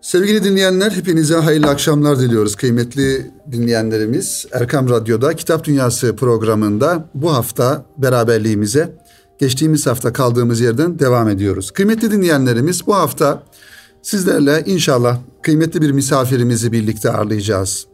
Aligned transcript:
Sevgili 0.00 0.44
dinleyenler 0.44 0.90
hepinize 0.90 1.34
hayırlı 1.34 1.66
akşamlar 1.66 2.18
diliyoruz 2.18 2.56
kıymetli 2.56 3.30
dinleyenlerimiz. 3.52 4.46
Erkam 4.52 4.88
Radyo'da 4.88 5.36
Kitap 5.36 5.64
Dünyası 5.64 6.16
programında 6.16 7.08
bu 7.14 7.34
hafta 7.34 7.84
beraberliğimize 7.98 8.92
geçtiğimiz 9.38 9.86
hafta 9.86 10.12
kaldığımız 10.12 10.60
yerden 10.60 10.98
devam 10.98 11.28
ediyoruz. 11.28 11.70
Kıymetli 11.70 12.10
dinleyenlerimiz 12.10 12.86
bu 12.86 12.94
hafta 12.94 13.42
sizlerle 14.02 14.62
inşallah 14.66 15.18
kıymetli 15.42 15.82
bir 15.82 15.90
misafirimizi 15.90 16.72
birlikte 16.72 17.10
ağırlayacağız. 17.10 17.86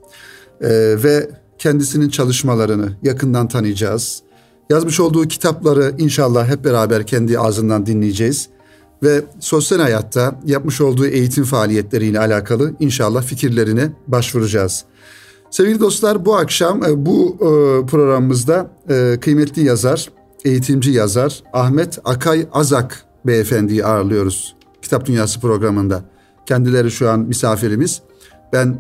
Ee, 0.61 0.69
ve 1.03 1.31
kendisinin 1.59 2.09
çalışmalarını 2.09 2.93
yakından 3.03 3.49
tanıyacağız. 3.49 4.23
Yazmış 4.71 5.01
olduğu 5.01 5.29
kitapları 5.29 5.95
inşallah 5.99 6.49
hep 6.49 6.65
beraber 6.65 7.07
kendi 7.07 7.39
ağzından 7.39 7.87
dinleyeceğiz 7.87 8.49
ve 9.03 9.25
sosyal 9.41 9.81
hayatta 9.81 10.41
yapmış 10.45 10.81
olduğu 10.81 11.07
eğitim 11.07 11.45
faaliyetleriyle 11.45 12.21
alakalı 12.21 12.75
inşallah 12.81 13.23
fikirlerine 13.23 13.93
başvuracağız. 14.07 14.85
Sevgili 15.53 15.81
dostlar 15.81 16.25
bu 16.25 16.37
akşam 16.37 16.85
e, 16.85 17.07
bu 17.07 17.35
e, 17.35 17.47
programımızda 17.87 18.71
e, 18.91 19.19
kıymetli 19.21 19.65
yazar, 19.65 20.11
eğitimci 20.45 20.91
yazar 20.91 21.43
Ahmet 21.53 21.99
Akay 22.05 22.47
Azak 22.53 23.05
beyefendiyi 23.27 23.85
ağırlıyoruz. 23.85 24.57
Kitap 24.83 25.07
Dünyası 25.07 25.41
programında. 25.41 26.03
Kendileri 26.47 26.91
şu 26.91 27.11
an 27.11 27.21
misafirimiz. 27.21 28.03
Ben 28.53 28.79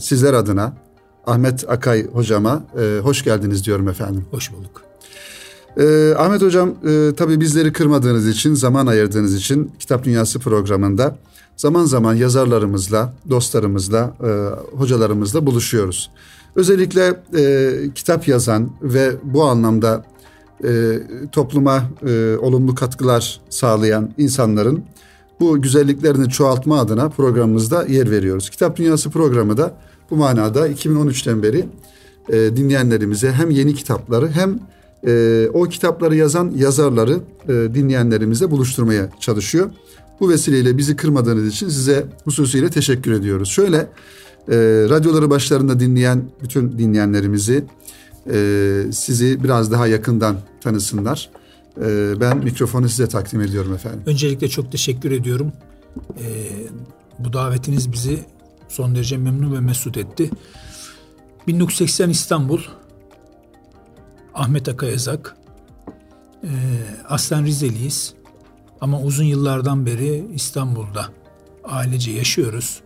sizler 0.00 0.34
adına 0.34 0.72
Ahmet 1.26 1.70
Akay 1.70 2.06
hocama 2.06 2.64
hoş 3.02 3.24
geldiniz 3.24 3.66
diyorum 3.66 3.88
efendim. 3.88 4.24
Hoş 4.30 4.52
bulduk. 4.52 4.93
Ee, 5.78 6.14
Ahmet 6.18 6.42
Hocam 6.42 6.74
e, 6.88 7.12
tabii 7.16 7.40
bizleri 7.40 7.72
kırmadığınız 7.72 8.28
için, 8.28 8.54
zaman 8.54 8.86
ayırdığınız 8.86 9.34
için 9.34 9.72
Kitap 9.78 10.04
Dünyası 10.04 10.38
programında 10.38 11.16
zaman 11.56 11.84
zaman 11.84 12.14
yazarlarımızla, 12.14 13.14
dostlarımızla, 13.30 14.14
e, 14.24 14.28
hocalarımızla 14.76 15.46
buluşuyoruz. 15.46 16.10
Özellikle 16.56 17.20
e, 17.36 17.72
kitap 17.94 18.28
yazan 18.28 18.70
ve 18.82 19.12
bu 19.22 19.44
anlamda 19.44 20.04
e, 20.64 20.98
topluma 21.32 21.82
e, 22.06 22.36
olumlu 22.36 22.74
katkılar 22.74 23.40
sağlayan 23.50 24.10
insanların 24.18 24.84
bu 25.40 25.62
güzelliklerini 25.62 26.28
çoğaltma 26.28 26.80
adına 26.80 27.08
programımızda 27.08 27.86
yer 27.86 28.10
veriyoruz. 28.10 28.50
Kitap 28.50 28.76
Dünyası 28.76 29.10
programı 29.10 29.56
da 29.56 29.74
bu 30.10 30.16
manada 30.16 30.68
2013'ten 30.68 31.42
beri 31.42 31.66
e, 32.28 32.56
dinleyenlerimize 32.56 33.32
hem 33.32 33.50
yeni 33.50 33.74
kitapları 33.74 34.28
hem 34.28 34.58
e, 35.06 35.46
o 35.54 35.64
kitapları 35.64 36.16
yazan 36.16 36.52
yazarları 36.56 37.20
e, 37.48 37.74
dinleyenlerimizle 37.74 38.50
buluşturmaya 38.50 39.08
çalışıyor. 39.20 39.70
Bu 40.20 40.28
vesileyle 40.28 40.78
bizi 40.78 40.96
kırmadığınız 40.96 41.46
için 41.46 41.68
size 41.68 42.06
hususiyle 42.24 42.70
teşekkür 42.70 43.12
ediyoruz. 43.12 43.48
Şöyle 43.48 43.76
e, 43.76 43.86
radyoları 44.88 45.30
başlarında 45.30 45.80
dinleyen 45.80 46.22
bütün 46.42 46.78
dinleyenlerimizi 46.78 47.64
e, 48.32 48.82
sizi 48.92 49.44
biraz 49.44 49.72
daha 49.72 49.86
yakından 49.86 50.36
tanısınlar. 50.60 51.30
E, 51.80 52.20
ben 52.20 52.38
mikrofonu 52.38 52.88
size 52.88 53.06
takdim 53.06 53.40
ediyorum 53.40 53.74
efendim. 53.74 54.00
Öncelikle 54.06 54.48
çok 54.48 54.72
teşekkür 54.72 55.10
ediyorum. 55.10 55.52
E, 56.18 56.26
bu 57.18 57.32
davetiniz 57.32 57.92
bizi 57.92 58.18
son 58.68 58.94
derece 58.94 59.16
memnun 59.16 59.54
ve 59.54 59.60
mesut 59.60 59.96
etti. 59.96 60.30
1980 61.46 62.10
İstanbul 62.10 62.60
Ahmet 64.34 64.68
Akayazak. 64.68 65.36
Ee, 66.44 66.48
aslen 67.08 67.44
Rizeliyiz 67.44 68.14
ama 68.80 69.00
uzun 69.00 69.24
yıllardan 69.24 69.86
beri 69.86 70.26
İstanbul'da 70.34 71.06
ailece 71.64 72.10
yaşıyoruz. 72.10 72.80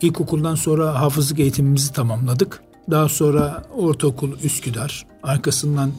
İlkokuldan 0.00 0.54
sonra 0.54 1.00
hafızlık 1.00 1.38
eğitimimizi 1.38 1.92
tamamladık. 1.92 2.62
Daha 2.90 3.08
sonra 3.08 3.64
ortaokul 3.76 4.38
Üsküdar, 4.42 5.06
arkasından 5.22 5.92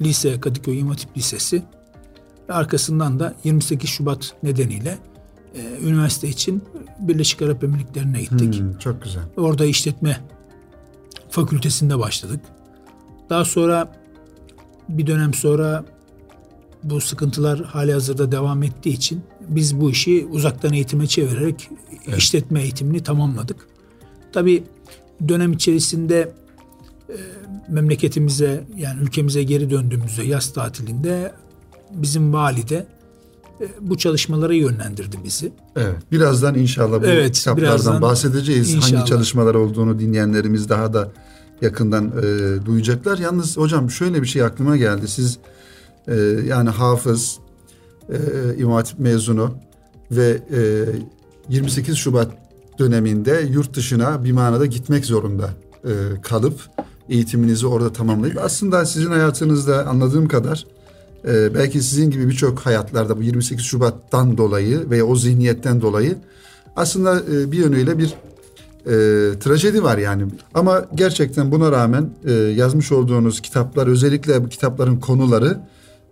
lise 0.00 0.40
Kadıköy 0.40 0.78
İmam 0.78 0.90
Hatip 0.90 1.16
Lisesi 1.16 1.62
ve 2.48 2.52
arkasından 2.52 3.20
da 3.20 3.34
28 3.44 3.90
Şubat 3.90 4.34
nedeniyle 4.42 4.98
e, 5.54 5.60
üniversite 5.82 6.28
için 6.28 6.64
Birleşik 6.98 7.42
Arap 7.42 7.64
Emirlikleri'ne 7.64 8.20
gittik. 8.20 8.60
Hmm, 8.60 8.78
çok 8.78 9.02
güzel. 9.02 9.22
Orada 9.36 9.64
işletme 9.64 10.20
fakültesinde 11.30 11.98
başladık. 11.98 12.40
Daha 13.30 13.44
sonra 13.44 13.92
bir 14.88 15.06
dönem 15.06 15.34
sonra 15.34 15.84
bu 16.82 17.00
sıkıntılar 17.00 17.62
hali 17.64 17.92
hazırda 17.92 18.32
devam 18.32 18.62
ettiği 18.62 18.90
için 18.90 19.22
biz 19.48 19.80
bu 19.80 19.90
işi 19.90 20.26
uzaktan 20.30 20.72
eğitime 20.72 21.06
çevirerek 21.06 21.70
evet. 22.08 22.18
işletme 22.18 22.62
eğitimini 22.62 23.02
tamamladık. 23.02 23.66
Tabii 24.32 24.64
dönem 25.28 25.52
içerisinde 25.52 26.32
e, 27.08 27.16
memleketimize 27.68 28.64
yani 28.76 29.02
ülkemize 29.02 29.42
geri 29.42 29.70
döndüğümüzde 29.70 30.22
yaz 30.22 30.52
tatilinde 30.52 31.32
bizim 31.90 32.32
valide 32.32 32.86
e, 33.60 33.66
bu 33.80 33.98
çalışmalara 33.98 34.54
yönlendirdi 34.54 35.16
bizi. 35.24 35.52
Evet. 35.76 35.96
Birazdan 36.12 36.54
inşallah 36.54 37.02
bu 37.02 37.06
evet, 37.06 37.32
kitaplardan 37.32 38.02
bahsedeceğiz. 38.02 38.74
İnşallah. 38.74 38.98
Hangi 38.98 39.10
çalışmalar 39.10 39.54
olduğunu 39.54 39.98
dinleyenlerimiz 39.98 40.68
daha 40.68 40.92
da 40.92 41.12
yakından 41.64 42.12
e, 42.22 42.66
duyacaklar. 42.66 43.18
Yalnız 43.18 43.56
hocam 43.56 43.90
şöyle 43.90 44.22
bir 44.22 44.26
şey 44.26 44.42
aklıma 44.42 44.76
geldi. 44.76 45.08
Siz 45.08 45.38
e, 46.08 46.14
yani 46.46 46.70
hafız, 46.70 47.38
e, 48.08 48.16
İmam 48.58 48.72
Hatip 48.72 48.98
mezunu 48.98 49.54
ve 50.10 50.42
e, 50.52 50.84
28 51.48 51.96
Şubat 51.96 52.32
döneminde 52.78 53.48
yurt 53.50 53.74
dışına 53.74 54.24
bir 54.24 54.32
manada 54.32 54.66
gitmek 54.66 55.06
zorunda 55.06 55.50
e, 55.84 55.92
kalıp 56.22 56.60
eğitiminizi 57.08 57.66
orada 57.66 57.92
tamamlayıp 57.92 58.38
aslında 58.42 58.86
sizin 58.86 59.10
hayatınızda 59.10 59.86
anladığım 59.86 60.28
kadar 60.28 60.66
e, 61.28 61.54
belki 61.54 61.82
sizin 61.82 62.10
gibi 62.10 62.28
birçok 62.28 62.58
hayatlarda 62.58 63.16
bu 63.16 63.22
28 63.22 63.64
Şubat'tan 63.64 64.38
dolayı 64.38 64.90
veya 64.90 65.04
o 65.06 65.16
zihniyetten 65.16 65.80
dolayı 65.80 66.16
aslında 66.76 67.20
e, 67.20 67.52
bir 67.52 67.58
yönüyle 67.58 67.98
bir 67.98 68.14
e, 68.86 68.90
trajedi 69.40 69.82
var 69.82 69.98
yani. 69.98 70.26
Ama 70.54 70.84
gerçekten 70.94 71.52
buna 71.52 71.72
rağmen 71.72 72.10
e, 72.24 72.32
yazmış 72.32 72.92
olduğunuz 72.92 73.40
kitaplar 73.40 73.86
özellikle 73.86 74.44
bu 74.44 74.48
kitapların 74.48 74.96
konuları 74.96 75.60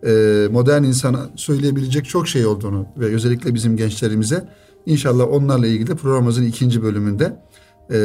e, 0.06 0.48
modern 0.52 0.82
insana 0.82 1.30
söyleyebilecek 1.36 2.04
çok 2.04 2.28
şey 2.28 2.46
olduğunu 2.46 2.86
ve 2.96 3.14
özellikle 3.14 3.54
bizim 3.54 3.76
gençlerimize 3.76 4.48
inşallah 4.86 5.28
onlarla 5.28 5.66
ilgili 5.66 5.94
programımızın 5.94 6.44
ikinci 6.44 6.82
bölümünde 6.82 7.36
e, 7.90 7.98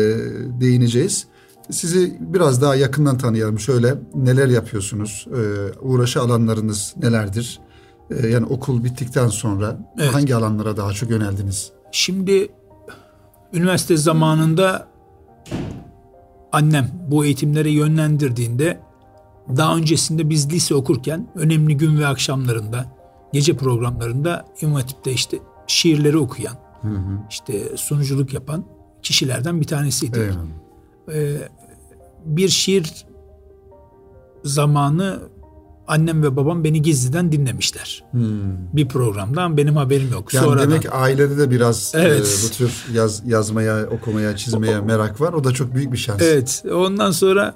değineceğiz. 0.61 1.27
Sizi 1.71 2.17
biraz 2.19 2.61
daha 2.61 2.75
yakından 2.75 3.17
tanıyalım. 3.17 3.59
Şöyle 3.59 3.95
neler 4.15 4.47
yapıyorsunuz? 4.47 5.27
E, 5.31 5.41
uğraşı 5.81 6.21
alanlarınız 6.21 6.93
nelerdir? 7.01 7.59
E, 8.11 8.27
yani 8.27 8.45
okul 8.45 8.83
bittikten 8.83 9.27
sonra 9.27 9.79
evet. 9.99 10.13
hangi 10.13 10.35
alanlara 10.35 10.77
daha 10.77 10.93
çok 10.93 11.09
yöneldiniz? 11.09 11.71
Şimdi 11.91 12.49
üniversite 13.57 13.97
zamanında 13.97 14.87
annem 16.51 16.91
bu 17.07 17.25
eğitimlere 17.25 17.69
yönlendirdiğinde 17.69 18.79
daha 19.57 19.77
öncesinde 19.77 20.29
biz 20.29 20.51
lise 20.53 20.75
okurken 20.75 21.27
önemli 21.35 21.77
gün 21.77 21.99
ve 21.99 22.07
akşamlarında 22.07 22.85
gece 23.33 23.57
programlarında 23.57 24.45
İmam 24.61 24.81
işte 25.05 25.39
şiirleri 25.67 26.17
okuyan 26.17 26.55
hı 26.81 26.87
hı. 26.87 27.19
işte 27.29 27.77
sunuculuk 27.77 28.33
yapan 28.33 28.65
kişilerden 29.01 29.61
bir 29.61 29.67
tanesiydi. 29.67 30.33
Ee, 31.13 31.37
bir 32.25 32.49
şiir 32.49 33.05
zamanı 34.43 35.19
annem 35.87 36.23
ve 36.23 36.35
babam 36.35 36.63
beni 36.63 36.81
gizliden 36.81 37.31
dinlemişler. 37.31 38.03
Hmm. 38.11 38.73
Bir 38.73 38.87
programdan 38.87 39.57
benim 39.57 39.75
haberim 39.75 40.11
yok. 40.11 40.33
Yani 40.33 40.45
Sonradan, 40.45 40.69
demek 40.69 40.95
ailede 40.95 41.37
de 41.37 41.51
biraz 41.51 41.95
e, 41.95 41.99
evet. 41.99 42.39
e, 42.41 42.47
bu 42.47 42.51
tür 42.51 42.85
yaz, 42.93 43.23
yazmaya, 43.25 43.87
okumaya, 43.89 44.35
çizmeye 44.35 44.81
merak 44.81 45.21
var. 45.21 45.33
O 45.33 45.43
da 45.43 45.51
çok 45.51 45.75
büyük 45.75 45.91
bir 45.91 45.97
şans. 45.97 46.21
Evet. 46.21 46.63
Ondan 46.73 47.11
sonra 47.11 47.55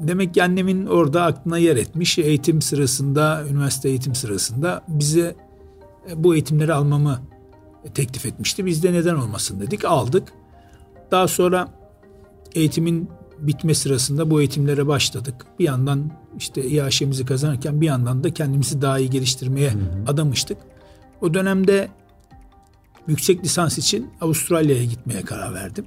demek 0.00 0.34
ki 0.34 0.42
annemin 0.42 0.86
orada 0.86 1.24
aklına 1.24 1.58
yer 1.58 1.76
etmiş. 1.76 2.18
Eğitim 2.18 2.62
sırasında, 2.62 3.44
üniversite 3.50 3.88
eğitim 3.88 4.14
sırasında 4.14 4.82
bize 4.88 5.36
e, 6.10 6.24
bu 6.24 6.34
eğitimleri 6.34 6.74
almamı 6.74 7.20
teklif 7.94 8.26
etmişti. 8.26 8.66
Biz 8.66 8.82
de 8.82 8.92
neden 8.92 9.14
olmasın 9.14 9.60
dedik. 9.60 9.84
Aldık. 9.84 10.28
Daha 11.10 11.28
sonra 11.28 11.68
eğitimin 12.54 13.08
bitme 13.40 13.74
sırasında 13.74 14.30
bu 14.30 14.40
eğitimlere 14.40 14.86
başladık. 14.86 15.46
Bir 15.58 15.64
yandan 15.64 16.10
işte 16.38 16.64
İAŞ'imizi 16.64 17.24
kazanırken 17.24 17.80
bir 17.80 17.86
yandan 17.86 18.24
da 18.24 18.34
kendimizi 18.34 18.82
daha 18.82 18.98
iyi 18.98 19.10
geliştirmeye 19.10 19.70
hı 19.70 19.78
hı. 19.78 20.04
adamıştık. 20.06 20.58
O 21.20 21.34
dönemde 21.34 21.88
yüksek 23.06 23.44
lisans 23.44 23.78
için 23.78 24.10
Avustralya'ya 24.20 24.84
gitmeye 24.84 25.22
karar 25.22 25.54
verdim. 25.54 25.84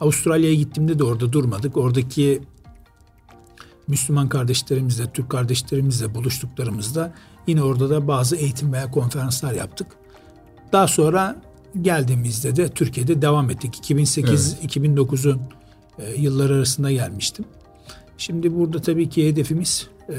Avustralya'ya 0.00 0.54
gittiğimde 0.54 0.98
de 0.98 1.04
orada 1.04 1.32
durmadık. 1.32 1.76
Oradaki 1.76 2.42
Müslüman 3.88 4.28
kardeşlerimizle, 4.28 5.10
Türk 5.12 5.30
kardeşlerimizle 5.30 6.14
buluştuklarımızda 6.14 7.14
yine 7.46 7.62
orada 7.62 7.90
da 7.90 8.08
bazı 8.08 8.36
eğitim 8.36 8.72
veya 8.72 8.90
konferanslar 8.90 9.52
yaptık. 9.52 9.86
Daha 10.72 10.88
sonra 10.88 11.42
geldiğimizde 11.82 12.56
de 12.56 12.68
Türkiye'de 12.68 13.22
devam 13.22 13.50
ettik. 13.50 13.90
2008-2009'un 13.90 15.30
evet. 15.30 15.57
E, 15.98 16.14
yılları 16.14 16.54
arasında 16.54 16.92
gelmiştim. 16.92 17.44
Şimdi 18.18 18.54
burada 18.54 18.80
tabii 18.80 19.08
ki 19.08 19.28
hedefimiz 19.28 19.88
e, 20.08 20.14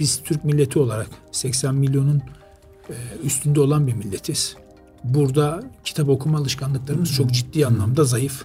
biz 0.00 0.22
Türk 0.24 0.44
milleti 0.44 0.78
olarak 0.78 1.08
80 1.32 1.74
milyonun 1.74 2.22
e, 2.88 2.94
üstünde 3.24 3.60
olan 3.60 3.86
bir 3.86 3.92
milletiz. 3.94 4.56
Burada 5.04 5.62
kitap 5.84 6.08
okuma 6.08 6.38
alışkanlıklarımız 6.38 7.12
çok 7.12 7.30
ciddi 7.30 7.66
anlamda 7.66 8.04
zayıf. 8.04 8.44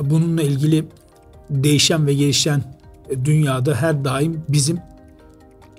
Bununla 0.00 0.42
ilgili 0.42 0.84
değişen 1.50 2.06
ve 2.06 2.14
gelişen 2.14 2.62
dünyada 3.24 3.74
her 3.74 4.04
daim 4.04 4.42
bizim 4.48 4.78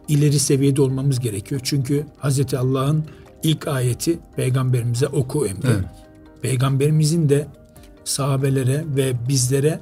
ileri 0.08 0.40
seviyede 0.40 0.82
olmamız 0.82 1.20
gerekiyor. 1.20 1.62
Çünkü 1.64 2.06
Hz. 2.24 2.54
Allah'ın 2.54 3.06
ilk 3.44 3.68
ayeti 3.68 4.20
peygamberimize 4.36 5.08
oku 5.08 5.48
emri. 5.48 5.68
Evet. 5.68 5.86
Peygamberimizin 6.42 7.30
de 7.30 7.48
sahabelere 8.06 8.84
ve 8.96 9.14
bizlere 9.30 9.80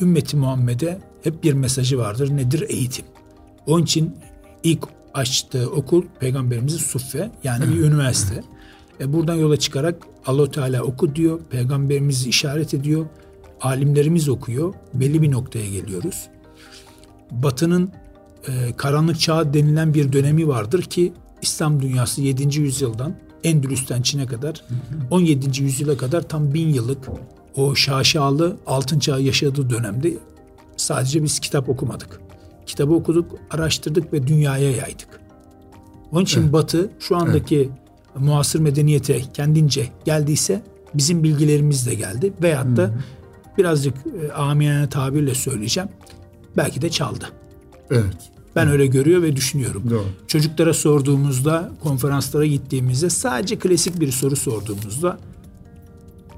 ümmeti 0.00 0.36
Muhammed'e 0.36 0.98
hep 1.22 1.44
bir 1.44 1.52
mesajı 1.52 1.98
vardır. 1.98 2.36
Nedir? 2.36 2.64
Eğitim. 2.68 3.04
Onun 3.66 3.82
için 3.82 4.16
ilk 4.62 4.84
açtığı 5.14 5.70
okul 5.70 6.04
peygamberimizin 6.20 6.78
suffe 6.78 7.30
yani 7.44 7.64
bir 7.74 7.80
üniversite. 7.80 8.44
E 9.00 9.12
buradan 9.12 9.34
yola 9.34 9.56
çıkarak 9.56 10.06
allah 10.26 10.50
Teala 10.50 10.82
oku 10.82 11.14
diyor. 11.14 11.40
Peygamberimizi 11.50 12.28
işaret 12.28 12.74
ediyor. 12.74 13.06
Alimlerimiz 13.60 14.28
okuyor. 14.28 14.74
Belli 14.94 15.22
bir 15.22 15.30
noktaya 15.30 15.70
geliyoruz. 15.70 16.28
Batı'nın 17.30 17.92
e, 18.48 18.72
karanlık 18.76 19.20
çağı 19.20 19.54
denilen 19.54 19.94
bir 19.94 20.12
dönemi 20.12 20.48
vardır 20.48 20.82
ki 20.82 21.12
İslam 21.42 21.82
dünyası 21.82 22.22
7. 22.22 22.60
yüzyıldan 22.60 23.14
Endülüs'ten 23.44 24.02
Çin'e 24.02 24.26
kadar 24.26 24.64
17. 25.10 25.62
yüzyıla 25.62 25.96
kadar 25.96 26.28
tam 26.28 26.54
bin 26.54 26.68
yıllık 26.68 27.04
o 27.56 27.74
şaşalı 27.74 28.56
altın 28.66 28.98
çağı 28.98 29.22
yaşadığı 29.22 29.70
dönemde 29.70 30.14
sadece 30.76 31.22
biz 31.22 31.38
kitap 31.38 31.68
okumadık. 31.68 32.20
Kitabı 32.66 32.94
okuduk, 32.94 33.32
araştırdık 33.50 34.12
ve 34.12 34.26
dünyaya 34.26 34.70
yaydık. 34.70 35.20
Onun 36.12 36.24
için 36.24 36.42
evet. 36.42 36.52
Batı 36.52 36.90
şu 37.00 37.16
andaki 37.16 37.56
evet. 37.56 37.70
muasır 38.18 38.60
medeniyete 38.60 39.20
kendince 39.34 39.88
geldiyse 40.04 40.62
bizim 40.94 41.22
bilgilerimiz 41.22 41.86
de 41.86 41.94
geldi. 41.94 42.32
Veyahut 42.42 42.76
da 42.76 42.90
birazcık 43.58 43.94
e, 44.22 44.32
amiyane 44.32 44.88
tabirle 44.88 45.34
söyleyeceğim. 45.34 45.88
Belki 46.56 46.82
de 46.82 46.90
çaldı. 46.90 47.24
Evet. 47.90 48.16
Ben 48.56 48.68
öyle 48.68 48.86
görüyor 48.86 49.22
ve 49.22 49.36
düşünüyorum. 49.36 49.82
Doğru. 49.90 50.04
Çocuklara 50.26 50.74
sorduğumuzda, 50.74 51.72
konferanslara 51.82 52.46
gittiğimizde 52.46 53.10
sadece 53.10 53.58
klasik 53.58 54.00
bir 54.00 54.12
soru 54.12 54.36
sorduğumuzda 54.36 55.18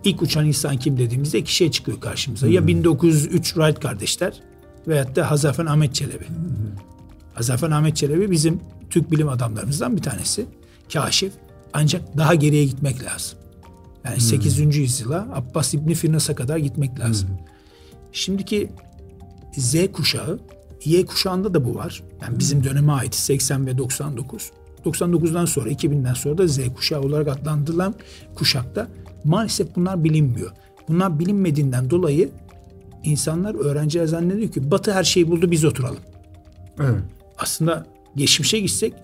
ilk 0.04 0.22
uçan 0.22 0.46
insan 0.46 0.76
kim 0.76 0.98
dediğimizde 0.98 1.38
iki 1.38 1.54
şey 1.54 1.70
çıkıyor 1.70 2.00
karşımıza. 2.00 2.46
Hmm. 2.46 2.54
Ya 2.54 2.66
1903 2.66 3.46
Wright 3.46 3.80
kardeşler 3.80 4.40
veyahut 4.88 5.16
da 5.16 5.30
Hazarfen 5.30 5.66
Ahmet 5.66 5.94
Çelebi. 5.94 6.28
Hmm. 6.28 6.36
Hazarfen 7.34 7.70
Ahmet 7.70 7.96
Çelebi 7.96 8.30
bizim 8.30 8.60
Türk 8.90 9.10
bilim 9.10 9.28
adamlarımızdan 9.28 9.96
bir 9.96 10.02
tanesi. 10.02 10.46
Kaşif. 10.92 11.32
Ancak 11.72 12.16
daha 12.16 12.34
geriye 12.34 12.64
gitmek 12.64 13.04
lazım. 13.04 13.38
Yani 14.04 14.14
hmm. 14.14 14.20
8. 14.20 14.76
yüzyıla 14.76 15.28
Abbas 15.32 15.74
İbni 15.74 15.94
Firnas'a 15.94 16.34
kadar 16.34 16.56
gitmek 16.56 17.00
lazım. 17.00 17.28
Hmm. 17.28 17.36
Şimdiki 18.12 18.70
Z 19.56 19.92
kuşağı 19.92 20.38
Y 20.84 21.06
kuşağında 21.06 21.54
da 21.54 21.64
bu 21.64 21.74
var. 21.74 22.02
Yani 22.22 22.38
bizim 22.38 22.64
döneme 22.64 22.92
ait 22.92 23.14
80 23.14 23.66
ve 23.66 23.78
99. 23.78 24.50
99'dan 24.84 25.44
sonra 25.44 25.70
2000'den 25.70 26.14
sonra 26.14 26.38
da 26.38 26.46
Z 26.46 26.60
kuşağı 26.76 27.00
olarak 27.00 27.28
adlandırılan 27.28 27.94
kuşakta 28.34 28.88
maalesef 29.28 29.76
bunlar 29.76 30.04
bilinmiyor. 30.04 30.50
Bunlar 30.88 31.18
bilinmediğinden 31.18 31.90
dolayı 31.90 32.30
insanlar 33.04 33.54
öğrenciler 33.54 34.06
zannediyor 34.06 34.52
ki 34.52 34.70
Batı 34.70 34.92
her 34.92 35.04
şeyi 35.04 35.30
buldu 35.30 35.50
biz 35.50 35.64
oturalım. 35.64 36.02
Evet. 36.80 37.00
Aslında 37.38 37.86
geçmişe 38.16 38.60
gitsek 38.60 38.94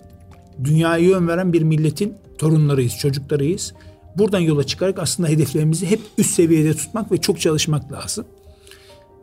dünyaya 0.63 1.05
yön 1.05 1.27
veren 1.27 1.53
bir 1.53 1.61
milletin 1.61 2.13
torunlarıyız, 2.37 2.97
çocuklarıyız. 2.97 3.73
Buradan 4.17 4.39
yola 4.39 4.63
çıkarak 4.63 4.99
aslında 4.99 5.29
hedeflerimizi 5.29 5.85
hep 5.85 6.01
üst 6.17 6.31
seviyede 6.31 6.73
tutmak 6.73 7.11
ve 7.11 7.17
çok 7.17 7.39
çalışmak 7.39 7.91
lazım. 7.91 8.25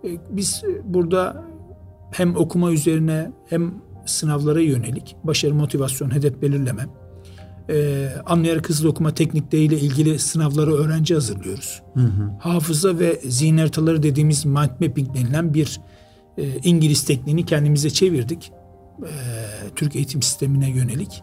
Ee, 0.05 0.09
biz 0.31 0.63
burada 0.85 1.45
hem 2.11 2.37
okuma 2.37 2.73
üzerine 2.73 3.33
hem 3.47 3.75
sınavlara 4.07 4.61
yönelik 4.61 5.17
başarı, 5.25 5.55
motivasyon, 5.55 6.15
hedef 6.15 6.43
belirleme, 6.43 6.87
e, 7.71 8.09
anlayarak 8.27 8.69
hızlı 8.69 8.89
okuma 8.89 9.15
teknikleriyle 9.15 9.79
ilgili 9.79 10.19
sınavlara 10.19 10.71
öğrenci 10.71 11.15
hazırlıyoruz. 11.15 11.83
Hı 11.95 12.01
hı. 12.01 12.31
Hafıza 12.39 12.99
ve 12.99 13.21
zihin 13.29 13.59
haritaları 13.59 14.03
dediğimiz 14.03 14.45
mind 14.45 14.71
mapping 14.81 15.15
denilen 15.15 15.55
bir 15.55 15.81
e, 16.39 16.57
İngiliz 16.65 17.05
tekniğini 17.05 17.47
kendimize 17.47 17.91
çevirdik. 17.91 18.53
E, 19.03 19.11
Türk 19.77 19.97
eğitim 19.97 20.23
sistemine 20.23 20.71
yönelik. 20.71 21.23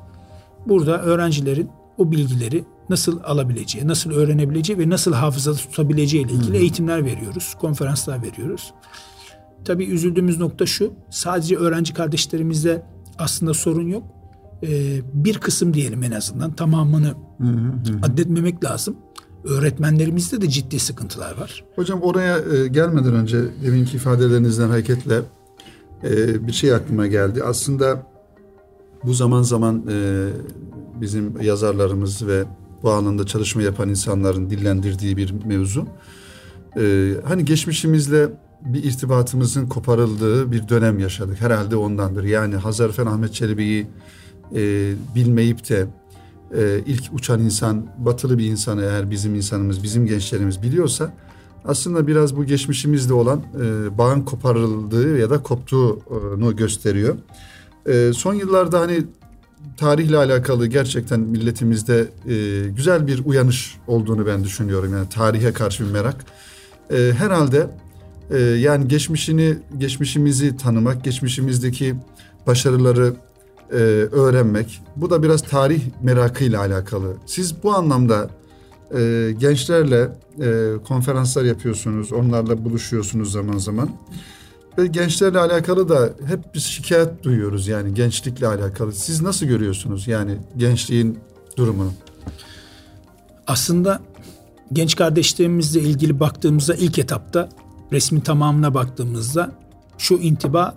Burada 0.68 1.02
öğrencilerin 1.02 1.70
o 1.98 2.12
bilgileri 2.12 2.64
nasıl 2.90 3.20
alabileceği, 3.24 3.88
nasıl 3.88 4.12
öğrenebileceği 4.12 4.80
ve 4.80 4.90
nasıl 4.90 5.14
hafızada 5.14 5.56
tutabileceği 5.56 6.26
ile 6.26 6.32
ilgili 6.32 6.50
hı 6.50 6.54
hı. 6.54 6.62
eğitimler 6.62 7.06
veriyoruz, 7.06 7.56
konferanslar 7.60 8.24
veriyoruz. 8.24 8.74
Tabii 9.66 9.86
üzüldüğümüz 9.86 10.40
nokta 10.40 10.66
şu. 10.66 10.94
Sadece 11.10 11.56
öğrenci 11.56 11.94
kardeşlerimizde 11.94 12.84
aslında 13.18 13.54
sorun 13.54 13.88
yok. 13.88 14.19
Ee, 14.64 15.02
bir 15.14 15.38
kısım 15.38 15.74
diyelim 15.74 16.04
en 16.04 16.12
azından 16.12 16.52
tamamını 16.52 17.14
hı 17.38 17.44
hı 17.44 17.48
hı. 17.48 18.00
addetmemek 18.04 18.64
lazım. 18.64 18.96
Öğretmenlerimizde 19.44 20.42
de 20.42 20.50
ciddi 20.50 20.80
sıkıntılar 20.80 21.38
var. 21.38 21.64
Hocam 21.76 22.02
oraya 22.02 22.38
e, 22.38 22.68
gelmeden 22.68 23.14
önce 23.14 23.38
deminki 23.66 23.98
ifadelerinizden 23.98 24.70
hareketle 24.70 25.22
e, 26.04 26.48
bir 26.48 26.52
şey 26.52 26.74
aklıma 26.74 27.08
geldi. 27.08 27.44
Aslında 27.44 28.04
bu 29.04 29.14
zaman 29.14 29.42
zaman 29.42 29.86
e, 29.90 30.28
bizim 31.02 31.42
yazarlarımız 31.42 32.28
ve 32.28 32.44
bu 32.84 32.92
alanda 32.92 33.26
çalışma 33.26 33.62
yapan 33.62 33.90
insanların 33.90 34.50
dillendirdiği 34.50 35.18
bir 35.18 35.32
mevzu. 35.46 35.88
E, 36.78 37.14
hani 37.26 37.46
geçmişimizle 37.46 38.30
bir 38.66 38.84
irtibatımızın 38.84 39.68
koparıldığı 39.68 40.52
bir 40.52 40.70
dönem 40.70 41.00
yaşadık. 41.00 41.42
Herhalde 41.42 41.76
ondandır. 41.76 42.24
Yani 42.24 42.56
Hazarfen 42.56 43.06
Ahmet 43.06 43.34
Çelebi'yi 43.34 43.88
e, 44.56 44.94
bilmeyip 45.16 45.70
de 45.70 45.88
e, 46.58 46.80
ilk 46.86 47.04
uçan 47.14 47.42
insan 47.42 47.86
batılı 47.98 48.38
bir 48.38 48.46
insanı 48.46 48.82
eğer 48.82 49.12
bizim 49.12 49.36
insanımız, 49.36 49.84
bizim 49.84 50.06
gençlerimiz 50.06 50.64
biliyorsa 50.64 51.14
aslında 51.66 52.08
biraz 52.08 52.36
bu 52.36 52.46
geçmişimizde 52.46 53.14
olan 53.14 53.40
e, 53.40 53.98
bağın 53.98 54.22
koparıldığı 54.22 55.18
ya 55.18 55.30
da 55.30 55.44
koptuğunu 55.44 56.56
gösteriyor. 56.56 57.16
E, 57.86 58.14
son 58.14 58.34
yıllarda 58.34 58.80
hani 58.80 59.04
tarihle 59.78 60.18
alakalı 60.18 60.68
gerçekten 60.68 61.20
milletimizde 61.20 62.08
e, 62.28 62.68
güzel 62.70 63.08
bir 63.08 63.26
uyanış 63.26 63.78
olduğunu 63.88 64.26
ben 64.26 64.44
düşünüyorum. 64.44 64.94
Yani 64.94 65.10
tarihe 65.10 65.54
karşı 65.54 65.86
bir 65.86 65.92
merak. 65.92 66.26
E, 66.92 67.14
herhalde 67.18 67.70
ee, 68.32 68.38
yani 68.38 68.88
geçmişini, 68.88 69.58
geçmişimizi 69.78 70.58
tanımak, 70.58 71.04
geçmişimizdeki 71.04 71.96
başarıları 72.48 73.14
e, 73.72 73.76
öğrenmek. 74.12 74.82
Bu 74.96 75.10
da 75.10 75.24
biraz 75.24 75.42
tarih 75.42 75.82
merakıyla 76.02 76.60
alakalı. 76.60 77.14
Siz 77.26 77.64
bu 77.64 77.74
anlamda 77.74 78.30
e, 78.98 79.32
gençlerle 79.38 80.10
e, 80.42 80.74
konferanslar 80.88 81.44
yapıyorsunuz, 81.44 82.14
onlarla 82.14 82.66
buluşuyorsunuz 82.66 83.32
zaman 83.32 83.58
zaman. 83.58 83.90
Ve 84.78 84.88
gençlerle 84.88 85.40
alakalı 85.40 85.90
da 85.90 86.10
hep 86.26 86.40
biz 86.56 86.64
şikayet 86.64 87.24
duyuyoruz 87.24 87.68
yani 87.68 87.94
gençlikle 87.94 88.48
alakalı. 88.48 88.94
Siz 88.94 89.22
nasıl 89.22 89.46
görüyorsunuz 89.46 90.08
yani 90.08 90.38
gençliğin 90.58 91.20
durumunu? 91.58 91.92
Aslında 93.48 94.02
genç 94.74 94.96
kardeşlerimizle 94.96 95.80
ilgili 95.80 96.20
baktığımızda 96.20 96.76
ilk 96.76 97.00
etapta 97.00 97.50
resmin 97.92 98.22
tamamına 98.22 98.74
baktığımızda 98.74 99.52
şu 99.98 100.16
intiba 100.16 100.76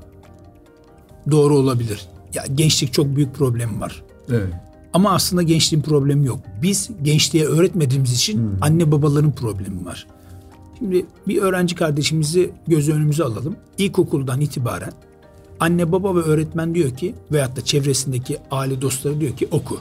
doğru 1.31 1.57
olabilir. 1.57 2.09
Ya 2.35 2.45
gençlik 2.55 2.93
çok 2.93 3.17
büyük 3.17 3.35
problem 3.35 3.81
var. 3.81 4.03
Evet. 4.31 4.53
Ama 4.93 5.11
aslında 5.11 5.43
gençliğin 5.43 5.83
problemi 5.83 6.27
yok. 6.27 6.39
Biz 6.63 6.91
gençliğe 7.03 7.45
öğretmediğimiz 7.45 8.13
için 8.13 8.39
hmm. 8.39 8.63
anne 8.63 8.93
babaların 8.93 9.33
problemi 9.33 9.85
var. 9.85 10.07
Şimdi 10.79 11.07
bir 11.29 11.43
öğrenci 11.43 11.75
kardeşimizi 11.75 12.51
göz 12.67 12.89
önümüze 12.89 13.25
alalım. 13.25 13.57
İlkokuldan 13.79 14.41
itibaren 14.41 14.93
anne 15.63 15.93
baba 15.93 16.17
ve 16.17 16.21
öğretmen 16.21 16.75
diyor 16.75 16.91
ki 16.91 17.15
veyahut 17.33 17.57
da 17.57 17.65
çevresindeki 17.65 18.39
aile 18.51 18.81
dostları 18.83 19.21
diyor 19.21 19.37
ki 19.37 19.49
oku. 19.51 19.79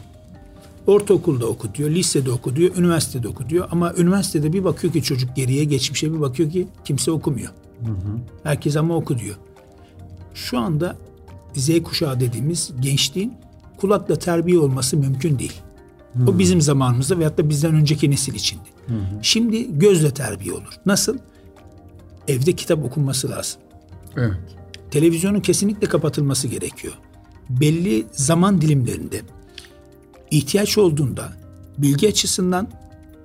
Ortaokulda 0.88 1.46
oku 1.48 1.74
diyor, 1.76 1.90
lisede 1.90 2.32
oku 2.32 2.56
diyor, 2.56 2.76
üniversitede 2.76 3.28
oku 3.28 3.50
diyor. 3.50 3.68
Ama 3.72 3.94
üniversitede 3.98 4.54
bir 4.54 4.64
bakıyor 4.64 4.94
ki 4.94 5.04
çocuk 5.04 5.36
geriye 5.36 5.64
geçmişe 5.64 6.14
bir 6.14 6.22
bakıyor 6.22 6.52
ki 6.52 6.68
kimse 6.86 7.12
okumuyor. 7.12 7.52
Hı 7.80 7.92
hı. 7.92 8.18
Herkes 8.44 8.76
ama 8.78 8.96
oku 8.96 9.20
diyor. 9.20 9.36
Şu 10.34 10.60
anda 10.60 10.98
Z 11.56 11.84
kuşağı 11.84 12.20
dediğimiz 12.20 12.72
gençliğin 12.80 13.34
kulakla 13.78 14.16
terbiye 14.16 14.60
olması 14.60 14.98
mümkün 14.98 15.40
değil. 15.40 15.62
Hmm. 16.14 16.28
O 16.28 16.40
bizim 16.40 16.62
zamanımızda 16.62 17.20
veyahut 17.20 17.38
da 17.38 17.50
bizden 17.50 17.76
önceki 17.76 18.12
nesil 18.12 18.36
içindi. 18.36 18.70
Hmm. 18.88 18.96
Şimdi 19.22 19.80
gözle 19.80 20.12
terbiye 20.12 20.54
olur. 20.54 20.74
Nasıl? 20.86 21.18
Evde 22.28 22.54
kitap 22.54 22.86
okunması 22.86 23.30
lazım. 23.30 23.62
Evet. 24.18 24.38
Televizyonun 24.92 25.40
kesinlikle 25.40 25.88
kapatılması 25.88 26.48
gerekiyor. 26.48 26.94
Belli 27.50 28.06
zaman 28.12 28.62
dilimlerinde 28.62 29.22
ihtiyaç 30.32 30.78
olduğunda 30.78 31.34
bilgi 31.78 32.08
açısından 32.08 32.68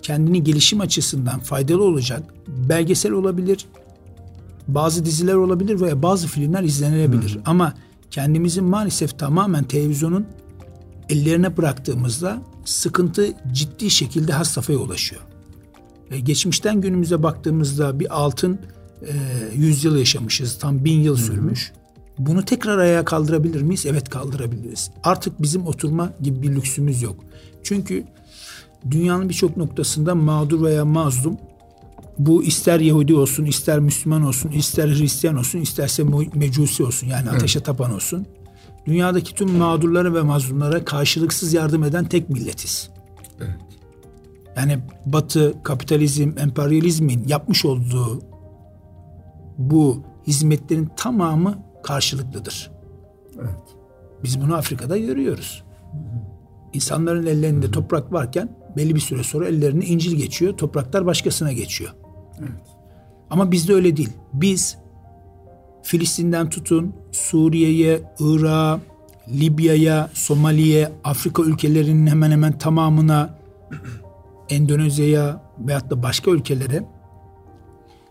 kendini 0.03 0.45
gelişim 0.45 0.81
açısından 0.81 1.41
faydalı 1.41 1.85
olacak 1.85 2.23
belgesel 2.49 3.13
olabilir, 3.13 3.67
bazı 4.69 5.05
diziler 5.05 5.35
olabilir 5.35 5.81
veya 5.81 6.03
bazı 6.03 6.29
filmler 6.29 6.63
izlenebilir. 6.63 7.35
Hı. 7.35 7.41
Ama 7.45 7.75
kendimizi 8.11 8.61
maalesef 8.61 9.19
tamamen 9.19 9.65
televizyonun 9.65 10.27
ellerine 11.09 11.57
bıraktığımızda 11.57 12.43
sıkıntı 12.65 13.33
ciddi 13.53 13.91
şekilde 13.91 14.33
has 14.33 14.51
safhaya 14.51 14.79
ulaşıyor. 14.79 15.23
E, 16.11 16.21
geçmişten 16.21 16.81
günümüze 16.81 17.23
baktığımızda 17.23 18.01
bir 18.01 18.23
altın 18.23 18.59
e, 19.03 19.13
yüzyıl 19.55 19.97
yaşamışız. 19.97 20.59
Tam 20.59 20.85
bin 20.85 21.01
yıl 21.01 21.17
sürmüş. 21.17 21.73
Bunu 22.19 22.45
tekrar 22.45 22.79
ayağa 22.79 23.05
kaldırabilir 23.05 23.63
miyiz? 23.63 23.87
Evet 23.87 24.09
kaldırabiliriz. 24.09 24.91
Artık 25.05 25.43
bizim 25.43 25.67
oturma 25.67 26.13
gibi 26.21 26.43
bir 26.43 26.55
lüksümüz 26.55 27.03
yok. 27.03 27.17
Çünkü 27.63 28.05
dünyanın 28.91 29.29
birçok 29.29 29.57
noktasında 29.57 30.15
mağdur 30.15 30.65
veya 30.65 30.85
mazlum 30.85 31.37
bu 32.19 32.45
ister 32.45 32.81
Yahudi 32.81 33.15
olsun, 33.15 33.45
ister 33.45 33.79
Müslüman 33.79 34.23
olsun, 34.23 34.51
ister 34.51 34.89
Hristiyan 34.89 35.37
olsun, 35.37 35.59
isterse 35.59 36.05
mecusi 36.35 36.85
olsun 36.85 37.07
yani 37.07 37.31
ateşe 37.31 37.61
tapan 37.61 37.95
olsun. 37.95 38.27
Dünyadaki 38.87 39.35
tüm 39.35 39.51
mağdurlara 39.51 40.15
ve 40.15 40.23
mazlumlara 40.23 40.85
karşılıksız 40.85 41.55
yardım 41.55 41.85
eden 41.85 42.05
tek 42.05 42.31
milletiz. 42.31 42.91
Evet. 43.41 43.57
Yani 44.57 44.79
Batı, 45.07 45.55
kapitalizm, 45.63 46.33
emperyalizmin 46.39 47.29
yapmış 47.29 47.65
olduğu 47.65 48.21
bu 49.59 50.03
hizmetlerin 50.27 50.91
tamamı 50.97 51.59
karşılıklıdır. 51.83 52.71
Evet. 53.41 53.77
Biz 54.25 54.41
bunu 54.41 54.55
Afrika'da 54.55 54.99
görüyoruz. 54.99 55.65
İnsanların 56.73 57.27
ellerinde 57.27 57.71
toprak 57.71 58.13
varken 58.13 58.57
belli 58.77 58.95
bir 58.95 59.01
süre 59.01 59.23
sonra 59.23 59.49
ellerine 59.49 59.85
İncil 59.85 60.17
geçiyor, 60.17 60.57
topraklar 60.57 61.07
başkasına 61.07 61.53
geçiyor. 61.53 61.91
Evet. 62.39 62.51
Ama 63.31 63.53
bizde 63.53 63.75
öyle 63.75 63.97
değil. 63.97 64.13
Biz 64.33 64.79
Filistin'den 65.83 66.51
tutun 66.51 66.95
Suriye'ye, 67.13 68.03
Irak'a, 68.21 68.81
Libya'ya, 69.29 70.11
Somali'ye, 70.15 70.93
Afrika 71.05 71.43
ülkelerinin 71.43 72.07
hemen 72.07 72.31
hemen 72.31 72.59
tamamına, 72.59 73.39
Endonezya'ya 74.51 75.43
veyahut 75.59 75.91
da 75.91 76.03
başka 76.03 76.31
ülkelere 76.31 76.87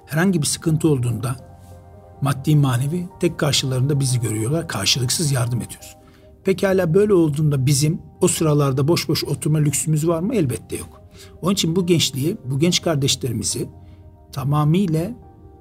herhangi 0.06 0.42
bir 0.42 0.48
sıkıntı 0.48 0.88
olduğunda 0.88 1.36
maddi 2.22 2.56
manevi 2.56 3.08
tek 3.20 3.38
karşılarında 3.38 4.00
bizi 4.00 4.22
görüyorlar. 4.22 4.68
Karşılıksız 4.68 5.32
yardım 5.32 5.62
ediyoruz. 5.62 5.98
Pekala 6.44 6.94
böyle 6.94 7.14
olduğunda 7.14 7.66
bizim 7.66 8.02
o 8.22 8.28
sıralarda 8.28 8.88
boş 8.88 9.10
boş 9.10 9.24
oturma 9.24 9.58
lüksümüz 9.58 10.08
var 10.08 10.20
mı? 10.20 10.36
Elbette 10.36 10.76
yok. 10.76 11.02
Onun 11.42 11.54
için 11.54 11.76
bu 11.76 11.86
gençliği, 11.86 12.38
bu 12.46 12.60
genç 12.60 12.82
kardeşlerimizi 12.82 13.70
tamamıyla 14.36 15.12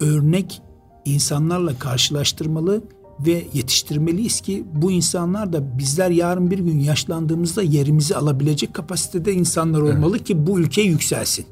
örnek 0.01 0.63
insanlarla 1.05 1.79
karşılaştırmalı 1.79 2.83
ve 3.27 3.45
yetiştirmeliyiz 3.53 4.41
ki 4.41 4.65
bu 4.75 4.91
insanlar 4.91 5.53
da 5.53 5.79
bizler 5.79 6.11
yarın 6.11 6.51
bir 6.51 6.59
gün 6.59 6.79
yaşlandığımızda 6.79 7.63
yerimizi 7.63 8.17
alabilecek 8.17 8.75
kapasitede 8.75 9.33
insanlar 9.33 9.81
olmalı 9.81 10.17
evet. 10.17 10.27
ki 10.27 10.47
bu 10.47 10.61
ülke 10.61 10.83
yükselsin. 10.83 11.47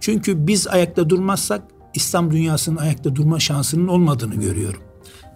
Çünkü 0.00 0.46
biz 0.46 0.68
ayakta 0.68 1.10
durmazsak 1.10 1.62
İslam 1.94 2.30
dünyasının 2.30 2.76
ayakta 2.76 3.16
durma 3.16 3.40
şansının 3.40 3.88
olmadığını 3.88 4.34
görüyorum. 4.34 4.80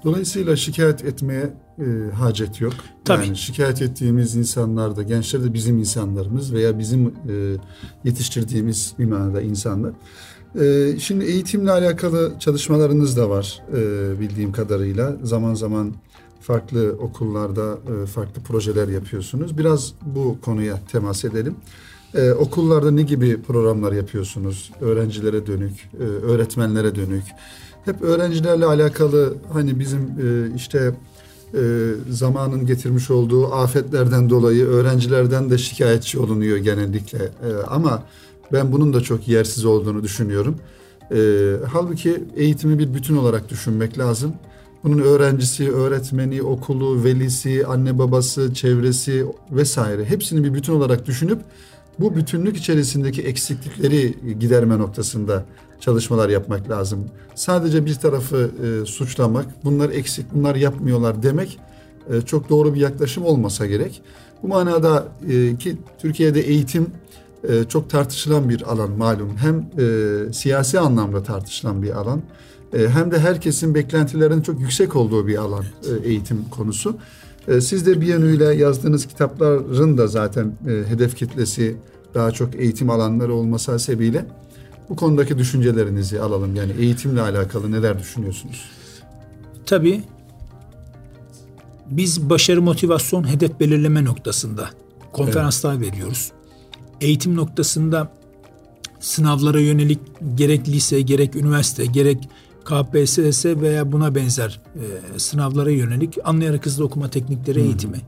Dolayısıyla 0.04 0.56
şikayet 0.56 1.04
etmeye 1.04 1.52
e, 1.78 2.14
hacet 2.14 2.60
yok. 2.60 2.72
Tabii. 3.04 3.26
Yani 3.26 3.36
şikayet 3.36 3.82
ettiğimiz 3.82 4.36
insanlar 4.36 4.96
da 4.96 5.02
gençler 5.02 5.44
de 5.44 5.54
bizim 5.54 5.78
insanlarımız 5.78 6.52
veya 6.52 6.78
bizim 6.78 7.06
e, 7.06 7.12
yetiştirdiğimiz 8.04 8.94
bir 8.98 9.04
manada 9.04 9.40
insanlar. 9.42 9.92
E, 10.60 10.96
şimdi 10.98 11.24
eğitimle 11.24 11.70
alakalı 11.70 12.32
çalışmalarınız 12.40 13.16
da 13.16 13.30
var 13.30 13.62
e, 13.72 14.20
bildiğim 14.20 14.52
kadarıyla. 14.52 15.16
Zaman 15.22 15.54
zaman 15.54 15.94
farklı 16.40 16.96
okullarda 17.00 17.78
e, 18.02 18.06
farklı 18.06 18.42
projeler 18.42 18.88
yapıyorsunuz. 18.88 19.58
Biraz 19.58 19.92
bu 20.02 20.36
konuya 20.40 20.80
temas 20.92 21.24
edelim. 21.24 21.56
Ee, 22.14 22.32
okullarda 22.32 22.90
ne 22.90 23.02
gibi 23.02 23.42
programlar 23.42 23.92
yapıyorsunuz? 23.92 24.70
Öğrencilere 24.80 25.46
dönük, 25.46 25.88
e, 26.00 26.02
öğretmenlere 26.02 26.94
dönük. 26.94 27.24
Hep 27.84 28.02
öğrencilerle 28.02 28.64
alakalı 28.64 29.34
hani 29.52 29.80
bizim 29.80 30.00
e, 30.00 30.54
işte 30.56 30.94
e, 31.54 31.60
zamanın 32.10 32.66
getirmiş 32.66 33.10
olduğu 33.10 33.54
afetlerden 33.54 34.30
dolayı 34.30 34.66
öğrencilerden 34.66 35.50
de 35.50 35.58
şikayetçi 35.58 36.18
olunuyor 36.18 36.56
genellikle. 36.56 37.18
E, 37.18 37.48
ama 37.68 38.02
ben 38.52 38.72
bunun 38.72 38.92
da 38.92 39.00
çok 39.00 39.28
yersiz 39.28 39.64
olduğunu 39.64 40.02
düşünüyorum. 40.02 40.56
E, 41.12 41.18
halbuki 41.72 42.24
eğitimi 42.36 42.78
bir 42.78 42.94
bütün 42.94 43.16
olarak 43.16 43.48
düşünmek 43.48 43.98
lazım. 43.98 44.34
Bunun 44.84 44.98
öğrencisi, 44.98 45.72
öğretmeni, 45.72 46.42
okulu, 46.42 47.04
velisi, 47.04 47.66
anne 47.66 47.98
babası, 47.98 48.54
çevresi 48.54 49.26
vesaire 49.50 50.04
hepsini 50.04 50.44
bir 50.44 50.54
bütün 50.54 50.72
olarak 50.72 51.06
düşünüp 51.06 51.38
bu 51.98 52.16
bütünlük 52.16 52.56
içerisindeki 52.56 53.22
eksiklikleri 53.22 54.14
giderme 54.38 54.78
noktasında 54.78 55.44
çalışmalar 55.80 56.28
yapmak 56.28 56.70
lazım. 56.70 57.04
Sadece 57.34 57.86
bir 57.86 57.94
tarafı 57.94 58.50
e, 58.64 58.86
suçlamak, 58.86 59.46
bunlar 59.64 59.90
eksik, 59.90 60.34
bunlar 60.34 60.54
yapmıyorlar 60.54 61.22
demek 61.22 61.58
e, 62.12 62.20
çok 62.20 62.48
doğru 62.48 62.74
bir 62.74 62.80
yaklaşım 62.80 63.24
olmasa 63.24 63.66
gerek. 63.66 64.02
Bu 64.42 64.48
manada 64.48 65.08
e, 65.30 65.56
ki 65.56 65.76
Türkiye'de 65.98 66.40
eğitim 66.40 66.86
e, 67.48 67.64
çok 67.64 67.90
tartışılan 67.90 68.48
bir 68.48 68.72
alan 68.72 68.90
malum. 68.90 69.36
Hem 69.36 69.56
e, 69.58 70.32
siyasi 70.32 70.80
anlamda 70.80 71.22
tartışılan 71.22 71.82
bir 71.82 71.90
alan, 71.90 72.22
e, 72.72 72.88
hem 72.88 73.10
de 73.10 73.18
herkesin 73.18 73.74
beklentilerinin 73.74 74.42
çok 74.42 74.60
yüksek 74.60 74.96
olduğu 74.96 75.26
bir 75.26 75.36
alan 75.36 75.64
e, 75.64 76.08
eğitim 76.08 76.44
konusu. 76.50 76.96
E, 77.48 77.60
siz 77.60 77.86
de 77.86 78.00
bir 78.00 78.06
yönüyle 78.06 78.44
yazdığınız 78.44 79.06
kitapların 79.06 79.98
da 79.98 80.06
zaten 80.06 80.52
e, 80.68 80.70
hedef 80.70 81.16
kitlesi 81.16 81.76
daha 82.14 82.30
çok 82.30 82.54
eğitim 82.54 82.90
alanları 82.90 83.34
olması 83.34 83.72
hasebiyle 83.72 84.26
bu 84.88 84.96
konudaki 84.96 85.38
düşüncelerinizi 85.38 86.20
alalım. 86.20 86.56
Yani 86.56 86.72
eğitimle 86.78 87.20
alakalı 87.20 87.72
neler 87.72 87.98
düşünüyorsunuz? 87.98 88.64
Tabii 89.66 90.02
biz 91.90 92.30
başarı 92.30 92.62
motivasyon 92.62 93.28
hedef 93.28 93.60
belirleme 93.60 94.04
noktasında 94.04 94.70
konferanslar 95.12 95.74
evet. 95.74 95.92
veriyoruz. 95.92 96.32
Eğitim 97.00 97.36
noktasında 97.36 98.12
sınavlara 99.00 99.60
yönelik 99.60 99.98
gerek 100.34 100.68
lise, 100.68 101.00
gerek 101.00 101.36
üniversite, 101.36 101.86
gerek 101.86 102.28
KPSS 102.64 103.44
veya 103.44 103.92
buna 103.92 104.14
benzer 104.14 104.60
e, 104.74 105.18
sınavlara 105.18 105.70
yönelik 105.70 106.18
anlayarak 106.24 106.66
hızlı 106.66 106.84
okuma 106.84 107.10
teknikleri 107.10 107.60
eğitimi, 107.60 108.00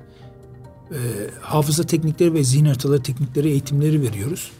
e, 0.91 0.99
hafıza 1.41 1.83
teknikleri 1.83 2.35
ve 2.35 2.45
zihin 2.45 2.65
haritaları 2.65 3.03
teknikleri 3.03 3.49
eğitimleri 3.49 4.03
veriyoruz. 4.03 4.51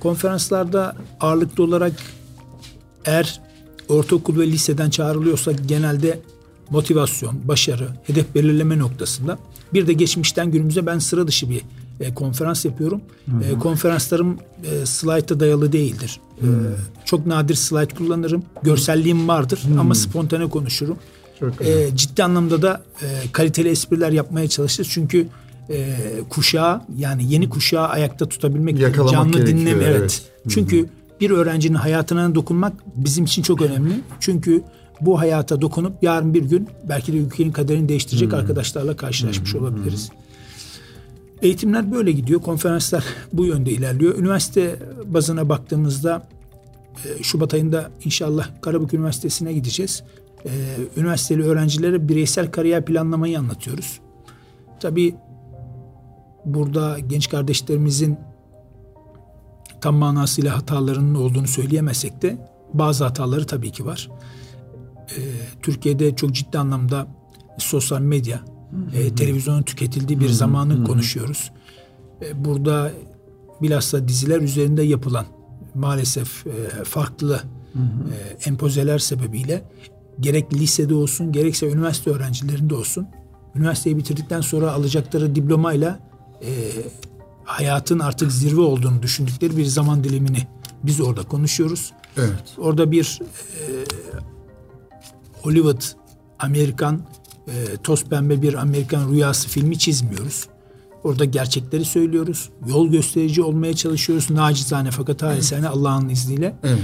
Konferanslarda 0.00 0.96
ağırlıklı 1.20 1.64
olarak 1.64 1.92
eğer 3.04 3.40
ortaokul 3.88 4.38
ve 4.38 4.46
liseden 4.46 4.90
çağrılıyorsa 4.90 5.52
genelde 5.52 6.20
motivasyon, 6.70 7.48
başarı, 7.48 7.88
hedef 8.04 8.34
belirleme 8.34 8.78
noktasında. 8.78 9.38
Bir 9.74 9.86
de 9.86 9.92
geçmişten 9.92 10.50
günümüze 10.50 10.86
ben 10.86 10.98
sıra 10.98 11.26
dışı 11.26 11.50
bir 11.50 11.62
e, 12.00 12.14
konferans 12.14 12.64
yapıyorum. 12.64 13.00
Hı 13.30 13.36
hı. 13.36 13.44
E, 13.44 13.58
konferanslarım 13.58 14.38
e, 14.64 14.86
slayta 14.86 15.40
dayalı 15.40 15.72
değildir. 15.72 16.20
E, 16.38 16.46
çok 17.04 17.26
nadir 17.26 17.54
slide 17.54 17.94
kullanırım. 17.94 18.42
Görselliğim 18.62 19.28
vardır 19.28 19.62
hı. 19.74 19.80
ama 19.80 19.94
spontane 19.94 20.48
konuşurum. 20.48 20.96
Çok 21.40 21.66
e, 21.66 21.96
ciddi 21.96 22.24
anlamda 22.24 22.62
da 22.62 22.82
e, 23.02 23.06
kaliteli 23.32 23.68
espriler 23.68 24.12
yapmaya 24.12 24.48
çalışırız. 24.48 24.90
Çünkü 24.90 25.26
e, 25.70 25.96
kuşağı 26.28 26.80
yani 26.98 27.32
yeni 27.32 27.48
kuşağı 27.48 27.88
ayakta 27.88 28.28
tutabilmek 28.28 28.78
Yakalamak 28.78 29.12
canlı 29.12 29.46
dinleme 29.46 29.84
evet. 29.84 29.96
evet. 29.98 30.22
Çünkü 30.48 30.78
Hı-hı. 30.78 30.88
bir 31.20 31.30
öğrencinin 31.30 31.74
hayatına 31.74 32.34
dokunmak 32.34 32.72
bizim 32.96 33.24
için 33.24 33.42
çok 33.42 33.62
önemli. 33.62 34.00
Çünkü 34.20 34.62
bu 35.00 35.18
hayata 35.18 35.60
dokunup 35.60 36.02
yarın 36.02 36.34
bir 36.34 36.42
gün 36.42 36.68
belki 36.88 37.12
de 37.12 37.16
ülkenin 37.16 37.52
kaderini 37.52 37.88
değiştirecek 37.88 38.32
Hı-hı. 38.32 38.40
arkadaşlarla 38.40 38.96
karşılaşmış 38.96 39.54
Hı-hı. 39.54 39.62
olabiliriz. 39.62 40.10
Eğitimler 41.42 41.92
böyle 41.92 42.12
gidiyor. 42.12 42.42
Konferanslar 42.42 43.04
bu 43.32 43.44
yönde 43.44 43.70
ilerliyor. 43.70 44.18
Üniversite 44.18 44.78
bazına 45.06 45.48
baktığımızda 45.48 46.26
e, 47.04 47.22
Şubat 47.22 47.54
ayında 47.54 47.90
inşallah 48.04 48.48
Karabük 48.60 48.94
Üniversitesi'ne 48.94 49.52
gideceğiz. 49.52 50.02
E, 50.44 50.50
üniversiteli 50.96 51.42
öğrencilere 51.42 52.08
bireysel 52.08 52.50
kariyer 52.50 52.84
planlamayı 52.84 53.38
anlatıyoruz. 53.38 54.00
Tabii 54.80 55.14
burada 56.44 56.98
genç 56.98 57.28
kardeşlerimizin 57.28 58.18
tam 59.80 59.94
manasıyla 59.94 60.56
hatalarının 60.56 61.14
olduğunu 61.14 61.46
söyleyemesek 61.46 62.22
de 62.22 62.38
bazı 62.74 63.04
hataları 63.04 63.46
tabii 63.46 63.70
ki 63.70 63.86
var. 63.86 64.10
Ee, 65.10 65.20
Türkiye'de 65.62 66.16
çok 66.16 66.32
ciddi 66.32 66.58
anlamda 66.58 67.06
sosyal 67.58 68.00
medya, 68.00 68.40
e, 68.94 69.14
televizyonun 69.14 69.62
tüketildiği 69.62 70.20
bir 70.20 70.28
zamanı 70.28 70.84
konuşuyoruz. 70.84 71.50
E, 72.22 72.44
burada 72.44 72.92
bilhassa 73.62 74.08
diziler 74.08 74.40
üzerinde 74.40 74.82
yapılan 74.82 75.26
maalesef 75.74 76.46
e, 76.46 76.84
farklı 76.84 77.42
e, 77.74 78.48
empozeler 78.48 78.98
sebebiyle 78.98 79.64
gerek 80.20 80.54
lisede 80.54 80.94
olsun 80.94 81.32
gerekse 81.32 81.70
üniversite 81.70 82.10
öğrencilerinde 82.10 82.74
olsun 82.74 83.06
üniversiteyi 83.54 83.96
bitirdikten 83.96 84.40
sonra 84.40 84.72
alacakları 84.72 85.34
diplomayla 85.34 85.98
e, 86.42 86.50
hayatın 87.44 87.98
artık 87.98 88.32
zirve 88.32 88.60
olduğunu 88.60 89.02
düşündükleri 89.02 89.56
bir 89.56 89.64
zaman 89.64 90.04
dilimini 90.04 90.46
biz 90.82 91.00
orada 91.00 91.22
konuşuyoruz. 91.22 91.92
Evet. 92.16 92.44
Orada 92.58 92.90
bir 92.90 93.20
e, 93.22 93.64
Hollywood 95.42 95.82
Amerikan 96.38 97.00
e, 97.48 97.76
toz 97.82 98.04
pembe 98.04 98.42
bir 98.42 98.54
Amerikan 98.54 99.10
rüyası 99.10 99.48
filmi 99.48 99.78
çizmiyoruz. 99.78 100.46
Orada 101.04 101.24
gerçekleri 101.24 101.84
söylüyoruz. 101.84 102.50
Yol 102.68 102.88
gösterici 102.88 103.42
olmaya 103.42 103.74
çalışıyoruz. 103.74 104.30
Nacizane 104.30 104.90
fakat 104.90 105.22
halisane 105.22 105.68
Allah'ın 105.68 106.08
izniyle. 106.08 106.56
Evet. 106.64 106.78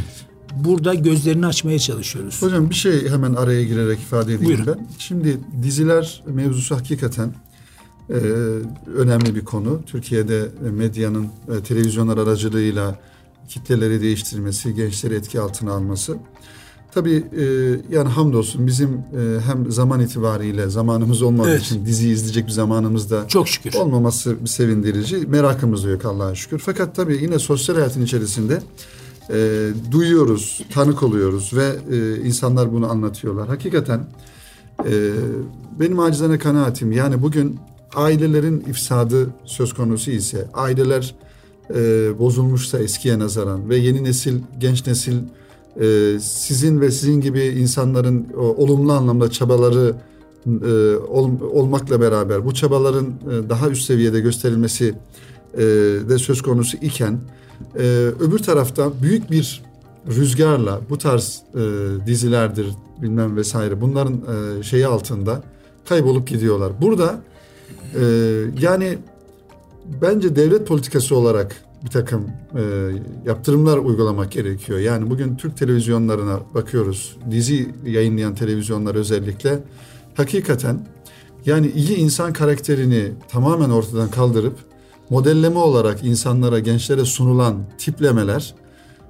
Burada 0.54 0.94
gözlerini 0.94 1.46
açmaya 1.46 1.78
çalışıyoruz. 1.78 2.42
Hocam 2.42 2.70
bir 2.70 2.74
şey 2.74 3.08
hemen 3.08 3.34
araya 3.34 3.64
girerek 3.64 3.98
ifade 3.98 4.34
edeyim 4.34 4.44
Buyurun. 4.44 4.66
ben. 4.66 4.86
Şimdi 4.98 5.40
diziler 5.62 6.22
mevzusu 6.26 6.76
hakikaten 6.76 7.34
e, 8.10 8.14
önemli 8.96 9.34
bir 9.34 9.44
konu. 9.44 9.80
Türkiye'de 9.86 10.48
medyanın 10.70 11.26
e, 11.26 11.62
televizyonlar 11.62 12.18
aracılığıyla 12.18 12.98
kitleleri 13.48 14.02
değiştirmesi, 14.02 14.74
gençleri 14.74 15.14
etki 15.14 15.40
altına 15.40 15.72
alması. 15.72 16.16
Tabii 16.94 17.24
e, 17.38 17.44
yani 17.90 18.08
hamdolsun 18.08 18.66
bizim 18.66 18.88
e, 18.88 19.40
hem 19.46 19.72
zaman 19.72 20.00
itibariyle 20.00 20.68
zamanımız 20.68 21.22
olmadığı 21.22 21.50
evet. 21.50 21.62
için 21.62 21.86
dizi 21.86 22.08
izleyecek 22.08 22.46
bir 22.46 22.52
zamanımız 22.52 23.10
da 23.10 23.28
çok 23.28 23.48
şükür 23.48 23.74
olmaması 23.74 24.44
bir 24.44 24.48
sevindirici. 24.48 25.16
Merakımız 25.16 25.84
da 25.84 25.88
yok 25.88 26.04
Allah'a 26.04 26.34
şükür. 26.34 26.58
Fakat 26.58 26.96
tabii 26.96 27.18
yine 27.22 27.38
sosyal 27.38 27.76
hayatın 27.76 28.02
içerisinde 28.02 28.62
e, 29.30 29.68
duyuyoruz, 29.90 30.60
tanık 30.74 31.02
oluyoruz 31.02 31.52
ve 31.54 31.76
e, 31.90 32.26
insanlar 32.26 32.72
bunu 32.72 32.90
anlatıyorlar. 32.90 33.48
Hakikaten 33.48 34.00
e, 34.84 34.92
benim 35.80 36.00
acizane 36.00 36.38
kanaatim 36.38 36.92
yani 36.92 37.22
bugün 37.22 37.58
ailelerin 37.94 38.60
ifsadı 38.60 39.30
söz 39.44 39.72
konusu 39.72 40.10
ise 40.10 40.48
aileler 40.54 41.14
e, 41.74 41.78
bozulmuşsa 42.18 42.78
eskiye 42.78 43.18
nazaran 43.18 43.68
ve 43.68 43.76
yeni 43.76 44.04
nesil, 44.04 44.38
genç 44.58 44.86
nesil 44.86 45.16
e, 45.80 46.18
sizin 46.20 46.80
ve 46.80 46.90
sizin 46.90 47.20
gibi 47.20 47.44
insanların 47.44 48.26
o, 48.36 48.40
olumlu 48.40 48.92
anlamda 48.92 49.30
çabaları 49.30 49.94
e, 50.46 50.96
ol, 50.96 51.30
olmakla 51.52 52.00
beraber 52.00 52.44
bu 52.44 52.54
çabaların 52.54 53.06
e, 53.06 53.48
daha 53.48 53.68
üst 53.68 53.82
seviyede 53.82 54.20
gösterilmesi 54.20 54.94
e, 55.54 55.62
de 56.08 56.18
söz 56.18 56.42
konusu 56.42 56.76
iken 56.76 57.20
e, 57.78 57.82
öbür 58.20 58.38
tarafta 58.38 58.90
büyük 59.02 59.30
bir 59.30 59.62
rüzgarla 60.08 60.80
bu 60.90 60.98
tarz 60.98 61.42
e, 61.54 61.60
dizilerdir 62.06 62.66
bilmem 63.02 63.36
vesaire 63.36 63.80
bunların 63.80 64.14
e, 64.58 64.62
şeyi 64.62 64.86
altında 64.86 65.42
kaybolup 65.88 66.28
gidiyorlar. 66.28 66.72
Burada 66.80 67.20
e, 67.94 68.02
yani 68.60 68.98
bence 70.02 70.36
devlet 70.36 70.66
politikası 70.66 71.16
olarak 71.16 71.65
bir 71.86 71.90
takım 71.90 72.30
e, 72.54 72.62
yaptırımlar 73.26 73.78
uygulamak 73.78 74.32
gerekiyor. 74.32 74.78
Yani 74.78 75.10
bugün 75.10 75.36
Türk 75.36 75.56
televizyonlarına 75.56 76.40
bakıyoruz. 76.54 77.16
Dizi 77.30 77.74
yayınlayan 77.84 78.34
televizyonlar 78.34 78.94
özellikle 78.94 79.58
hakikaten 80.14 80.86
yani 81.46 81.70
iyi 81.70 81.96
insan 81.96 82.32
karakterini 82.32 83.12
tamamen 83.28 83.70
ortadan 83.70 84.10
kaldırıp 84.10 84.58
modelleme 85.10 85.58
olarak 85.58 86.04
insanlara, 86.04 86.58
gençlere 86.58 87.04
sunulan 87.04 87.56
tiplemeler 87.78 88.54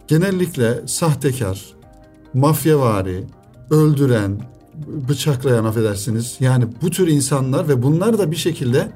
genellikle 0.08 0.82
sahtekar, 0.86 1.64
mafyavari, 2.34 3.24
öldüren, 3.70 4.40
bıçaklayan 5.08 5.64
affedersiniz. 5.64 6.36
Yani 6.40 6.64
bu 6.82 6.90
tür 6.90 7.08
insanlar 7.08 7.68
ve 7.68 7.82
bunlar 7.82 8.18
da 8.18 8.30
bir 8.30 8.36
şekilde 8.36 8.92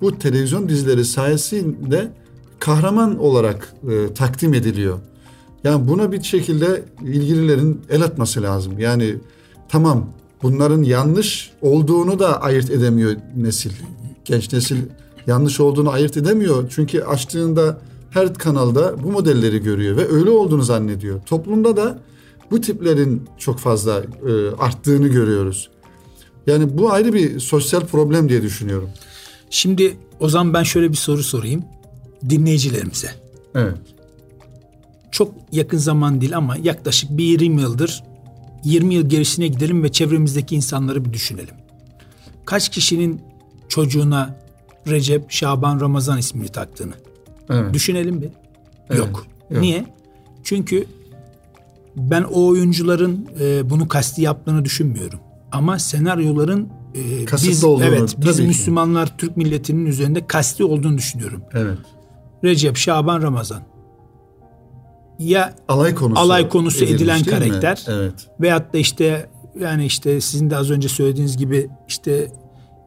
bu 0.00 0.18
televizyon 0.18 0.68
dizileri 0.68 1.04
sayesinde 1.04 2.12
kahraman 2.58 3.18
olarak 3.18 3.74
e, 3.90 4.14
takdim 4.14 4.54
ediliyor. 4.54 4.98
Yani 5.64 5.88
buna 5.88 6.12
bir 6.12 6.22
şekilde 6.22 6.84
ilgililerin 7.02 7.80
el 7.90 8.02
atması 8.02 8.42
lazım. 8.42 8.78
Yani 8.78 9.16
tamam 9.68 10.06
bunların 10.42 10.82
yanlış 10.82 11.52
olduğunu 11.62 12.18
da 12.18 12.42
ayırt 12.42 12.70
edemiyor 12.70 13.16
nesil. 13.36 13.72
Genç 14.24 14.52
nesil 14.52 14.76
yanlış 15.26 15.60
olduğunu 15.60 15.90
ayırt 15.90 16.16
edemiyor. 16.16 16.64
Çünkü 16.70 17.00
açtığında 17.00 17.78
her 18.10 18.34
kanalda 18.34 19.02
bu 19.02 19.12
modelleri 19.12 19.62
görüyor 19.62 19.96
ve 19.96 20.08
öyle 20.08 20.30
olduğunu 20.30 20.62
zannediyor. 20.62 21.20
Toplumda 21.26 21.76
da 21.76 21.98
bu 22.50 22.60
tiplerin 22.60 23.22
çok 23.38 23.58
fazla 23.58 24.02
e, 24.02 24.50
arttığını 24.58 25.08
görüyoruz. 25.08 25.70
Yani 26.46 26.78
bu 26.78 26.92
ayrı 26.92 27.12
bir 27.12 27.40
sosyal 27.40 27.80
problem 27.80 28.28
diye 28.28 28.42
düşünüyorum. 28.42 28.90
Şimdi 29.50 29.96
o 30.20 30.28
zaman 30.28 30.54
ben 30.54 30.62
şöyle 30.62 30.90
bir 30.90 30.96
soru 30.96 31.22
sorayım 31.22 31.64
dinleyicilerimize. 32.30 33.10
Evet. 33.54 33.76
Çok 35.10 35.34
yakın 35.52 35.78
zaman 35.78 36.20
değil 36.20 36.36
ama 36.36 36.56
yaklaşık 36.56 37.10
bir 37.10 37.24
20 37.24 37.62
yıldır 37.62 38.02
20 38.64 38.94
yıl 38.94 39.08
gerisine 39.08 39.48
gidelim 39.48 39.82
ve 39.82 39.92
çevremizdeki 39.92 40.56
insanları 40.56 41.04
bir 41.04 41.12
düşünelim. 41.12 41.54
Kaç 42.44 42.68
kişinin 42.68 43.20
çocuğuna 43.68 44.36
Recep, 44.88 45.30
Şaban, 45.30 45.80
Ramazan 45.80 46.18
ismini 46.18 46.48
taktığını. 46.48 46.92
Evet. 47.50 47.74
Düşünelim 47.74 48.22
bir. 48.22 48.28
Evet. 48.90 48.98
Yok. 48.98 49.26
Yok. 49.50 49.62
Niye? 49.62 49.86
Çünkü 50.44 50.86
ben 51.96 52.22
o 52.22 52.46
oyuncuların 52.46 53.28
e, 53.40 53.70
bunu 53.70 53.88
kasti 53.88 54.22
yaptığını 54.22 54.64
düşünmüyorum. 54.64 55.18
Ama 55.52 55.78
senaryoların 55.78 56.68
e, 56.94 57.26
biz 57.32 57.64
olduğunu, 57.64 57.84
evet 57.84 58.16
biz 58.18 58.40
Müslümanlar. 58.40 59.18
Türk 59.18 59.36
milletinin 59.36 59.86
üzerinde 59.86 60.26
kasti 60.26 60.64
olduğunu 60.64 60.98
düşünüyorum. 60.98 61.42
Evet. 61.54 61.78
Recep, 62.44 62.76
Şaban, 62.76 63.22
Ramazan. 63.22 63.62
Ya 65.18 65.54
alay 65.68 65.94
konusu, 65.94 66.20
alay 66.20 66.48
konusu 66.48 66.84
edilen 66.84 67.24
karakter. 67.24 67.84
Evet. 67.88 68.14
Veyahut 68.40 68.72
da 68.72 68.78
işte 68.78 69.30
yani 69.60 69.86
işte 69.86 70.20
sizin 70.20 70.50
de 70.50 70.56
az 70.56 70.70
önce 70.70 70.88
söylediğiniz 70.88 71.36
gibi 71.36 71.70
işte 71.88 72.32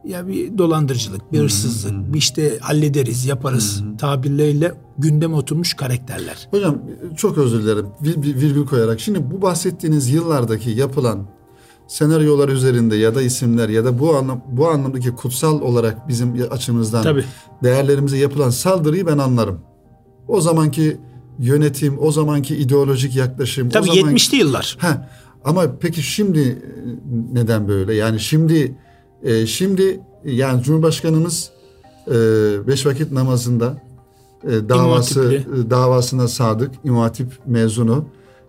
ya 0.04 0.28
bir 0.28 0.58
dolandırıcılık, 0.58 1.32
bir 1.32 1.38
hırsızlık, 1.38 1.92
hmm. 1.92 2.12
bir 2.12 2.18
işte 2.18 2.58
hallederiz, 2.60 3.26
yaparız 3.26 3.80
hmm. 3.80 3.96
tabirleriyle 3.96 4.74
gündeme 4.98 5.34
oturmuş 5.34 5.74
karakterler. 5.74 6.48
Hocam 6.50 6.78
çok 7.16 7.38
özür 7.38 7.62
dilerim 7.62 7.86
virgül 8.02 8.66
koyarak. 8.66 9.00
Şimdi 9.00 9.30
bu 9.30 9.42
bahsettiğiniz 9.42 10.08
yıllardaki 10.08 10.70
yapılan 10.70 11.26
senaryolar 11.88 12.48
üzerinde 12.48 12.96
ya 12.96 13.14
da 13.14 13.22
isimler 13.22 13.68
ya 13.68 13.84
da 13.84 13.98
bu 13.98 14.16
anlam 14.16 14.42
bu 14.48 14.68
anlamdaki 14.68 15.10
kutsal 15.10 15.60
olarak 15.60 16.08
bizim 16.08 16.48
açımızdan 16.50 17.02
Tabii. 17.02 17.24
değerlerimize 17.62 18.16
yapılan 18.16 18.50
saldırıyı 18.50 19.06
ben 19.06 19.18
anlarım. 19.18 19.60
O 20.28 20.40
zamanki 20.40 20.96
yönetim, 21.38 21.98
o 22.00 22.12
zamanki 22.12 22.56
ideolojik 22.56 23.16
yaklaşım. 23.16 23.70
Tabii 23.70 23.90
o 23.90 23.94
zaman... 23.94 24.14
70'li 24.14 24.36
yıllar. 24.36 24.76
Ha, 24.80 25.08
ama 25.44 25.64
peki 25.80 26.02
şimdi 26.02 26.40
e, 26.40 26.54
neden 27.32 27.68
böyle? 27.68 27.94
Yani 27.94 28.20
şimdi 28.20 28.76
e, 29.22 29.46
şimdi 29.46 30.00
yani 30.24 30.62
Cumhurbaşkanımız 30.62 31.50
e, 32.06 32.12
beş 32.66 32.86
vakit 32.86 33.12
namazında 33.12 33.82
e, 34.44 34.68
davası 34.68 35.34
e, 35.34 35.70
davasına 35.70 36.28
sadık, 36.28 36.70
İmam 36.84 37.10
mezunu 37.46 38.04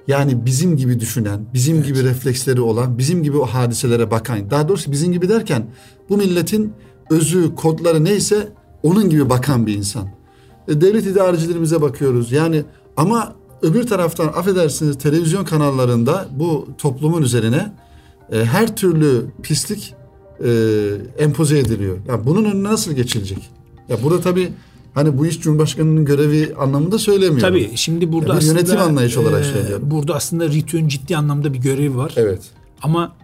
yani 0.09 0.45
bizim 0.45 0.77
gibi 0.77 0.99
düşünen, 0.99 1.39
bizim 1.53 1.75
evet. 1.75 1.85
gibi 1.85 2.03
refleksleri 2.03 2.61
olan, 2.61 2.97
bizim 2.97 3.23
gibi 3.23 3.37
o 3.37 3.45
hadiselere 3.45 4.11
bakan, 4.11 4.51
daha 4.51 4.67
doğrusu 4.67 4.91
bizim 4.91 5.11
gibi 5.11 5.29
derken 5.29 5.65
bu 6.09 6.17
milletin 6.17 6.73
özü, 7.09 7.55
kodları 7.55 8.03
neyse 8.03 8.47
onun 8.83 9.09
gibi 9.09 9.29
bakan 9.29 9.67
bir 9.67 9.73
insan. 9.73 10.07
E, 10.67 10.81
devlet 10.81 11.05
idarecilerimize 11.05 11.81
bakıyoruz. 11.81 12.31
Yani 12.31 12.63
ama 12.97 13.35
öbür 13.61 13.87
taraftan 13.87 14.27
affedersiniz 14.27 14.97
televizyon 14.97 15.45
kanallarında 15.45 16.27
bu 16.31 16.67
toplumun 16.77 17.21
üzerine 17.21 17.73
e, 18.31 18.45
her 18.45 18.75
türlü 18.75 19.25
pislik 19.43 19.95
e, 20.43 20.51
empoze 21.17 21.59
ediliyor. 21.59 21.97
Yani 22.07 22.25
bunun 22.25 22.45
önüne 22.45 22.63
nasıl 22.69 22.91
geçilecek? 22.91 23.49
Ya 23.89 24.03
burada 24.03 24.21
tabii 24.21 24.51
Hani 24.93 25.17
bu 25.17 25.25
iş 25.25 25.39
Cumhurbaşkanı'nın 25.39 26.05
görevi 26.05 26.55
anlamında 26.55 26.99
söylemiyorum. 26.99 27.39
Tabii 27.39 27.71
şimdi 27.75 28.11
burada 28.11 28.27
yani 28.27 28.37
aslında 28.37 28.59
yönetim 28.59 28.79
anlayışı 28.79 29.21
olarak 29.21 29.41
e, 29.41 29.43
söylüyorum. 29.43 29.91
Burada 29.91 30.15
aslında 30.15 30.49
RITÜ'nün 30.49 30.87
ciddi 30.87 31.17
anlamda 31.17 31.53
bir 31.53 31.59
görevi 31.59 31.97
var. 31.97 32.13
Evet. 32.15 32.41
Ama 32.81 33.15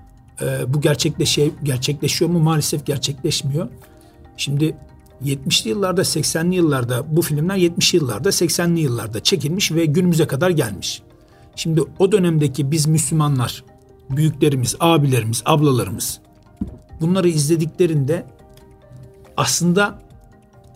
e, 0.42 0.74
bu 0.74 0.82
gerçekleşe, 0.82 1.52
gerçekleşiyor 1.64 2.32
mu? 2.32 2.40
Maalesef 2.40 2.86
gerçekleşmiyor. 2.86 3.68
Şimdi 4.38 4.76
70'li 5.24 5.70
yıllarda 5.70 6.02
80'li 6.02 6.56
yıllarda 6.56 7.06
bu 7.16 7.22
filmler 7.22 7.56
70 7.56 7.94
yıllarda 7.94 8.30
80'li 8.30 8.80
yıllarda 8.80 9.24
çekilmiş 9.24 9.72
ve 9.72 9.86
günümüze 9.86 10.28
kadar 10.28 10.50
gelmiş. 10.50 11.02
Şimdi 11.56 11.82
o 12.00 12.12
dönemdeki 12.12 12.72
biz 12.72 12.86
Müslümanlar, 12.86 13.64
büyüklerimiz, 14.10 14.76
abilerimiz, 14.80 15.42
ablalarımız 15.46 16.20
bunları 17.02 17.30
izlediklerinde 17.30 18.26
aslında 19.38 20.00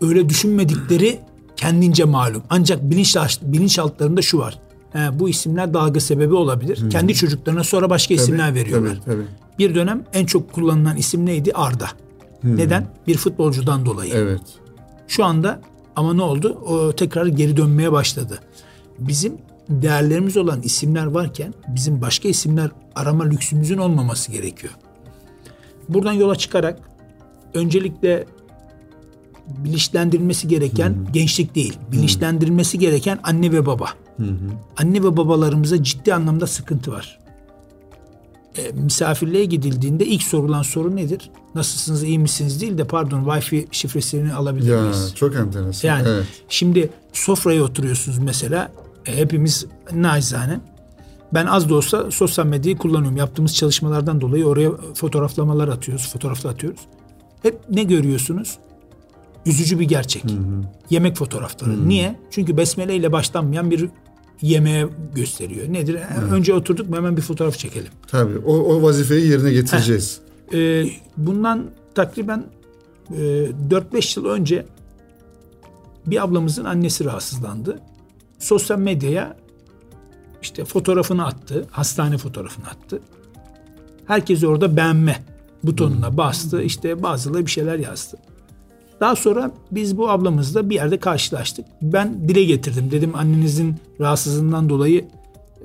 öyle 0.01 0.29
düşünmedikleri 0.29 1.19
kendince 1.55 2.03
malum. 2.03 2.43
Ancak 2.49 2.89
bilinç, 2.89 3.17
bilinçaltlarında 3.41 4.21
şu 4.21 4.37
var. 4.37 4.59
He, 4.93 5.19
bu 5.19 5.29
isimler 5.29 5.73
dalga 5.73 5.99
sebebi 5.99 6.33
olabilir. 6.33 6.81
Hmm. 6.81 6.89
Kendi 6.89 7.15
çocuklarına 7.15 7.63
sonra 7.63 7.89
başka 7.89 8.15
tabii, 8.15 8.23
isimler 8.23 8.55
veriyorlar. 8.55 9.01
Tabii, 9.05 9.15
tabii. 9.15 9.25
Bir 9.59 9.75
dönem 9.75 10.03
en 10.13 10.25
çok 10.25 10.53
kullanılan 10.53 10.97
isim 10.97 11.25
neydi? 11.25 11.51
Arda. 11.53 11.87
Hmm. 12.41 12.57
Neden? 12.57 12.87
Bir 13.07 13.17
futbolcudan 13.17 13.85
dolayı. 13.85 14.13
Evet. 14.13 14.41
Şu 15.07 15.25
anda 15.25 15.61
ama 15.95 16.13
ne 16.13 16.21
oldu? 16.21 16.61
O 16.65 16.91
tekrar 16.95 17.25
geri 17.25 17.57
dönmeye 17.57 17.91
başladı. 17.91 18.39
Bizim 18.99 19.37
değerlerimiz 19.69 20.37
olan 20.37 20.61
isimler 20.61 21.05
varken 21.05 21.53
bizim 21.67 22.01
başka 22.01 22.29
isimler 22.29 22.71
arama 22.95 23.23
lüksümüzün 23.23 23.77
olmaması 23.77 24.31
gerekiyor. 24.31 24.73
Buradan 25.89 26.13
yola 26.13 26.35
çıkarak 26.35 26.79
öncelikle 27.53 28.25
bilinçlendirilmesi 29.65 30.47
gereken 30.47 30.89
hı 30.89 31.11
gençlik 31.13 31.55
değil. 31.55 31.77
Bilinçlendirilmesi 31.91 32.79
gereken 32.79 33.19
anne 33.23 33.51
ve 33.51 33.65
baba. 33.65 33.89
Hı 34.17 34.23
Anne 34.77 35.03
ve 35.03 35.17
babalarımıza 35.17 35.83
ciddi 35.83 36.13
anlamda 36.13 36.47
sıkıntı 36.47 36.91
var. 36.91 37.19
E, 38.57 38.71
misafirliğe 38.71 39.45
gidildiğinde 39.45 40.05
ilk 40.05 40.23
sorulan 40.23 40.61
soru 40.61 40.95
nedir? 40.95 41.31
Nasılsınız, 41.55 42.03
iyi 42.03 42.19
misiniz 42.19 42.61
değil 42.61 42.77
de 42.77 42.83
pardon 42.83 43.23
Wi-Fi 43.23 43.67
şifresini 43.71 44.33
alabilir 44.33 44.71
ya, 44.71 44.81
miyiz? 44.81 45.13
Çok 45.15 45.35
enteresan. 45.35 45.87
Yani 45.87 46.07
evet. 46.07 46.25
şimdi 46.49 46.89
sofraya 47.13 47.63
oturuyorsunuz 47.63 48.17
mesela. 48.17 48.71
E, 49.05 49.17
hepimiz 49.17 49.65
naizane. 49.93 50.59
Ben 51.33 51.45
az 51.45 51.69
da 51.69 51.75
olsa 51.75 52.11
sosyal 52.11 52.45
medyayı 52.45 52.77
kullanıyorum. 52.77 53.17
Yaptığımız 53.17 53.55
çalışmalardan 53.55 54.21
dolayı 54.21 54.45
oraya 54.45 54.71
fotoğraflamalar 54.95 55.67
atıyoruz, 55.67 56.09
fotoğraflar 56.13 56.51
atıyoruz. 56.51 56.81
Hep 57.41 57.59
ne 57.69 57.83
görüyorsunuz? 57.83 58.57
Üzücü 59.45 59.79
bir 59.79 59.85
gerçek. 59.85 60.23
Hı 60.23 60.27
hı. 60.27 60.63
Yemek 60.89 61.15
fotoğrafları. 61.15 61.71
Hı 61.71 61.75
hı. 61.75 61.89
Niye? 61.89 62.19
Çünkü 62.31 62.57
besmele 62.57 62.95
ile 62.95 63.11
başlanmayan 63.11 63.71
bir 63.71 63.89
yemeğe 64.41 64.87
gösteriyor. 65.15 65.73
Nedir? 65.73 65.95
Hı. 65.95 66.35
Önce 66.35 66.53
oturduk 66.53 66.89
mu 66.89 66.95
hemen 66.95 67.17
bir 67.17 67.21
fotoğraf 67.21 67.57
çekelim. 67.57 67.91
Tabii. 68.07 68.37
O, 68.37 68.53
o 68.53 68.83
vazifeyi 68.83 69.27
yerine 69.27 69.51
getireceğiz. 69.51 70.19
Ee, 70.53 70.85
bundan 71.17 71.65
takriben 71.95 72.43
e, 73.11 73.15
4-5 73.69 74.19
yıl 74.19 74.25
önce 74.25 74.65
bir 76.05 76.23
ablamızın 76.23 76.65
annesi 76.65 77.05
rahatsızlandı. 77.05 77.79
Sosyal 78.39 78.79
medyaya 78.79 79.37
işte 80.41 80.65
fotoğrafını 80.65 81.25
attı. 81.25 81.67
Hastane 81.71 82.17
fotoğrafını 82.17 82.65
attı. 82.65 83.01
Herkes 84.05 84.43
orada 84.43 84.77
beğenme 84.77 85.23
butonuna 85.63 86.17
bastı. 86.17 86.61
İşte 86.61 87.03
bazıları 87.03 87.45
bir 87.45 87.51
şeyler 87.51 87.79
yazdı. 87.79 88.17
Daha 88.99 89.15
sonra 89.15 89.51
biz 89.71 89.97
bu 89.97 90.09
ablamızla 90.09 90.69
bir 90.69 90.75
yerde 90.75 90.97
karşılaştık. 90.97 91.65
Ben 91.81 92.29
dile 92.29 92.43
getirdim. 92.43 92.91
Dedim 92.91 93.15
annenizin 93.15 93.75
rahatsızlığından 93.99 94.69
dolayı 94.69 95.05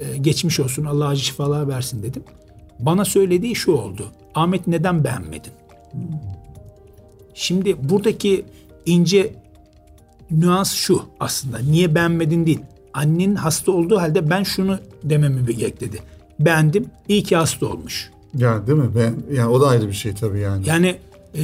e, 0.01 0.17
geçmiş 0.17 0.61
olsun 0.61 0.85
Allah 0.85 1.09
acı 1.09 1.25
şifalar 1.25 1.69
versin 1.69 2.03
dedim. 2.03 2.23
Bana 2.79 3.05
söylediği 3.05 3.55
şu 3.55 3.73
oldu. 3.73 4.07
Ahmet 4.35 4.67
neden 4.67 5.05
beğenmedin? 5.05 5.53
Şimdi 7.35 7.89
buradaki 7.89 8.45
ince 8.87 9.35
nüans 10.31 10.73
şu 10.73 11.03
aslında. 11.21 11.59
Niye 11.59 11.95
beğenmedin 11.95 12.47
değil. 12.47 12.61
Annenin 12.95 13.35
hasta 13.35 13.73
olduğu 13.73 13.99
halde 13.99 14.31
ben 14.31 14.43
şunu 14.43 14.79
dememi 15.05 15.49
bekledi. 15.49 15.99
Beğendim. 16.41 16.87
İyi 17.09 17.23
ki 17.23 17.37
hasta 17.37 17.67
olmuş. 17.67 18.11
Ya 18.35 18.67
değil 18.67 18.79
mi? 18.79 18.91
Ben 18.97 19.37
yani 19.37 19.51
o 19.51 19.61
da 19.61 19.69
ayrı 19.69 19.89
bir 19.89 19.93
şey 19.93 20.15
tabii 20.15 20.41
yani. 20.41 20.69
Yani 20.69 20.97
e, 21.35 21.43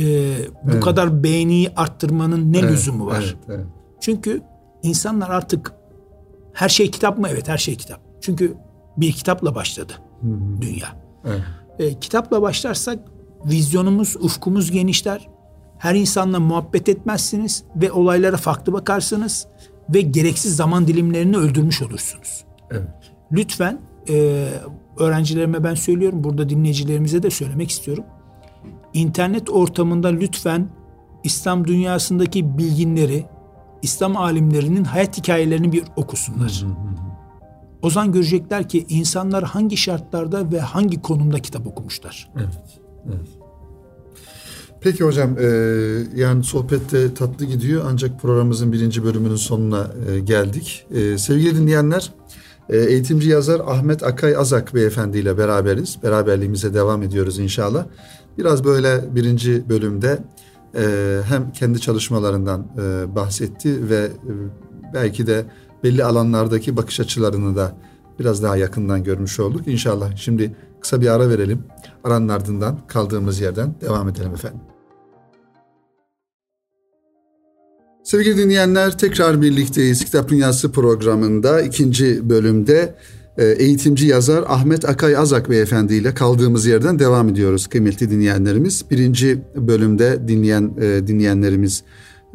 bu 0.64 0.70
evet. 0.70 0.84
kadar 0.84 1.22
beğeniyi 1.22 1.70
arttırmanın 1.76 2.52
ne 2.52 2.58
evet, 2.58 2.72
lüzumu 2.72 3.06
var? 3.06 3.22
Evet, 3.24 3.36
evet. 3.48 3.66
Çünkü 4.00 4.42
insanlar 4.82 5.30
artık 5.30 5.72
her 6.52 6.68
şey 6.68 6.90
kitap 6.90 7.18
mı? 7.18 7.28
Evet 7.30 7.48
her 7.48 7.58
şey 7.58 7.76
kitap. 7.76 8.00
Çünkü 8.20 8.54
bir 8.96 9.12
kitapla 9.12 9.54
başladı 9.54 9.92
Hı-hı. 10.20 10.62
dünya. 10.62 10.88
Evet. 11.24 11.40
E, 11.78 12.00
kitapla 12.00 12.42
başlarsak 12.42 12.98
vizyonumuz, 13.44 14.16
ufkumuz 14.16 14.70
genişler. 14.70 15.28
Her 15.78 15.94
insanla 15.94 16.40
muhabbet 16.40 16.88
etmezsiniz 16.88 17.64
ve 17.76 17.92
olaylara 17.92 18.36
farklı 18.36 18.72
bakarsınız 18.72 19.46
ve 19.94 20.00
gereksiz 20.00 20.56
zaman 20.56 20.88
dilimlerini 20.88 21.36
öldürmüş 21.36 21.82
olursunuz. 21.82 22.44
Evet. 22.70 22.88
Lütfen 23.32 23.80
e, 24.08 24.48
öğrencilerime 24.98 25.64
ben 25.64 25.74
söylüyorum, 25.74 26.24
burada 26.24 26.48
dinleyicilerimize 26.48 27.22
de 27.22 27.30
söylemek 27.30 27.70
istiyorum 27.70 28.04
internet 28.94 29.50
ortamında 29.50 30.08
lütfen 30.08 30.68
İslam 31.24 31.66
dünyasındaki 31.66 32.58
bilginleri, 32.58 33.26
İslam 33.82 34.16
alimlerinin 34.16 34.84
hayat 34.84 35.18
hikayelerini 35.18 35.72
bir 35.72 35.84
okusunlar. 35.96 36.64
O 37.82 37.90
zaman 37.90 38.12
görecekler 38.12 38.68
ki 38.68 38.86
insanlar 38.88 39.44
hangi 39.44 39.76
şartlarda 39.76 40.52
ve 40.52 40.60
hangi 40.60 41.02
konumda 41.02 41.38
kitap 41.38 41.66
okumuşlar. 41.66 42.30
Evet. 42.36 42.58
evet. 43.06 43.28
Peki 44.80 45.04
hocam 45.04 45.38
e, 45.38 45.46
yani 46.16 46.44
sohbette 46.44 47.14
tatlı 47.14 47.44
gidiyor 47.44 47.84
ancak 47.86 48.20
programımızın 48.20 48.72
birinci 48.72 49.04
bölümünün 49.04 49.36
sonuna 49.36 49.90
e, 50.10 50.20
geldik. 50.20 50.86
E, 50.90 51.18
sevgili 51.18 51.56
dinleyenler 51.56 52.12
e, 52.68 52.76
eğitimci 52.78 53.28
yazar 53.28 53.60
Ahmet 53.66 54.02
Akay 54.02 54.36
Azak 54.36 54.74
beyefendiyle 54.74 55.38
beraberiz. 55.38 55.98
Beraberliğimize 56.02 56.74
devam 56.74 57.02
ediyoruz 57.02 57.38
inşallah. 57.38 57.84
Biraz 58.38 58.64
böyle 58.64 59.14
birinci 59.14 59.68
bölümde 59.68 60.18
e, 60.74 61.20
hem 61.28 61.52
kendi 61.52 61.80
çalışmalarından 61.80 62.66
e, 62.78 63.14
bahsetti 63.14 63.90
ve 63.90 63.96
e, 63.96 64.10
belki 64.94 65.26
de 65.26 65.44
belli 65.84 66.04
alanlardaki 66.04 66.76
bakış 66.76 67.00
açılarını 67.00 67.56
da 67.56 67.76
biraz 68.18 68.42
daha 68.42 68.56
yakından 68.56 69.04
görmüş 69.04 69.40
olduk. 69.40 69.68
İnşallah 69.68 70.16
şimdi 70.16 70.56
kısa 70.80 71.00
bir 71.00 71.06
ara 71.08 71.28
verelim. 71.28 71.64
Aranın 72.04 72.28
ardından 72.28 72.78
kaldığımız 72.86 73.40
yerden 73.40 73.74
devam 73.80 74.08
edelim 74.08 74.34
efendim. 74.34 74.60
Sevgili 78.04 78.36
dinleyenler 78.36 78.98
tekrar 78.98 79.42
birlikteyiz. 79.42 80.04
Kitap 80.04 80.28
Dünyası 80.28 80.72
programında 80.72 81.62
ikinci 81.62 82.30
bölümde 82.30 82.94
eğitimci 83.38 84.06
yazar 84.06 84.44
Ahmet 84.48 84.88
Akay 84.88 85.16
Azak 85.16 85.50
Beyefendi 85.50 85.94
ile 85.94 86.14
kaldığımız 86.14 86.66
yerden 86.66 86.98
devam 86.98 87.28
ediyoruz 87.28 87.66
kıymetli 87.66 88.10
dinleyenlerimiz. 88.10 88.84
Birinci 88.90 89.38
bölümde 89.56 90.28
dinleyen 90.28 90.70
e, 90.80 91.06
dinleyenlerimiz 91.06 91.82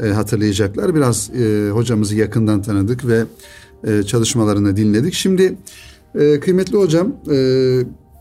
e, 0.03 0.07
hatırlayacaklar. 0.07 0.95
Biraz 0.95 1.29
e, 1.29 1.69
hocamızı 1.69 2.15
yakından 2.15 2.61
tanıdık 2.61 3.07
ve 3.07 3.23
çalışmalarını 4.03 4.77
dinledik. 4.77 5.13
Şimdi 5.13 5.57
kıymetli 6.41 6.77
hocam 6.77 7.15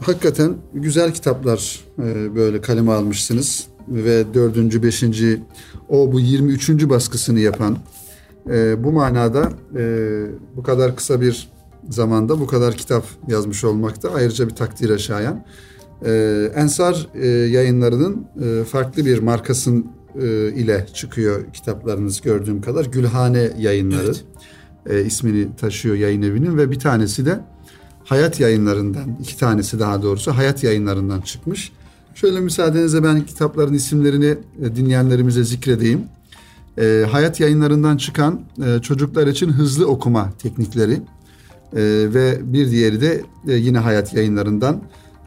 hakikaten 0.00 0.54
güzel 0.74 1.14
kitaplar 1.14 1.80
böyle 2.36 2.60
kaleme 2.60 2.92
almışsınız 2.92 3.66
ve 3.88 4.24
dördüncü, 4.34 4.82
beşinci 4.82 5.40
o 5.88 6.12
bu 6.12 6.20
23. 6.20 6.88
baskısını 6.88 7.40
yapan 7.40 7.78
bu 8.78 8.92
manada 8.92 9.52
bu 10.56 10.62
kadar 10.62 10.96
kısa 10.96 11.20
bir 11.20 11.53
zamanda 11.90 12.40
bu 12.40 12.46
kadar 12.46 12.74
kitap 12.74 13.04
yazmış 13.28 13.64
olmak 13.64 14.02
da 14.02 14.10
ayrıca 14.14 14.48
bir 14.48 14.54
takdire 14.54 14.98
şayan. 14.98 15.44
Ee, 16.04 16.52
Ensar 16.54 17.08
e, 17.14 17.26
yayınlarının 17.28 18.26
e, 18.44 18.64
farklı 18.64 19.06
bir 19.06 19.18
markasın 19.18 19.86
e, 20.22 20.52
ile 20.52 20.86
çıkıyor 20.94 21.52
kitaplarınız 21.52 22.20
gördüğüm 22.20 22.60
kadar. 22.60 22.84
Gülhane 22.84 23.50
yayınları 23.58 24.14
evet. 24.86 25.04
e, 25.04 25.04
ismini 25.04 25.56
taşıyor 25.56 25.94
yayın 25.94 26.22
evinin 26.22 26.58
ve 26.58 26.70
bir 26.70 26.78
tanesi 26.78 27.26
de 27.26 27.40
Hayat 28.04 28.40
yayınlarından, 28.40 29.16
iki 29.20 29.38
tanesi 29.38 29.78
daha 29.78 30.02
doğrusu 30.02 30.30
Hayat 30.32 30.64
yayınlarından 30.64 31.20
çıkmış. 31.20 31.72
Şöyle 32.14 32.40
müsaadenizle 32.40 33.02
ben 33.02 33.20
kitapların 33.20 33.74
isimlerini 33.74 34.38
e, 34.62 34.76
dinleyenlerimize 34.76 35.44
zikredeyim. 35.44 36.00
E, 36.78 37.06
Hayat 37.10 37.40
yayınlarından 37.40 37.96
çıkan 37.96 38.40
e, 38.66 38.82
çocuklar 38.82 39.26
için 39.26 39.48
hızlı 39.48 39.86
okuma 39.86 40.32
teknikleri, 40.38 41.00
ee, 41.74 41.80
ve 42.14 42.52
bir 42.52 42.70
diğeri 42.70 43.00
de 43.00 43.22
e, 43.48 43.52
yine 43.54 43.78
hayat 43.78 44.14
yayınlarından 44.14 44.80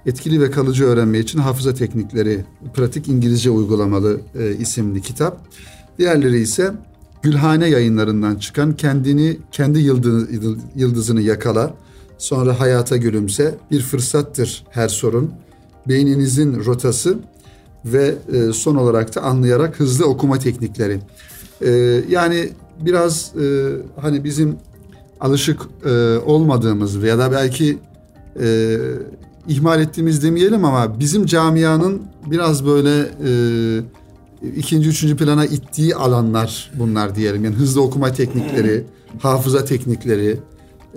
etkili 0.06 0.42
ve 0.42 0.52
kalıcı 0.52 0.86
öğrenme 0.86 1.20
için 1.20 1.40
hafıza 1.40 1.74
teknikleri 1.74 2.46
pratik 2.74 3.08
İngilizce 3.08 3.50
uygulamalı 3.50 4.22
e, 4.40 4.56
isimli 4.56 5.02
kitap. 5.02 5.42
Diğerleri 6.00 6.40
ise 6.40 6.74
Gülhane 7.22 7.68
yayınlarından 7.68 8.36
çıkan 8.36 8.76
kendini 8.76 9.38
kendi 9.52 9.80
yıldız, 9.80 10.28
yıldızını 10.76 11.22
yakala 11.22 11.74
sonra 12.18 12.60
hayata 12.60 12.98
gülümse 12.98 13.56
bir 13.72 13.82
fırsattır 13.82 14.66
her 14.70 14.88
sorun 14.88 15.32
beyninizin 15.88 16.66
rotası 16.66 17.20
ve 17.86 18.16
e, 18.34 18.54
son 18.54 18.76
olarak 18.76 19.16
da 19.16 19.22
anlayarak 19.22 19.80
hızlı 19.80 20.06
okuma 20.06 20.40
teknikleri. 20.40 21.00
E, 21.62 21.70
yani 22.10 22.50
biraz 22.82 23.34
hani 24.02 24.24
bizim 24.24 24.56
alışık 25.20 25.62
e, 25.86 26.18
olmadığımız 26.18 27.02
veya 27.02 27.20
da 27.20 27.32
belki 27.32 27.80
e, 28.42 28.78
ihmal 29.48 29.82
ettiğimiz 29.82 30.24
demeyelim 30.24 30.66
ama 30.66 31.00
bizim 31.00 31.26
camianın 31.26 32.02
biraz 32.26 32.66
böyle 32.66 33.00
e, 33.00 33.32
ikinci, 34.56 34.90
üçüncü 34.90 35.18
plana 35.18 35.46
ittiği 35.46 35.96
alanlar 35.96 36.72
bunlar 36.80 37.16
diyelim. 37.16 37.46
Yani 37.46 37.56
hızlı 37.56 37.82
okuma 37.82 38.12
teknikleri, 38.12 38.84
hafıza 39.20 39.66
teknikleri 39.66 40.40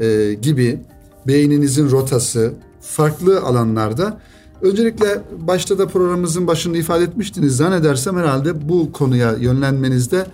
e, 0.01 0.35
gibi 0.43 0.81
beyninizin 1.27 1.91
rotası 1.91 2.53
farklı 2.81 3.41
alanlarda. 3.41 4.21
Öncelikle 4.63 5.21
başta 5.39 5.79
da 5.79 5.87
programımızın 5.89 6.47
başında 6.47 6.79
ifade 6.79 7.05
etmiştiniz. 7.05 7.57
Zannedersem 7.57 8.17
herhalde 8.17 8.69
bu 8.69 8.93
konuya 8.93 9.33
yönlenmenizde 9.33 10.27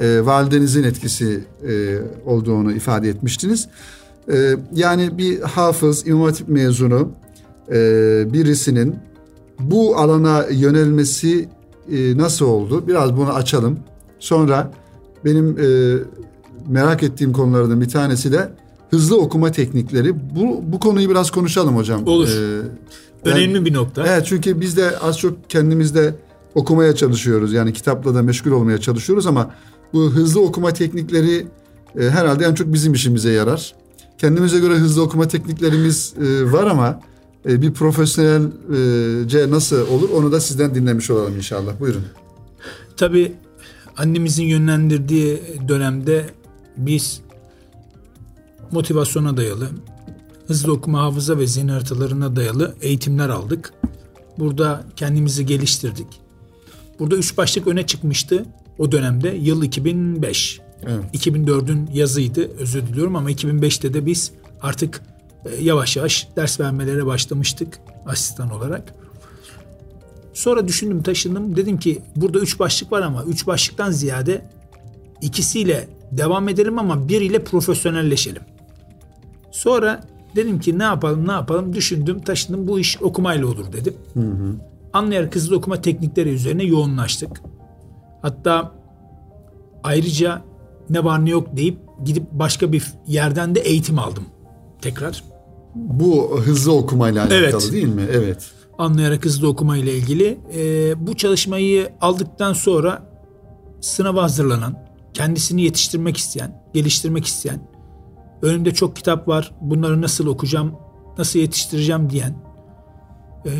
e, 0.00 0.26
validenizin 0.26 0.82
etkisi 0.82 1.44
e, 1.68 1.98
olduğunu 2.26 2.72
ifade 2.72 3.08
etmiştiniz. 3.08 3.68
E, 4.32 4.56
yani 4.74 5.18
bir 5.18 5.40
hafız, 5.40 6.06
imam 6.06 6.22
hatip 6.22 6.48
mezunu 6.48 7.12
e, 7.72 7.74
birisinin 8.32 8.96
bu 9.60 9.96
alana 9.96 10.46
yönelmesi 10.50 11.48
e, 11.92 12.18
nasıl 12.18 12.46
oldu? 12.46 12.88
Biraz 12.88 13.16
bunu 13.16 13.32
açalım. 13.32 13.78
Sonra 14.18 14.72
benim 15.24 15.58
e, 15.58 15.98
merak 16.68 17.02
ettiğim 17.02 17.32
konulardan 17.32 17.80
bir 17.80 17.88
tanesi 17.88 18.32
de 18.32 18.48
hızlı 18.90 19.18
okuma 19.18 19.52
teknikleri. 19.52 20.14
Bu, 20.36 20.62
bu 20.72 20.80
konuyu 20.80 21.10
biraz 21.10 21.30
konuşalım 21.30 21.76
hocam. 21.76 22.06
Olur. 22.06 22.28
Ee, 22.28 23.30
Önemli 23.30 23.54
ben, 23.54 23.64
bir 23.64 23.74
nokta. 23.74 24.06
Evet 24.06 24.26
çünkü 24.26 24.60
biz 24.60 24.76
de 24.76 24.98
az 24.98 25.18
çok 25.18 25.50
kendimizde 25.50 26.14
okumaya 26.54 26.94
çalışıyoruz. 26.94 27.52
Yani 27.52 27.72
kitapla 27.72 28.14
da 28.14 28.22
meşgul 28.22 28.50
olmaya 28.50 28.78
çalışıyoruz 28.78 29.26
ama 29.26 29.50
bu 29.92 30.10
hızlı 30.10 30.40
okuma 30.40 30.72
teknikleri 30.72 31.46
e, 32.00 32.10
herhalde 32.10 32.44
en 32.44 32.54
çok 32.54 32.72
bizim 32.72 32.92
işimize 32.92 33.30
yarar. 33.32 33.74
Kendimize 34.18 34.58
göre 34.58 34.74
hızlı 34.74 35.02
okuma 35.02 35.28
tekniklerimiz 35.28 36.14
e, 36.20 36.52
var 36.52 36.66
ama 36.66 37.00
e, 37.48 37.62
bir 37.62 37.72
profesyonelce 37.72 39.50
nasıl 39.50 39.88
olur 39.88 40.10
onu 40.10 40.32
da 40.32 40.40
sizden 40.40 40.74
dinlemiş 40.74 41.10
olalım 41.10 41.36
inşallah. 41.36 41.80
Buyurun. 41.80 42.04
Tabii 42.96 43.32
annemizin 43.96 44.44
yönlendirdiği 44.44 45.42
dönemde 45.68 46.26
biz 46.76 47.20
motivasyona 48.72 49.36
dayalı, 49.36 49.68
hızlı 50.46 50.72
okuma 50.72 51.02
hafıza 51.02 51.38
ve 51.38 51.46
zihin 51.46 51.68
haritalarına 51.68 52.36
dayalı 52.36 52.74
eğitimler 52.80 53.28
aldık. 53.28 53.72
Burada 54.38 54.84
kendimizi 54.96 55.46
geliştirdik. 55.46 56.06
Burada 56.98 57.16
üç 57.16 57.36
başlık 57.36 57.66
öne 57.66 57.86
çıkmıştı 57.86 58.46
o 58.78 58.92
dönemde. 58.92 59.28
Yıl 59.28 59.62
2005. 59.62 60.60
Evet. 60.86 61.26
2004'ün 61.26 61.90
yazıydı 61.94 62.50
özür 62.58 62.86
diliyorum 62.86 63.16
ama 63.16 63.30
2005'te 63.30 63.94
de 63.94 64.06
biz 64.06 64.32
artık 64.60 65.02
e, 65.44 65.64
yavaş 65.64 65.96
yavaş 65.96 66.28
ders 66.36 66.60
vermelere 66.60 67.06
başlamıştık 67.06 67.80
asistan 68.06 68.50
olarak. 68.50 68.94
Sonra 70.34 70.68
düşündüm 70.68 71.02
taşındım 71.02 71.56
dedim 71.56 71.78
ki 71.78 72.02
burada 72.16 72.38
üç 72.38 72.58
başlık 72.58 72.92
var 72.92 73.02
ama 73.02 73.24
üç 73.24 73.46
başlıktan 73.46 73.90
ziyade 73.90 74.44
ikisiyle 75.20 75.88
devam 76.12 76.48
edelim 76.48 76.78
ama 76.78 77.08
biriyle 77.08 77.44
profesyonelleşelim. 77.44 78.42
Sonra 79.50 80.04
dedim 80.36 80.60
ki 80.60 80.78
ne 80.78 80.82
yapalım 80.82 81.28
ne 81.28 81.32
yapalım 81.32 81.74
düşündüm 81.74 82.20
taşındım 82.20 82.68
bu 82.68 82.80
iş 82.80 83.02
okumayla 83.02 83.46
olur 83.46 83.72
dedim. 83.72 83.94
Hı 84.14 84.20
hı. 84.20 84.54
Anlayarak 84.92 85.34
hızlı 85.34 85.56
okuma 85.56 85.80
teknikleri 85.80 86.28
üzerine 86.28 86.64
yoğunlaştık. 86.64 87.42
Hatta 88.22 88.72
ayrıca 89.82 90.42
ne 90.90 91.04
var 91.04 91.24
ne 91.24 91.30
yok 91.30 91.56
deyip 91.56 91.78
gidip 92.04 92.32
başka 92.32 92.72
bir 92.72 92.92
yerden 93.06 93.54
de 93.54 93.60
eğitim 93.60 93.98
aldım 93.98 94.24
tekrar. 94.82 95.24
Bu 95.74 96.40
hızlı 96.44 96.72
okumayla 96.72 97.22
alakalı 97.22 97.38
evet. 97.38 97.72
değil 97.72 97.94
mi? 97.94 98.06
Evet. 98.12 98.50
Anlayarak 98.78 99.24
hızlı 99.24 99.48
okumayla 99.48 99.92
ilgili. 99.92 100.40
Ee, 100.54 101.06
bu 101.06 101.16
çalışmayı 101.16 101.92
aldıktan 102.00 102.52
sonra 102.52 103.02
sınava 103.80 104.22
hazırlanan, 104.22 104.86
kendisini 105.14 105.62
yetiştirmek 105.62 106.16
isteyen, 106.16 106.62
geliştirmek 106.74 107.26
isteyen, 107.26 107.60
önümde 108.42 108.74
çok 108.74 108.96
kitap 108.96 109.28
var, 109.28 109.54
bunları 109.60 110.02
nasıl 110.02 110.26
okuyacağım, 110.26 110.72
nasıl 111.18 111.38
yetiştireceğim 111.38 112.10
diyen, 112.10 112.34
e, 113.46 113.52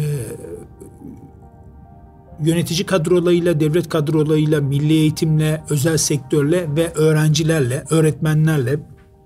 yönetici 2.40 2.86
kadrolarıyla, 2.86 3.60
devlet 3.60 3.88
kadrolarıyla, 3.88 4.60
milli 4.60 4.92
eğitimle, 4.92 5.64
özel 5.70 5.96
sektörle 5.96 6.76
ve 6.76 6.92
öğrencilerle, 6.92 7.84
öğretmenlerle 7.90 8.80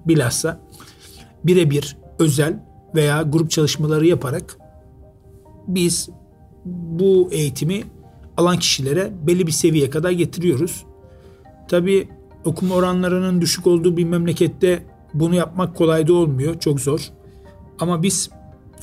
bilhassa 0.07 0.61
birebir 1.45 1.97
özel 2.19 2.59
veya 2.95 3.23
grup 3.23 3.51
çalışmaları 3.51 4.07
yaparak 4.07 4.59
biz 5.69 6.09
bu 6.65 7.29
eğitimi 7.33 7.83
alan 8.37 8.59
kişilere 8.59 9.13
belli 9.27 9.47
bir 9.47 9.53
seviyeye 9.53 9.91
kadar 9.91 10.11
getiriyoruz. 10.11 10.85
Tabii 11.69 12.09
okuma 12.45 12.75
oranlarının 12.75 13.41
düşük 13.41 13.67
olduğu 13.67 13.97
bir 13.97 14.05
memlekette 14.05 14.87
bunu 15.15 15.35
yapmak 15.35 15.77
kolay 15.77 16.09
da 16.09 16.13
olmuyor. 16.15 16.61
Çok 16.61 16.81
zor. 16.81 17.09
Ama 17.79 18.03
biz 18.03 18.31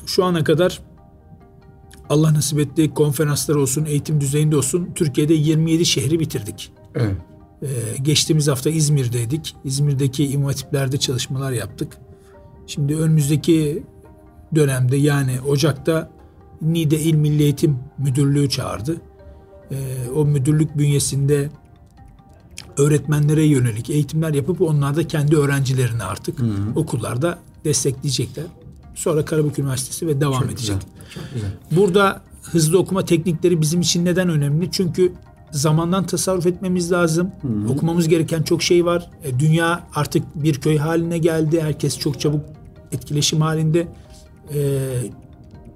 şu 0.05 0.23
ana 0.23 0.43
kadar 0.43 0.79
Allah 2.09 2.33
nasip 2.33 2.59
etti 2.59 2.93
konferanslar 2.93 3.55
olsun, 3.55 3.85
eğitim 3.85 4.21
düzeyinde 4.21 4.57
olsun 4.57 4.89
Türkiye'de 4.95 5.33
27 5.33 5.85
şehri 5.85 6.19
bitirdik. 6.19 6.71
Evet. 6.95 7.15
Ee, 7.61 7.67
geçtiğimiz 8.01 8.47
hafta 8.47 8.69
İzmir'deydik. 8.69 9.55
İzmir'deki 9.63 10.27
imam 10.27 10.51
çalışmalar 10.99 11.51
yaptık. 11.51 11.97
Şimdi 12.67 12.95
önümüzdeki 12.95 13.83
dönemde 14.55 14.97
yani 14.97 15.41
Ocak'ta 15.47 16.11
Niğde 16.61 16.99
İl 16.99 17.15
Milli 17.15 17.43
Eğitim 17.43 17.77
Müdürlüğü 17.97 18.49
çağırdı. 18.49 19.01
Ee, 19.71 19.75
o 20.15 20.25
müdürlük 20.25 20.77
bünyesinde 20.77 21.49
öğretmenlere 22.77 23.43
yönelik 23.43 23.89
eğitimler 23.89 24.33
yapıp 24.33 24.61
onlar 24.61 24.95
da 24.95 25.07
kendi 25.07 25.37
öğrencilerini 25.37 26.03
artık 26.03 26.39
hı 26.39 26.45
hı. 26.45 26.79
okullarda 26.79 27.39
destekleyecekler. 27.65 28.45
Sonra 28.99 29.25
Karabük 29.25 29.59
Üniversitesi 29.59 30.07
ve 30.07 30.21
devam 30.21 30.41
Çok 30.41 30.51
edecek. 30.51 30.57
Güzel. 30.59 30.79
Çok 31.13 31.23
güzel. 31.33 31.49
Burada 31.71 32.21
hızlı 32.43 32.79
okuma 32.79 33.05
teknikleri 33.05 33.61
bizim 33.61 33.81
için 33.81 34.05
neden 34.05 34.29
önemli? 34.29 34.71
Çünkü 34.71 35.13
zamandan 35.51 36.05
tasarruf 36.05 36.45
etmemiz 36.45 36.91
lazım. 36.91 37.31
Hı 37.41 37.47
hı. 37.47 37.71
Okumamız 37.73 38.07
gereken 38.07 38.43
çok 38.43 38.63
şey 38.63 38.85
var. 38.85 39.09
E, 39.23 39.39
dünya 39.39 39.87
artık 39.95 40.23
bir 40.35 40.61
köy 40.61 40.77
haline 40.77 41.17
geldi. 41.17 41.61
Herkes 41.61 41.99
çok 41.99 42.19
çabuk 42.19 42.41
etkileşim 42.91 43.41
halinde. 43.41 43.87
E, 44.53 44.89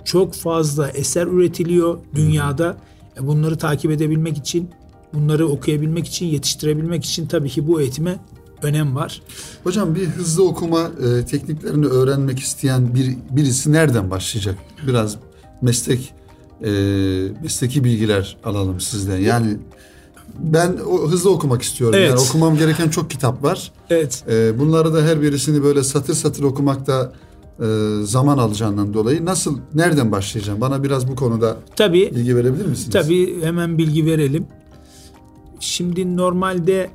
çok 0.06 0.34
fazla 0.34 0.90
eser 0.90 1.28
üretiliyor 1.28 2.00
dünyada. 2.16 2.78
E, 3.20 3.28
bunları 3.28 3.58
takip 3.58 3.92
edebilmek 3.92 4.38
için, 4.38 4.70
bunları 5.14 5.48
okuyabilmek 5.48 6.08
için, 6.08 6.26
yetiştirebilmek 6.26 7.06
için 7.06 7.28
tabii 7.28 7.50
ki 7.50 7.68
bu 7.68 7.82
eğitime 7.82 8.20
önem 8.64 8.96
var. 8.96 9.22
Hocam 9.64 9.96
bir 9.96 10.08
hızlı 10.08 10.48
okuma 10.48 10.82
e, 10.82 11.26
tekniklerini 11.26 11.86
öğrenmek 11.86 12.40
isteyen 12.40 12.96
bir 12.96 13.18
birisi 13.30 13.72
nereden 13.72 14.12
başlayacak? 14.12 14.56
Biraz 14.88 15.18
meslek 15.62 16.14
e, 16.64 16.72
mesleki 17.44 17.84
bilgiler 17.84 18.38
alalım 18.44 18.80
sizden. 18.80 19.18
Yani 19.18 19.58
ben 20.40 20.78
o, 20.90 21.12
hızlı 21.12 21.30
okumak 21.32 21.62
istiyorum. 21.62 21.96
Evet. 22.00 22.10
Yani 22.10 22.20
okumam 22.20 22.58
gereken 22.58 22.90
çok 22.90 23.10
kitap 23.10 23.44
var. 23.44 23.72
Evet. 23.90 24.24
E, 24.30 24.60
bunları 24.60 24.94
da 24.94 25.02
her 25.02 25.22
birisini 25.22 25.64
böyle 25.64 25.84
satır 25.84 26.14
satır 26.14 26.44
okumakta 26.44 27.14
e, 27.60 27.66
zaman 28.04 28.38
alacağından 28.38 28.94
dolayı 28.94 29.26
nasıl 29.26 29.60
nereden 29.74 30.12
başlayacağım? 30.12 30.62
Bana 30.62 30.84
biraz 30.84 31.08
bu 31.08 31.16
konuda 31.16 31.58
tabii, 31.76 32.12
bilgi 32.16 32.36
verebilir 32.36 32.66
misiniz? 32.66 32.92
Tabii 32.92 33.42
hemen 33.42 33.78
bilgi 33.78 34.06
verelim. 34.06 34.48
Şimdi 35.60 36.18
normalde 36.18 36.90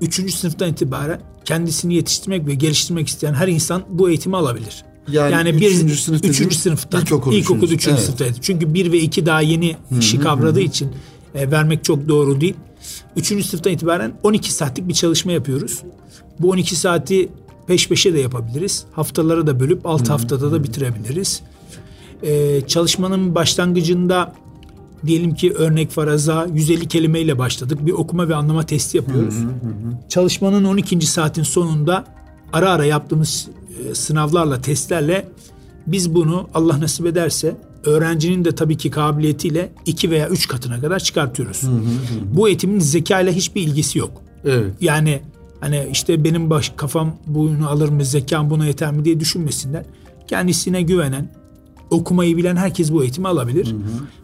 üçüncü 0.00 0.32
sınıftan 0.32 0.68
itibaren 0.68 1.20
kendisini 1.44 1.94
yetiştirmek 1.94 2.46
ve 2.46 2.54
geliştirmek 2.54 3.08
isteyen 3.08 3.34
her 3.34 3.48
insan 3.48 3.82
bu 3.88 4.08
eğitimi 4.08 4.36
alabilir. 4.36 4.84
Yani, 5.08 5.32
yani 5.32 5.60
bir 5.60 5.70
üçüncü, 5.70 5.96
sınıf 5.96 6.24
üçüncü 6.24 6.54
sınıftan 6.54 7.02
ilkokul, 7.02 7.32
ilkokul 7.32 7.66
üçüncü 7.66 7.90
evet. 7.90 8.00
sınıftaydı. 8.00 8.38
Çünkü 8.40 8.74
bir 8.74 8.92
ve 8.92 8.98
iki 8.98 9.26
daha 9.26 9.40
yeni 9.40 9.76
işi 9.98 10.20
kavradığı 10.20 10.60
için 10.60 10.90
e, 11.34 11.50
vermek 11.50 11.84
çok 11.84 12.08
doğru 12.08 12.40
değil. 12.40 12.54
Üçüncü 13.16 13.44
sınıftan 13.44 13.72
itibaren 13.72 14.12
12 14.22 14.52
saatlik 14.52 14.88
bir 14.88 14.94
çalışma 14.94 15.32
yapıyoruz. 15.32 15.82
Bu 16.38 16.50
12 16.50 16.76
saati 16.76 17.28
peş 17.66 17.88
peşe 17.88 18.14
de 18.14 18.20
yapabiliriz. 18.20 18.84
Haftaları 18.92 19.46
da 19.46 19.60
bölüp 19.60 19.86
6 19.86 20.12
haftada 20.12 20.52
da 20.52 20.64
bitirebiliriz. 20.64 21.42
Ee, 22.22 22.60
çalışmanın 22.66 23.34
başlangıcında 23.34 24.34
diyelim 25.06 25.34
ki 25.34 25.52
örnek 25.52 25.90
faraza 25.90 26.46
150 26.54 26.88
kelimeyle 26.88 27.38
başladık. 27.38 27.86
Bir 27.86 27.92
okuma 27.92 28.28
ve 28.28 28.34
anlama 28.34 28.66
testi 28.66 28.96
yapıyoruz. 28.96 29.34
Hı 29.34 29.42
hı 29.42 29.44
hı. 29.44 30.08
Çalışmanın 30.08 30.64
12. 30.64 31.06
saatin 31.06 31.42
sonunda 31.42 32.04
ara 32.52 32.70
ara 32.70 32.84
yaptığımız 32.84 33.48
e, 33.90 33.94
sınavlarla, 33.94 34.60
testlerle 34.60 35.28
biz 35.86 36.14
bunu 36.14 36.48
Allah 36.54 36.80
nasip 36.80 37.06
ederse 37.06 37.56
öğrencinin 37.84 38.44
de 38.44 38.54
tabii 38.54 38.76
ki 38.76 38.90
kabiliyetiyle 38.90 39.72
iki 39.86 40.10
veya 40.10 40.28
üç 40.28 40.48
katına 40.48 40.80
kadar 40.80 40.98
çıkartıyoruz. 40.98 41.62
Hı 41.62 41.66
hı 41.66 41.70
hı. 41.70 42.36
Bu 42.36 42.48
eğitimin 42.48 42.80
zeka 42.80 43.20
ile 43.20 43.32
hiçbir 43.32 43.62
ilgisi 43.62 43.98
yok. 43.98 44.10
Evet. 44.44 44.72
Yani 44.80 45.20
hani 45.60 45.88
işte 45.92 46.24
benim 46.24 46.50
baş 46.50 46.72
kafam 46.76 47.16
bunu 47.26 47.68
alır 47.68 47.88
mı, 47.88 48.04
zekam 48.04 48.50
buna 48.50 48.66
yeter 48.66 48.92
mi 48.92 49.04
diye 49.04 49.20
düşünmesinler. 49.20 49.84
Kendisine 50.28 50.82
güvenen, 50.82 51.28
okumayı 51.90 52.36
bilen 52.36 52.56
herkes 52.56 52.92
bu 52.92 53.02
eğitimi 53.02 53.28
alabilir. 53.28 53.66
Hı 53.66 53.76
hı. 53.76 53.80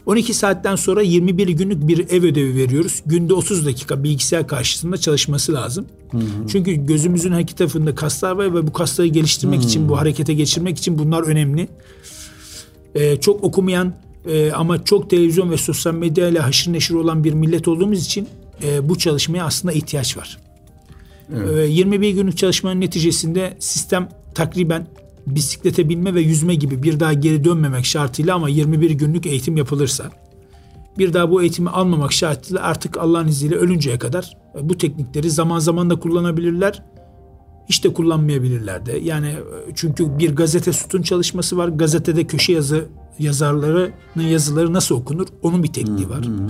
12 0.07 0.35
saatten 0.35 0.77
sonra 0.77 1.03
21 1.03 1.49
günlük 1.49 1.89
bir 1.89 1.99
ev 1.99 2.25
ödevi 2.25 2.55
veriyoruz. 2.55 3.03
Günde 3.07 3.35
30 3.35 3.67
dakika 3.67 4.05
bilgisayar 4.05 4.49
karşısında 4.49 4.97
çalışması 4.97 5.53
lazım. 5.53 5.87
Hı 6.11 6.19
hı. 6.19 6.23
Çünkü 6.49 6.87
gözümüzün 6.87 7.33
her 7.33 7.41
iki 7.41 7.55
tarafında 7.55 7.95
kaslar 7.95 8.33
var 8.33 8.55
ve 8.55 8.67
bu 8.67 8.73
kasları 8.73 9.07
geliştirmek 9.07 9.61
hı. 9.61 9.65
için, 9.65 9.89
bu 9.89 9.99
harekete 9.99 10.35
geçirmek 10.35 10.79
için 10.79 10.99
bunlar 10.99 11.23
önemli. 11.23 11.69
Ee, 12.95 13.17
çok 13.21 13.45
okumayan 13.45 13.95
e, 14.29 14.53
ama 14.53 14.85
çok 14.85 15.11
televizyon 15.11 15.51
ve 15.51 15.57
sosyal 15.57 15.95
medya 15.95 16.29
ile 16.29 16.39
haşır 16.39 16.73
neşir 16.73 16.95
olan 16.95 17.25
bir 17.25 17.33
millet 17.33 17.69
olduğumuz 17.69 18.05
için 18.07 18.29
e, 18.63 18.89
bu 18.89 18.99
çalışmaya 18.99 19.45
aslında 19.45 19.73
ihtiyaç 19.75 20.17
var. 20.17 20.39
Evet. 21.35 21.69
E, 21.69 21.73
21 21.73 22.11
günlük 22.11 22.39
çalışmanın 22.39 22.81
neticesinde 22.81 23.57
sistem 23.59 24.09
takriben 24.35 24.87
bisiklete 25.27 25.89
binme 25.89 26.15
ve 26.15 26.21
yüzme 26.21 26.55
gibi 26.55 26.83
bir 26.83 27.01
daha 27.01 27.12
geri 27.12 27.45
dönmemek 27.45 27.85
şartıyla 27.85 28.35
ama 28.35 28.49
21 28.49 28.91
günlük 28.91 29.27
eğitim 29.27 29.57
yapılırsa 29.57 30.11
bir 30.99 31.12
daha 31.12 31.31
bu 31.31 31.43
eğitimi 31.43 31.71
almamak 31.71 32.12
şartıyla 32.12 32.62
artık 32.62 32.99
Allah'ın 32.99 33.29
izniyle 33.29 33.57
ölünceye 33.57 33.99
kadar 33.99 34.37
e, 34.59 34.69
bu 34.69 34.79
teknikleri 34.79 35.31
zaman 35.31 35.59
zaman 35.59 35.91
da 35.91 35.97
kullanabilirler. 35.97 36.83
Hiç 37.69 37.85
de 37.85 37.93
kullanmayabilirler 37.93 38.87
de. 38.87 38.99
Yani 38.99 39.27
e, 39.29 39.43
çünkü 39.75 40.19
bir 40.19 40.37
gazete 40.37 40.73
sütun 40.73 41.03
çalışması 41.03 41.57
var. 41.57 41.69
Gazetede 41.69 42.25
köşe 42.25 42.53
yazı 42.53 42.85
yazarlarının 43.19 44.23
yazıları 44.29 44.73
nasıl 44.73 44.95
okunur? 44.95 45.27
Onun 45.43 45.62
bir 45.62 45.73
tekniği 45.73 46.09
var. 46.09 46.25
Hı 46.27 46.31
hı. 46.31 46.49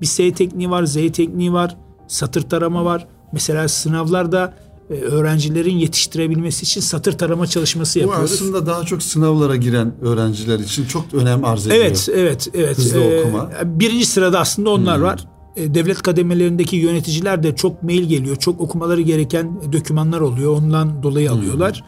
Bir 0.00 0.06
S 0.06 0.32
tekniği 0.32 0.70
var, 0.70 0.84
Z 0.84 0.94
tekniği 0.94 1.52
var, 1.52 1.76
satır 2.08 2.42
tarama 2.42 2.84
var. 2.84 3.06
Mesela 3.32 3.68
sınavlarda 3.68 4.54
öğrencilerin 4.94 5.76
yetiştirebilmesi 5.76 6.62
için 6.62 6.80
satır 6.80 7.18
tarama 7.18 7.46
çalışması 7.46 7.98
yapıyoruz. 7.98 8.30
Bu 8.30 8.34
aslında 8.34 8.66
daha 8.66 8.84
çok 8.84 9.02
sınavlara 9.02 9.56
giren 9.56 9.94
öğrenciler 10.00 10.58
için 10.58 10.84
çok 10.84 11.14
önem 11.14 11.44
arz 11.44 11.66
ediyor. 11.66 11.84
Evet, 11.84 12.08
evet, 12.12 12.48
evet. 12.54 12.78
Hızlı 12.78 13.00
ee, 13.00 13.20
okuma. 13.20 13.50
Birinci 13.64 14.06
sırada 14.06 14.40
aslında 14.40 14.70
onlar 14.70 14.96
hmm. 14.96 15.04
var. 15.04 15.28
E, 15.56 15.74
devlet 15.74 16.02
kademelerindeki 16.02 16.76
yöneticiler 16.76 17.42
de 17.42 17.56
çok 17.56 17.82
mail 17.82 18.02
geliyor. 18.02 18.36
Çok 18.36 18.60
okumaları 18.60 19.00
gereken 19.00 19.72
dokümanlar 19.72 20.20
oluyor. 20.20 20.56
Ondan 20.56 21.02
dolayı 21.02 21.30
hmm. 21.30 21.38
alıyorlar. 21.38 21.84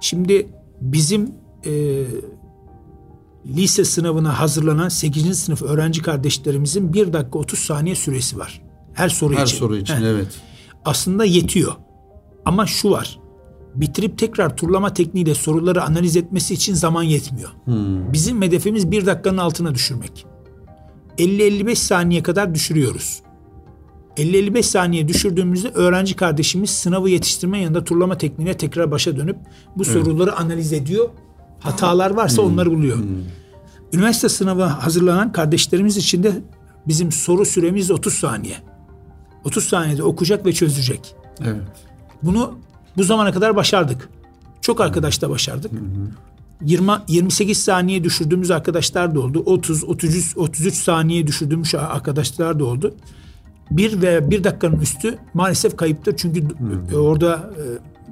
Şimdi 0.00 0.48
bizim 0.80 1.34
e, 1.66 2.02
lise 3.46 3.84
sınavına 3.84 4.40
hazırlanan 4.40 4.88
8. 4.88 5.38
sınıf 5.38 5.62
öğrenci 5.62 6.02
kardeşlerimizin 6.02 6.92
1 6.92 7.12
dakika 7.12 7.38
30 7.38 7.58
saniye 7.58 7.94
süresi 7.94 8.38
var. 8.38 8.62
Her 8.92 9.08
soru 9.08 9.34
Her 9.34 9.42
için. 9.42 9.54
Her 9.54 9.60
soru 9.60 9.76
için 9.76 9.94
Heh. 9.94 10.00
evet. 10.00 10.28
Aslında 10.84 11.24
yetiyor. 11.24 11.72
Ama 12.44 12.66
şu 12.66 12.90
var. 12.90 13.18
Bitirip 13.74 14.18
tekrar 14.18 14.56
turlama 14.56 14.94
tekniğiyle 14.94 15.34
soruları 15.34 15.82
analiz 15.82 16.16
etmesi 16.16 16.54
için 16.54 16.74
zaman 16.74 17.02
yetmiyor. 17.02 17.50
Hmm. 17.64 18.12
Bizim 18.12 18.42
hedefimiz 18.42 18.90
bir 18.90 19.06
dakikanın 19.06 19.38
altına 19.38 19.74
düşürmek. 19.74 20.26
50-55 21.18 21.74
saniye 21.74 22.22
kadar 22.22 22.54
düşürüyoruz. 22.54 23.22
50-55 24.16 24.62
saniye 24.62 25.08
düşürdüğümüzde 25.08 25.68
öğrenci 25.68 26.16
kardeşimiz 26.16 26.70
sınavı 26.70 27.10
yetiştirme 27.10 27.58
yanında 27.58 27.84
turlama 27.84 28.18
tekniğine 28.18 28.56
tekrar 28.56 28.90
başa 28.90 29.16
dönüp 29.16 29.36
bu 29.76 29.82
evet. 29.82 29.92
soruları 29.92 30.36
analiz 30.36 30.72
ediyor. 30.72 31.08
Hatalar 31.60 32.10
varsa 32.10 32.42
hmm. 32.42 32.52
onları 32.52 32.70
buluyor. 32.70 32.96
Hmm. 32.96 33.06
Üniversite 33.92 34.28
sınavı 34.28 34.62
hazırlanan 34.62 35.32
kardeşlerimiz 35.32 35.96
için 35.96 36.22
de 36.22 36.32
bizim 36.88 37.12
soru 37.12 37.44
süremiz 37.44 37.90
30 37.90 38.14
saniye. 38.14 38.56
30 39.44 39.64
saniyede 39.64 40.02
okuyacak 40.02 40.46
ve 40.46 40.52
çözecek. 40.52 41.14
Evet. 41.44 41.91
Bunu 42.22 42.58
bu 42.96 43.04
zamana 43.04 43.32
kadar 43.32 43.56
başardık. 43.56 44.08
Çok 44.60 44.80
arkadaşla 44.80 45.30
başardık. 45.30 45.72
Hı 45.72 45.76
hı. 45.76 46.10
20 46.64 46.90
28 47.08 47.58
saniye 47.58 48.04
düşürdüğümüz 48.04 48.50
arkadaşlar 48.50 49.14
da 49.14 49.20
oldu. 49.20 49.42
30 49.46 49.84
33 49.84 50.36
33 50.36 50.74
saniye 50.74 51.26
düşürdüğümüz 51.26 51.74
arkadaşlar 51.74 52.58
da 52.58 52.64
oldu. 52.64 52.94
Bir 53.70 54.02
ve 54.02 54.30
bir 54.30 54.44
dakikanın 54.44 54.80
üstü 54.80 55.18
maalesef 55.34 55.76
kayıptır. 55.76 56.16
Çünkü 56.16 56.42
hı 56.42 56.96
hı. 56.96 57.00
orada 57.00 57.50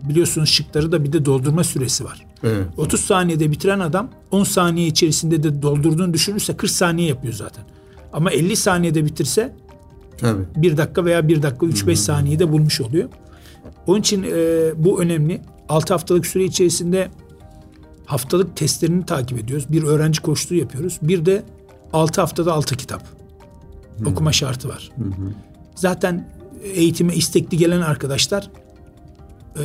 e, 0.04 0.08
biliyorsunuz 0.08 0.48
şıkları 0.48 0.92
da 0.92 1.04
bir 1.04 1.12
de 1.12 1.24
doldurma 1.24 1.64
süresi 1.64 2.04
var. 2.04 2.26
Evet. 2.42 2.66
30 2.76 3.00
saniyede 3.00 3.50
bitiren 3.50 3.80
adam 3.80 4.08
10 4.30 4.44
saniye 4.44 4.86
içerisinde 4.86 5.42
de 5.42 5.62
doldurduğunu 5.62 6.14
düşünürse 6.14 6.56
40 6.56 6.70
saniye 6.70 7.08
yapıyor 7.08 7.34
zaten. 7.34 7.64
Ama 8.12 8.30
50 8.30 8.56
saniyede 8.56 9.04
bitirse 9.04 9.56
Tabii. 10.18 10.42
bir 10.56 10.76
dakika 10.76 11.04
veya 11.04 11.28
bir 11.28 11.42
dakika 11.42 11.66
3-5 11.66 11.96
saniyede 11.96 12.52
bulmuş 12.52 12.80
oluyor. 12.80 13.08
Onun 13.86 14.00
için 14.00 14.22
e, 14.22 14.70
bu 14.76 15.02
önemli. 15.02 15.40
6 15.68 15.94
haftalık 15.94 16.26
süre 16.26 16.44
içerisinde 16.44 17.08
haftalık 18.06 18.56
testlerini 18.56 19.06
takip 19.06 19.38
ediyoruz. 19.38 19.66
Bir 19.68 19.82
öğrenci 19.82 20.20
koştuğu 20.22 20.54
yapıyoruz. 20.54 20.98
Bir 21.02 21.26
de 21.26 21.42
6 21.92 22.20
haftada 22.20 22.52
6 22.52 22.76
kitap. 22.76 23.02
Hı. 23.98 24.08
Okuma 24.08 24.32
şartı 24.32 24.68
var. 24.68 24.90
Hı 24.96 25.04
hı. 25.04 25.32
Zaten 25.74 26.28
eğitime 26.62 27.14
istekli 27.14 27.58
gelen 27.58 27.80
arkadaşlar 27.80 28.50
e, 29.56 29.64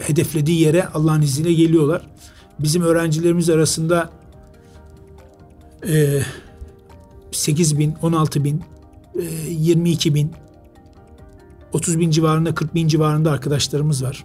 hedeflediği 0.00 0.60
yere 0.60 0.86
Allah'ın 0.86 1.22
izniyle 1.22 1.52
geliyorlar. 1.54 2.06
Bizim 2.58 2.82
öğrencilerimiz 2.82 3.50
arasında 3.50 4.10
e, 5.88 6.22
8 7.32 7.78
bin, 7.78 7.94
16 8.02 8.44
bin, 8.44 8.62
e, 9.14 9.50
22 9.50 10.14
bin 10.14 10.32
30 11.72 11.98
bin 11.98 12.10
civarında 12.10 12.54
40 12.54 12.74
bin 12.74 12.88
civarında 12.88 13.30
arkadaşlarımız 13.30 14.04
var. 14.04 14.24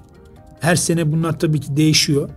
Her 0.60 0.76
sene 0.76 1.12
bunlar 1.12 1.40
tabii 1.40 1.60
ki 1.60 1.78
değişiyor. 1.78 2.30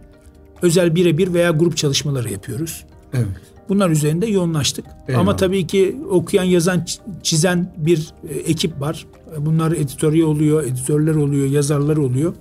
Özel 0.63 0.95
birebir 0.95 1.35
veya 1.35 1.51
grup 1.51 1.77
çalışmaları 1.77 2.33
yapıyoruz. 2.33 2.85
Evet. 3.13 3.27
Bunlar 3.69 3.91
üzerinde 3.91 4.27
yoğunlaştık. 4.27 4.85
Eyvallah. 5.09 5.21
Ama 5.21 5.37
tabii 5.37 5.67
ki 5.67 5.97
okuyan, 6.11 6.45
yazan, 6.45 6.87
çizen 7.23 7.73
bir 7.77 8.13
e, 8.29 8.35
ekip 8.35 8.81
var. 8.81 9.07
Bunlar 9.39 9.73
editörü 9.73 10.25
oluyor, 10.25 10.65
editörler 10.65 11.15
oluyor, 11.15 11.47
yazarlar 11.47 11.97
oluyor. 11.97 12.35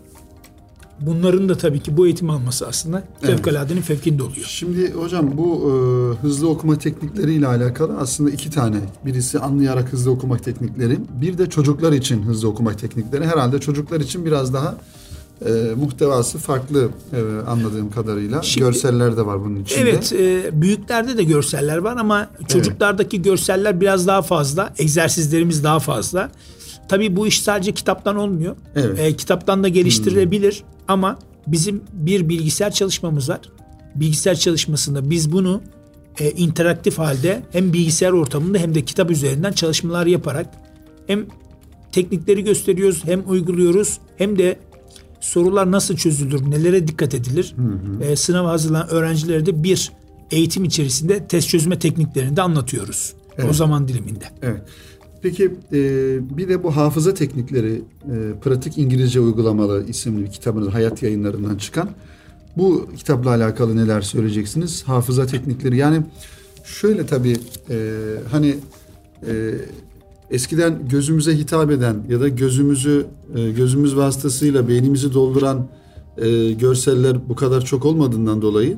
Bunların 1.01 1.49
da 1.49 1.57
tabii 1.57 1.79
ki 1.79 1.97
bu 1.97 2.05
eğitim 2.05 2.29
alması 2.29 2.67
aslında 2.67 3.03
evet. 3.23 3.35
fevkaladenin 3.35 3.81
fevkinde 3.81 4.23
oluyor. 4.23 4.45
Şimdi 4.47 4.93
hocam 4.93 5.37
bu 5.37 5.61
e, 5.61 5.71
hızlı 6.21 6.49
okuma 6.49 6.77
teknikleriyle 6.77 7.47
alakalı 7.47 7.97
aslında 7.97 8.29
iki 8.29 8.49
tane. 8.49 8.77
Birisi 9.05 9.39
anlayarak 9.39 9.93
hızlı 9.93 10.11
okuma 10.11 10.37
teknikleri. 10.37 10.97
Bir 11.21 11.37
de 11.37 11.49
çocuklar 11.49 11.91
için 11.91 12.23
hızlı 12.23 12.47
okuma 12.47 12.73
teknikleri. 12.73 13.25
Herhalde 13.25 13.59
çocuklar 13.59 13.99
için 13.99 14.25
biraz 14.25 14.53
daha 14.53 14.75
e, 15.45 15.51
muhtevası 15.75 16.37
farklı 16.37 16.89
e, 17.13 17.49
anladığım 17.49 17.91
kadarıyla. 17.91 18.41
Şimdi, 18.41 18.65
görseller 18.65 19.17
de 19.17 19.25
var 19.25 19.45
bunun 19.45 19.63
içinde. 19.63 19.81
Evet, 19.81 20.13
e, 20.13 20.61
büyüklerde 20.61 21.17
de 21.17 21.23
görseller 21.23 21.77
var 21.77 21.97
ama 21.97 22.29
çocuklardaki 22.47 23.17
evet. 23.17 23.25
görseller 23.25 23.81
biraz 23.81 24.07
daha 24.07 24.21
fazla. 24.21 24.73
Egzersizlerimiz 24.77 25.63
daha 25.63 25.79
fazla. 25.79 26.31
Tabii 26.87 27.15
bu 27.15 27.27
iş 27.27 27.41
sadece 27.41 27.71
kitaptan 27.71 28.15
olmuyor. 28.15 28.55
Evet. 28.75 28.99
E, 28.99 29.15
kitaptan 29.15 29.63
da 29.63 29.67
geliştirilebilir 29.67 30.59
hmm. 30.59 30.65
ama 30.87 31.19
bizim 31.47 31.81
bir 31.93 32.29
bilgisayar 32.29 32.71
çalışmamız 32.71 33.29
var. 33.29 33.39
Bilgisayar 33.95 34.35
çalışmasında 34.35 35.09
biz 35.09 35.31
bunu 35.31 35.61
e, 36.19 36.31
interaktif 36.31 36.97
halde 36.97 37.43
hem 37.51 37.73
bilgisayar 37.73 38.11
ortamında 38.11 38.57
hem 38.57 38.75
de 38.75 38.85
kitap 38.85 39.11
üzerinden 39.11 39.51
çalışmalar 39.51 40.05
yaparak 40.05 40.47
hem 41.07 41.25
teknikleri 41.91 42.43
gösteriyoruz 42.43 43.05
hem 43.05 43.29
uyguluyoruz 43.29 43.99
hem 44.17 44.39
de 44.39 44.59
sorular 45.19 45.71
nasıl 45.71 45.95
çözülür, 45.95 46.51
nelere 46.51 46.87
dikkat 46.87 47.13
edilir. 47.13 47.53
Hı 47.57 47.61
hı. 47.61 48.03
E, 48.03 48.15
sınava 48.15 48.49
hazırlanan 48.49 48.89
öğrencilere 48.89 49.45
de 49.45 49.63
bir 49.63 49.91
eğitim 50.31 50.63
içerisinde 50.63 51.27
test 51.27 51.49
çözme 51.49 51.79
tekniklerini 51.79 52.37
de 52.37 52.41
anlatıyoruz. 52.41 53.13
Evet. 53.37 53.49
O 53.49 53.53
zaman 53.53 53.87
diliminde. 53.87 54.25
Evet. 54.41 54.61
Peki 55.25 55.51
e, 55.73 55.79
bir 56.37 56.49
de 56.49 56.63
bu 56.63 56.75
hafıza 56.75 57.13
teknikleri 57.13 57.81
e, 58.03 58.39
pratik 58.41 58.77
İngilizce 58.77 59.19
uygulamalı 59.19 59.85
isimli 59.87 60.25
bir 60.25 60.31
kitabınız 60.31 60.73
hayat 60.73 61.03
yayınlarından 61.03 61.57
çıkan. 61.57 61.89
Bu 62.57 62.89
kitapla 62.97 63.29
alakalı 63.29 63.77
neler 63.77 64.01
söyleyeceksiniz? 64.01 64.83
Hafıza 64.83 65.25
teknikleri 65.25 65.77
yani 65.77 66.01
şöyle 66.63 67.05
tabii 67.05 67.37
e, 67.69 67.77
hani 68.31 68.55
e, 69.27 69.51
eskiden 70.31 70.87
gözümüze 70.89 71.37
hitap 71.37 71.71
eden 71.71 71.95
ya 72.09 72.19
da 72.19 72.27
gözümüzü 72.27 73.05
e, 73.35 73.51
gözümüz 73.51 73.95
vasıtasıyla 73.95 74.67
beynimizi 74.67 75.13
dolduran 75.13 75.67
e, 76.17 76.51
görseller 76.51 77.29
bu 77.29 77.35
kadar 77.35 77.65
çok 77.65 77.85
olmadığından 77.85 78.41
dolayı 78.41 78.77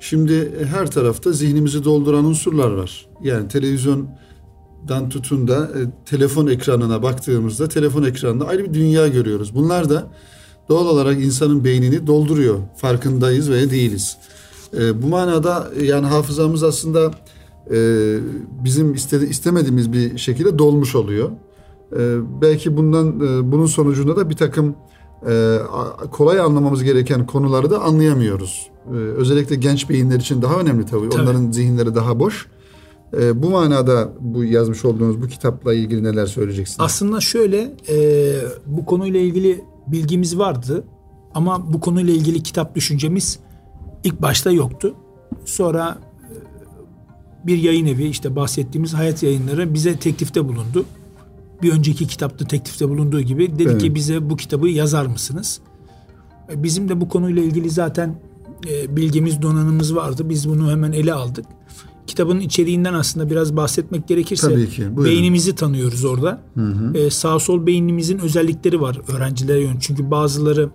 şimdi 0.00 0.64
her 0.64 0.90
tarafta 0.90 1.32
zihnimizi 1.32 1.84
dolduran 1.84 2.24
unsurlar 2.24 2.70
var. 2.70 3.06
Yani 3.22 3.48
televizyon 3.48 4.08
dan 4.88 5.08
tutun 5.08 5.48
da 5.48 5.64
e, 5.64 5.80
telefon 6.10 6.46
ekranına 6.46 7.02
baktığımızda 7.02 7.68
telefon 7.68 8.02
ekranında 8.02 8.46
ayrı 8.46 8.64
bir 8.64 8.74
dünya 8.74 9.08
görüyoruz. 9.08 9.54
Bunlar 9.54 9.90
da 9.90 10.06
doğal 10.68 10.86
olarak 10.86 11.24
insanın 11.24 11.64
beynini 11.64 12.06
dolduruyor. 12.06 12.58
Farkındayız 12.76 13.50
veya 13.50 13.70
değiliz. 13.70 14.16
E, 14.78 15.02
bu 15.02 15.06
manada 15.06 15.70
e, 15.80 15.84
yani 15.84 16.06
hafızamız 16.06 16.62
aslında 16.62 17.10
e, 17.70 17.78
bizim 18.64 18.94
istedi, 18.94 19.24
istemediğimiz 19.24 19.92
bir 19.92 20.18
şekilde 20.18 20.58
dolmuş 20.58 20.94
oluyor. 20.94 21.30
E, 21.92 22.18
belki 22.42 22.76
bundan 22.76 23.08
e, 23.20 23.52
bunun 23.52 23.66
sonucunda 23.66 24.16
da 24.16 24.30
bir 24.30 24.36
takım 24.36 24.76
e, 25.28 25.58
kolay 26.10 26.40
anlamamız 26.40 26.82
gereken 26.82 27.26
konuları 27.26 27.70
da 27.70 27.82
anlayamıyoruz. 27.82 28.70
E, 28.86 28.96
özellikle 28.96 29.56
genç 29.56 29.90
beyinler 29.90 30.16
için 30.20 30.42
daha 30.42 30.60
önemli 30.60 30.86
tabii. 30.86 31.08
tabii. 31.08 31.22
Onların 31.22 31.50
zihinleri 31.50 31.94
daha 31.94 32.20
boş. 32.20 32.46
E, 33.14 33.42
bu 33.42 33.50
manada 33.50 34.12
bu 34.20 34.44
yazmış 34.44 34.84
olduğunuz 34.84 35.22
bu 35.22 35.28
kitapla 35.28 35.74
ilgili 35.74 36.04
neler 36.04 36.26
söyleyeceksiniz? 36.26 36.80
Aslında 36.80 37.20
şöyle 37.20 37.72
e, 37.88 38.34
bu 38.66 38.84
konuyla 38.84 39.20
ilgili 39.20 39.64
bilgimiz 39.86 40.38
vardı 40.38 40.84
ama 41.34 41.72
bu 41.72 41.80
konuyla 41.80 42.14
ilgili 42.14 42.42
kitap 42.42 42.74
düşüncemiz 42.74 43.38
ilk 44.04 44.22
başta 44.22 44.50
yoktu. 44.50 44.94
Sonra 45.44 45.98
e, 46.22 47.46
bir 47.46 47.58
yayın 47.58 47.86
evi 47.86 48.04
işte 48.04 48.36
bahsettiğimiz 48.36 48.94
hayat 48.94 49.22
yayınları 49.22 49.74
bize 49.74 49.96
teklifte 49.96 50.48
bulundu. 50.48 50.84
Bir 51.62 51.72
önceki 51.72 52.06
kitapta 52.06 52.46
teklifte 52.46 52.88
bulunduğu 52.88 53.20
gibi 53.20 53.58
dedi 53.58 53.68
evet. 53.70 53.80
ki 53.80 53.94
bize 53.94 54.30
bu 54.30 54.36
kitabı 54.36 54.68
yazar 54.68 55.06
mısınız? 55.06 55.60
E, 56.52 56.62
bizim 56.62 56.88
de 56.88 57.00
bu 57.00 57.08
konuyla 57.08 57.42
ilgili 57.42 57.70
zaten 57.70 58.14
e, 58.70 58.96
bilgimiz, 58.96 59.42
donanımız 59.42 59.96
vardı. 59.96 60.28
Biz 60.28 60.48
bunu 60.48 60.70
hemen 60.70 60.92
ele 60.92 61.14
aldık. 61.14 61.46
Kitabın 62.06 62.40
içeriğinden 62.40 62.94
aslında 62.94 63.30
biraz 63.30 63.56
bahsetmek 63.56 64.08
gerekirse 64.08 64.48
Tabii 64.48 64.70
ki, 64.70 64.96
beynimizi 64.96 65.54
tanıyoruz 65.54 66.04
orada. 66.04 66.40
Hı 66.54 66.60
hı. 66.60 66.98
Ee, 66.98 67.10
sağ 67.10 67.38
sol 67.38 67.66
beynimizin 67.66 68.18
özellikleri 68.18 68.80
var 68.80 69.00
öğrencilere 69.08 69.60
yön. 69.60 69.78
Çünkü 69.80 70.10
bazıları 70.10 70.70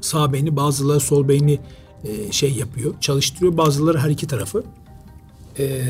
sağ 0.00 0.32
beyni, 0.32 0.56
bazıları 0.56 1.00
sol 1.00 1.28
beyni 1.28 1.58
e, 2.04 2.32
şey 2.32 2.52
yapıyor, 2.52 2.94
çalıştırıyor. 3.00 3.56
Bazıları 3.56 3.98
her 3.98 4.10
iki 4.10 4.26
tarafı. 4.26 4.62
Ee, 5.58 5.82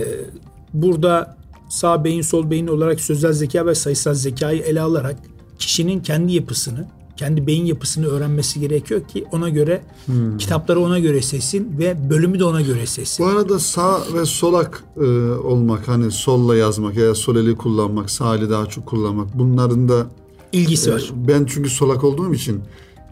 burada 0.75 1.37
sağ 1.69 2.05
beyin, 2.05 2.23
sol 2.23 2.51
beyin 2.51 2.67
olarak 2.67 3.01
sözel 3.01 3.33
zeka 3.33 3.67
ve 3.67 3.75
sayısal 3.75 4.15
zekayı 4.15 4.63
ele 4.63 4.81
alarak 4.81 5.17
kişinin 5.59 6.01
kendi 6.01 6.33
yapısını, 6.33 6.87
kendi 7.19 7.47
beyin 7.47 7.65
yapısını 7.65 8.07
öğrenmesi 8.07 8.61
gerekiyor 8.61 9.09
ki 9.09 9.25
ona 9.33 9.49
göre 9.49 9.83
hmm. 10.07 10.39
kitapları 10.39 10.81
ona 10.81 10.99
göre 10.99 11.23
seçsin 11.23 11.79
ve 11.79 12.11
bölümü 12.11 12.39
de 12.39 12.45
ona 12.45 12.61
göre 12.61 12.87
seçsin. 12.87 13.27
Bu 13.27 13.31
arada 13.31 13.59
sağ 13.59 14.01
ve 14.15 14.25
solak 14.25 14.85
e, 14.97 15.05
olmak 15.31 15.89
hani 15.89 16.11
solla 16.11 16.57
yazmak 16.57 16.97
ya 16.97 17.15
sol 17.15 17.37
eli 17.37 17.57
kullanmak, 17.57 18.11
sağ 18.11 18.37
eli 18.37 18.51
daha 18.51 18.67
çok 18.67 18.87
kullanmak 18.87 19.39
bunların 19.39 19.89
da 19.89 20.07
ilgisi 20.53 20.91
e, 20.91 20.93
var. 20.93 21.11
Ben 21.15 21.45
çünkü 21.45 21.71
solak 21.71 22.05
olduğum 22.05 22.35
için 22.35 22.63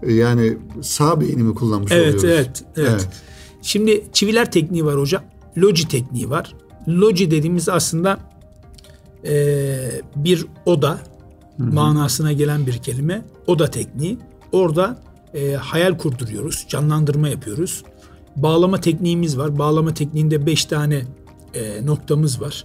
e, 0.02 0.12
yani 0.12 0.59
sağ 0.82 1.20
beynimi 1.20 1.54
kullanmış 1.54 1.92
evet, 1.92 2.07
oluyoruz. 2.07 2.24
Evet, 2.24 2.62
evet, 2.76 2.88
evet. 2.88 3.09
Şimdi 3.62 4.04
çiviler 4.12 4.52
tekniği 4.52 4.84
var 4.84 4.98
hocam. 4.98 5.22
Logi 5.59 5.88
tekniği 5.88 6.30
var. 6.30 6.54
Logi 6.88 7.30
dediğimiz 7.30 7.68
aslında 7.68 8.18
e, 9.24 9.76
bir 10.16 10.46
oda 10.66 11.00
Hı-hı. 11.57 11.66
manasına 11.66 12.32
gelen 12.32 12.66
bir 12.66 12.78
kelime. 12.78 13.24
Oda 13.46 13.70
tekniği. 13.70 14.18
Orada 14.52 14.98
e, 15.34 15.52
hayal 15.52 15.98
kurduruyoruz, 15.98 16.66
canlandırma 16.68 17.28
yapıyoruz. 17.28 17.84
Bağlama 18.36 18.80
tekniğimiz 18.80 19.38
var. 19.38 19.59
Bağlama 19.59 19.94
tekniğinde 19.94 20.46
beş 20.46 20.64
tane 20.64 21.02
e, 21.54 21.86
noktamız 21.86 22.40
var. 22.40 22.64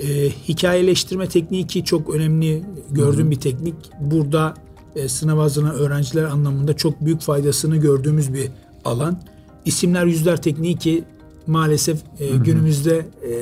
E, 0.00 0.30
hikayeleştirme 0.48 1.28
tekniği 1.28 1.66
ki 1.66 1.84
çok 1.84 2.14
önemli 2.14 2.62
gördüğüm 2.90 3.20
Hı-hı. 3.20 3.30
bir 3.30 3.40
teknik. 3.40 3.74
Burada 4.00 4.54
e, 4.96 5.08
sınav 5.08 5.38
hazırlanan 5.38 5.74
öğrenciler 5.74 6.24
anlamında 6.24 6.76
çok 6.76 7.04
büyük 7.04 7.20
faydasını 7.20 7.76
gördüğümüz 7.76 8.34
bir 8.34 8.48
alan. 8.84 9.22
İsimler 9.64 10.06
yüzler 10.06 10.42
tekniği 10.42 10.76
ki 10.76 11.04
maalesef 11.46 11.98
e, 12.20 12.36
günümüzde 12.36 12.96
e, 12.98 13.32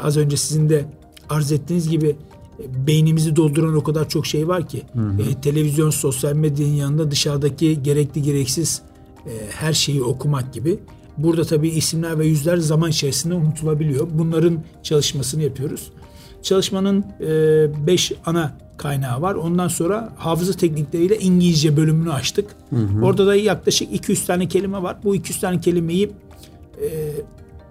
az 0.00 0.16
önce 0.16 0.36
sizin 0.36 0.68
de 0.68 0.84
arz 1.28 1.52
ettiğiniz 1.52 1.88
gibi 1.88 2.16
beynimizi 2.86 3.36
dolduran 3.36 3.76
o 3.76 3.82
kadar 3.82 4.08
çok 4.08 4.26
şey 4.26 4.48
var 4.48 4.68
ki 4.68 4.82
hı 4.92 5.00
hı. 5.00 5.22
E, 5.22 5.40
televizyon, 5.40 5.90
sosyal 5.90 6.32
medyanın 6.32 6.72
yanında 6.72 7.10
dışarıdaki 7.10 7.82
gerekli 7.82 8.22
gereksiz 8.22 8.82
e, 9.26 9.30
her 9.50 9.72
şeyi 9.72 10.02
okumak 10.02 10.52
gibi. 10.52 10.78
Burada 11.18 11.44
tabii 11.44 11.68
isimler 11.68 12.18
ve 12.18 12.26
yüzler 12.26 12.56
zaman 12.56 12.90
içerisinde 12.90 13.34
unutulabiliyor. 13.34 14.08
Bunların 14.12 14.64
çalışmasını 14.82 15.42
yapıyoruz. 15.42 15.90
Çalışmanın 16.42 17.04
5 17.86 18.12
e, 18.12 18.14
ana 18.26 18.58
kaynağı 18.76 19.22
var. 19.22 19.34
Ondan 19.34 19.68
sonra 19.68 20.12
hafıza 20.16 20.52
teknikleriyle 20.52 21.18
İngilizce 21.18 21.76
bölümünü 21.76 22.12
açtık. 22.12 22.50
Hı 22.70 22.76
hı. 22.76 23.04
Orada 23.04 23.26
da 23.26 23.34
yaklaşık 23.34 23.92
200 23.92 24.26
tane 24.26 24.48
kelime 24.48 24.82
var. 24.82 24.96
Bu 25.04 25.14
200 25.14 25.40
tane 25.40 25.60
kelimeyi 25.60 26.10
e, 26.82 26.88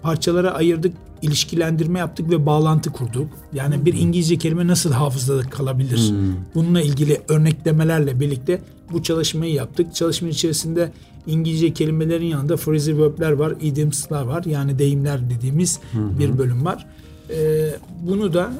parçalara 0.03 0.51
ayırdık, 0.51 0.93
ilişkilendirme 1.21 1.99
yaptık 1.99 2.29
ve 2.29 2.45
bağlantı 2.45 2.91
kurduk. 2.91 3.27
Yani 3.53 3.75
hmm. 3.75 3.85
bir 3.85 3.93
İngilizce 3.93 4.37
kelime 4.37 4.67
nasıl 4.67 4.91
hafızada 4.91 5.41
kalabilir? 5.41 6.09
Hmm. 6.09 6.35
Bununla 6.55 6.81
ilgili 6.81 7.21
örneklemelerle 7.27 8.19
birlikte 8.19 8.61
bu 8.91 9.03
çalışmayı 9.03 9.53
yaptık. 9.53 9.95
Çalışma 9.95 10.27
içerisinde 10.27 10.91
İngilizce 11.27 11.73
kelimelerin 11.73 12.25
yanında 12.25 12.57
phrasal 12.57 12.97
verb'ler 12.97 13.31
var, 13.31 13.53
idioms'lar 13.61 14.23
var. 14.23 14.43
Yani 14.45 14.79
deyimler 14.79 15.29
dediğimiz 15.29 15.79
hmm. 15.91 16.19
bir 16.19 16.37
bölüm 16.37 16.65
var. 16.65 16.85
Ee, 17.29 17.69
bunu 18.01 18.33
da 18.33 18.53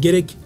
gerek 0.00 0.36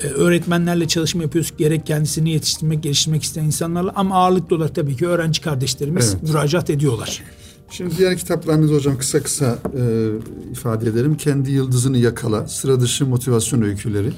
e, 0.00 0.06
öğretmenlerle 0.06 0.88
çalışma 0.88 1.22
yapıyoruz. 1.22 1.52
Gerek 1.58 1.86
kendisini 1.86 2.30
yetiştirmek, 2.30 2.82
geliştirmek 2.82 3.22
isteyen 3.22 3.44
insanlarla 3.44 3.92
ama 3.96 4.16
ağırlıklı 4.16 4.56
olarak 4.56 4.74
tabii 4.74 4.96
ki 4.96 5.06
öğrenci 5.06 5.40
kardeşlerimiz 5.40 6.14
evet. 6.14 6.22
müracaat 6.22 6.70
ediyorlar. 6.70 7.22
Şimdi 7.70 7.98
diğer 7.98 8.16
kitaplarınız 8.16 8.70
hocam 8.70 8.98
kısa 8.98 9.22
kısa 9.22 9.58
e, 9.78 10.08
ifade 10.52 10.88
ederim. 10.88 11.16
Kendi 11.16 11.50
yıldızını 11.50 11.98
yakala, 11.98 12.48
sıra 12.48 12.80
dışı 12.80 13.06
motivasyon 13.06 13.62
öyküleri. 13.62 14.12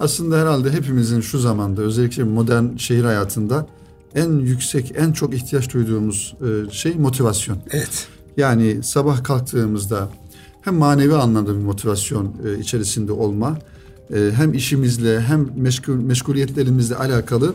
Aslında 0.00 0.38
herhalde 0.38 0.72
hepimizin 0.72 1.20
şu 1.20 1.38
zamanda 1.38 1.82
özellikle 1.82 2.24
modern 2.24 2.76
şehir 2.76 3.04
hayatında 3.04 3.66
en 4.14 4.38
yüksek, 4.38 4.92
en 4.96 5.12
çok 5.12 5.34
ihtiyaç 5.34 5.74
duyduğumuz 5.74 6.34
e, 6.40 6.70
şey 6.70 6.94
motivasyon. 6.94 7.58
Evet. 7.70 8.08
Yani 8.36 8.82
sabah 8.82 9.24
kalktığımızda 9.24 10.08
hem 10.62 10.74
manevi 10.74 11.14
anlamda 11.14 11.54
bir 11.54 11.62
motivasyon 11.62 12.32
e, 12.46 12.58
içerisinde 12.58 13.12
olma, 13.12 13.58
hem 14.10 14.54
işimizle 14.54 15.20
hem 15.20 15.50
meşgul, 15.56 15.94
meşguliyetlerimizle 15.94 16.96
alakalı 16.96 17.54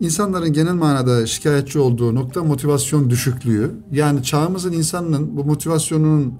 İnsanların 0.00 0.52
genel 0.52 0.72
manada 0.72 1.26
şikayetçi 1.26 1.78
olduğu 1.78 2.14
nokta 2.14 2.44
motivasyon 2.44 3.10
düşüklüğü. 3.10 3.70
Yani 3.92 4.22
çağımızın 4.22 4.72
insanının 4.72 5.36
bu 5.36 5.44
motivasyonunun 5.44 6.34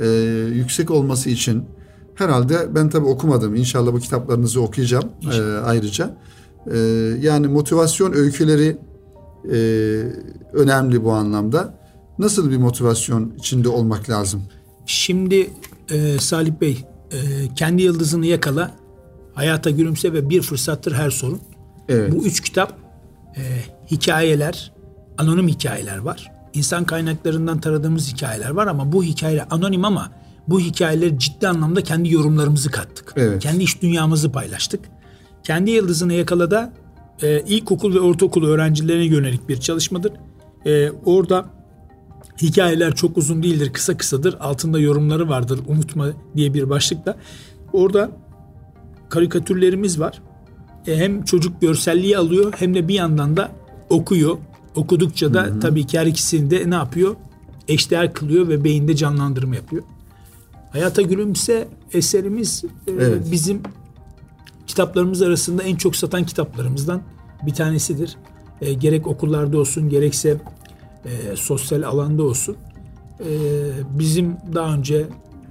e, 0.00 0.08
yüksek 0.54 0.90
olması 0.90 1.30
için 1.30 1.64
herhalde 2.14 2.74
ben 2.74 2.90
tabii 2.90 3.06
okumadım. 3.06 3.54
İnşallah 3.54 3.92
bu 3.92 3.98
kitaplarınızı 3.98 4.60
okuyacağım 4.60 5.08
e, 5.32 5.40
ayrıca. 5.64 6.16
E, 6.72 6.78
yani 7.20 7.46
motivasyon 7.46 8.12
öyküleri 8.12 8.78
e, 9.52 9.56
önemli 10.52 11.04
bu 11.04 11.12
anlamda. 11.12 11.78
Nasıl 12.18 12.50
bir 12.50 12.56
motivasyon 12.56 13.32
içinde 13.38 13.68
olmak 13.68 14.10
lazım? 14.10 14.42
Şimdi 14.86 15.50
e, 15.90 16.18
Salih 16.18 16.52
Bey 16.60 16.84
e, 17.12 17.18
kendi 17.56 17.82
yıldızını 17.82 18.26
yakala, 18.26 18.74
hayata 19.38 19.70
gülümse 19.70 20.12
ve 20.12 20.30
bir 20.30 20.42
fırsattır 20.42 20.92
her 20.92 21.10
sorun. 21.10 21.40
Evet. 21.88 22.12
Bu 22.12 22.26
üç 22.26 22.40
kitap 22.40 22.78
e, 23.36 23.42
hikayeler, 23.90 24.72
anonim 25.18 25.48
hikayeler 25.48 25.98
var. 25.98 26.32
İnsan 26.54 26.84
kaynaklarından 26.84 27.60
taradığımız 27.60 28.12
hikayeler 28.12 28.50
var 28.50 28.66
ama 28.66 28.92
bu 28.92 29.04
hikayeler 29.04 29.46
anonim 29.50 29.84
ama 29.84 30.10
bu 30.48 30.60
hikayeleri 30.60 31.18
ciddi 31.18 31.48
anlamda 31.48 31.82
kendi 31.82 32.12
yorumlarımızı 32.12 32.70
kattık. 32.70 33.12
Evet. 33.16 33.42
Kendi 33.42 33.64
iş 33.64 33.82
dünyamızı 33.82 34.32
paylaştık. 34.32 34.80
Kendi 35.42 35.70
yıldızını 35.70 36.12
yakalada 36.12 36.72
e, 37.22 37.40
ilkokul 37.40 37.94
ve 37.94 38.00
ortaokul 38.00 38.44
öğrencilerine 38.44 39.04
yönelik 39.04 39.48
bir 39.48 39.60
çalışmadır. 39.60 40.12
E, 40.66 40.90
orada 40.90 41.44
hikayeler 42.42 42.94
çok 42.94 43.16
uzun 43.16 43.42
değildir, 43.42 43.72
kısa 43.72 43.96
kısadır. 43.96 44.36
Altında 44.40 44.78
yorumları 44.78 45.28
vardır, 45.28 45.60
unutma 45.66 46.06
diye 46.36 46.54
bir 46.54 46.70
başlıkla. 46.70 47.16
Orada 47.72 48.10
karikatürlerimiz 49.08 50.00
var. 50.00 50.22
E, 50.86 50.96
hem 50.96 51.24
çocuk 51.24 51.60
görselliği 51.60 52.18
alıyor 52.18 52.52
hem 52.58 52.74
de 52.74 52.88
bir 52.88 52.94
yandan 52.94 53.36
da 53.36 53.52
okuyor. 53.90 54.38
Okudukça 54.74 55.34
da 55.34 55.42
hı 55.42 55.50
hı. 55.50 55.60
tabii 55.60 55.86
ki 55.86 55.98
her 55.98 56.06
ikisini 56.06 56.50
de 56.50 56.70
ne 56.70 56.74
yapıyor? 56.74 57.16
Eşdeğer 57.68 58.12
kılıyor 58.12 58.48
ve 58.48 58.64
beyinde 58.64 58.96
canlandırma 58.96 59.54
yapıyor. 59.54 59.82
Hayata 60.70 61.02
Gülümse 61.02 61.68
eserimiz 61.92 62.64
e, 62.64 62.92
evet. 62.92 63.22
bizim 63.32 63.62
kitaplarımız 64.66 65.22
arasında 65.22 65.62
en 65.62 65.76
çok 65.76 65.96
satan 65.96 66.24
kitaplarımızdan 66.24 67.02
bir 67.46 67.54
tanesidir. 67.54 68.16
E, 68.60 68.72
gerek 68.72 69.06
okullarda 69.06 69.58
olsun 69.58 69.88
gerekse 69.88 70.36
e, 71.04 71.36
sosyal 71.36 71.82
alanda 71.82 72.22
olsun. 72.22 72.56
E, 73.20 73.28
bizim 73.98 74.36
daha 74.54 74.74
önce 74.74 75.06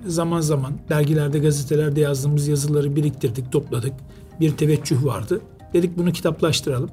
zaman 0.07 0.41
zaman 0.41 0.73
dergilerde, 0.89 1.39
gazetelerde 1.39 2.01
yazdığımız 2.01 2.47
yazıları 2.47 2.95
biriktirdik, 2.95 3.51
topladık 3.51 3.93
bir 4.39 4.57
teveccüh 4.57 5.05
vardı. 5.05 5.41
Dedik 5.73 5.97
bunu 5.97 6.11
kitaplaştıralım. 6.11 6.89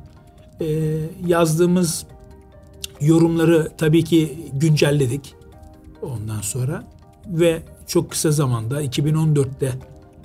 Ee, 0.61 0.99
yazdığımız 1.27 2.07
yorumları 3.01 3.71
tabii 3.79 4.05
ki 4.05 4.39
güncelledik. 4.53 5.35
Ondan 6.03 6.41
sonra 6.41 6.85
ve 7.27 7.63
çok 7.87 8.11
kısa 8.11 8.31
zamanda 8.31 8.85
2014'te 8.85 9.73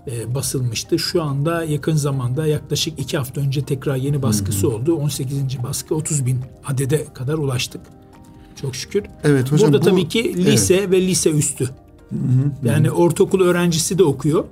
e, 0.07 0.35
basılmıştı. 0.35 0.99
Şu 0.99 1.23
anda 1.23 1.63
yakın 1.63 1.95
zamanda 1.95 2.47
yaklaşık 2.47 2.99
iki 2.99 3.17
hafta 3.17 3.41
önce 3.41 3.65
tekrar 3.65 3.95
yeni 3.95 4.21
baskısı 4.21 4.67
hı 4.67 4.71
hı. 4.71 4.75
oldu. 4.75 4.95
18. 4.95 5.63
baskı 5.63 5.95
30 5.95 6.25
bin 6.25 6.39
adede 6.65 7.05
kadar 7.13 7.33
ulaştık. 7.33 7.81
Çok 8.61 8.75
şükür. 8.75 9.03
Evet 9.23 9.51
hocam. 9.51 9.73
Burada 9.73 9.81
bu, 9.81 9.89
tabii 9.89 10.07
ki 10.07 10.45
lise 10.45 10.75
evet. 10.75 10.91
ve 10.91 11.01
lise 11.01 11.29
üstü. 11.29 11.69
Hı 12.09 12.15
hı, 12.15 12.67
yani 12.67 12.87
hı. 12.87 12.91
ortaokul 12.91 13.41
öğrencisi 13.41 13.97
de 13.97 14.03
okuyor. 14.03 14.43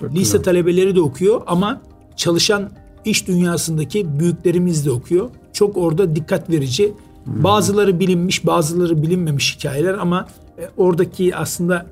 Çok 0.00 0.10
lise 0.10 0.20
güzel. 0.20 0.42
talebeleri 0.42 0.96
de 0.96 1.00
okuyor 1.00 1.42
ama 1.46 1.80
çalışan 2.16 2.70
iş 3.04 3.26
dünyasındaki 3.26 4.18
büyüklerimiz 4.18 4.86
de 4.86 4.90
okuyor. 4.90 5.30
Çok 5.52 5.76
orada 5.76 6.16
dikkat 6.16 6.50
verici. 6.50 6.92
Hı. 7.24 7.44
Bazıları 7.44 8.00
bilinmiş, 8.00 8.46
bazıları 8.46 9.02
bilinmemiş 9.02 9.56
hikayeler 9.56 9.94
ama 9.94 10.28
e, 10.58 10.68
oradaki 10.76 11.36
aslında 11.36 11.86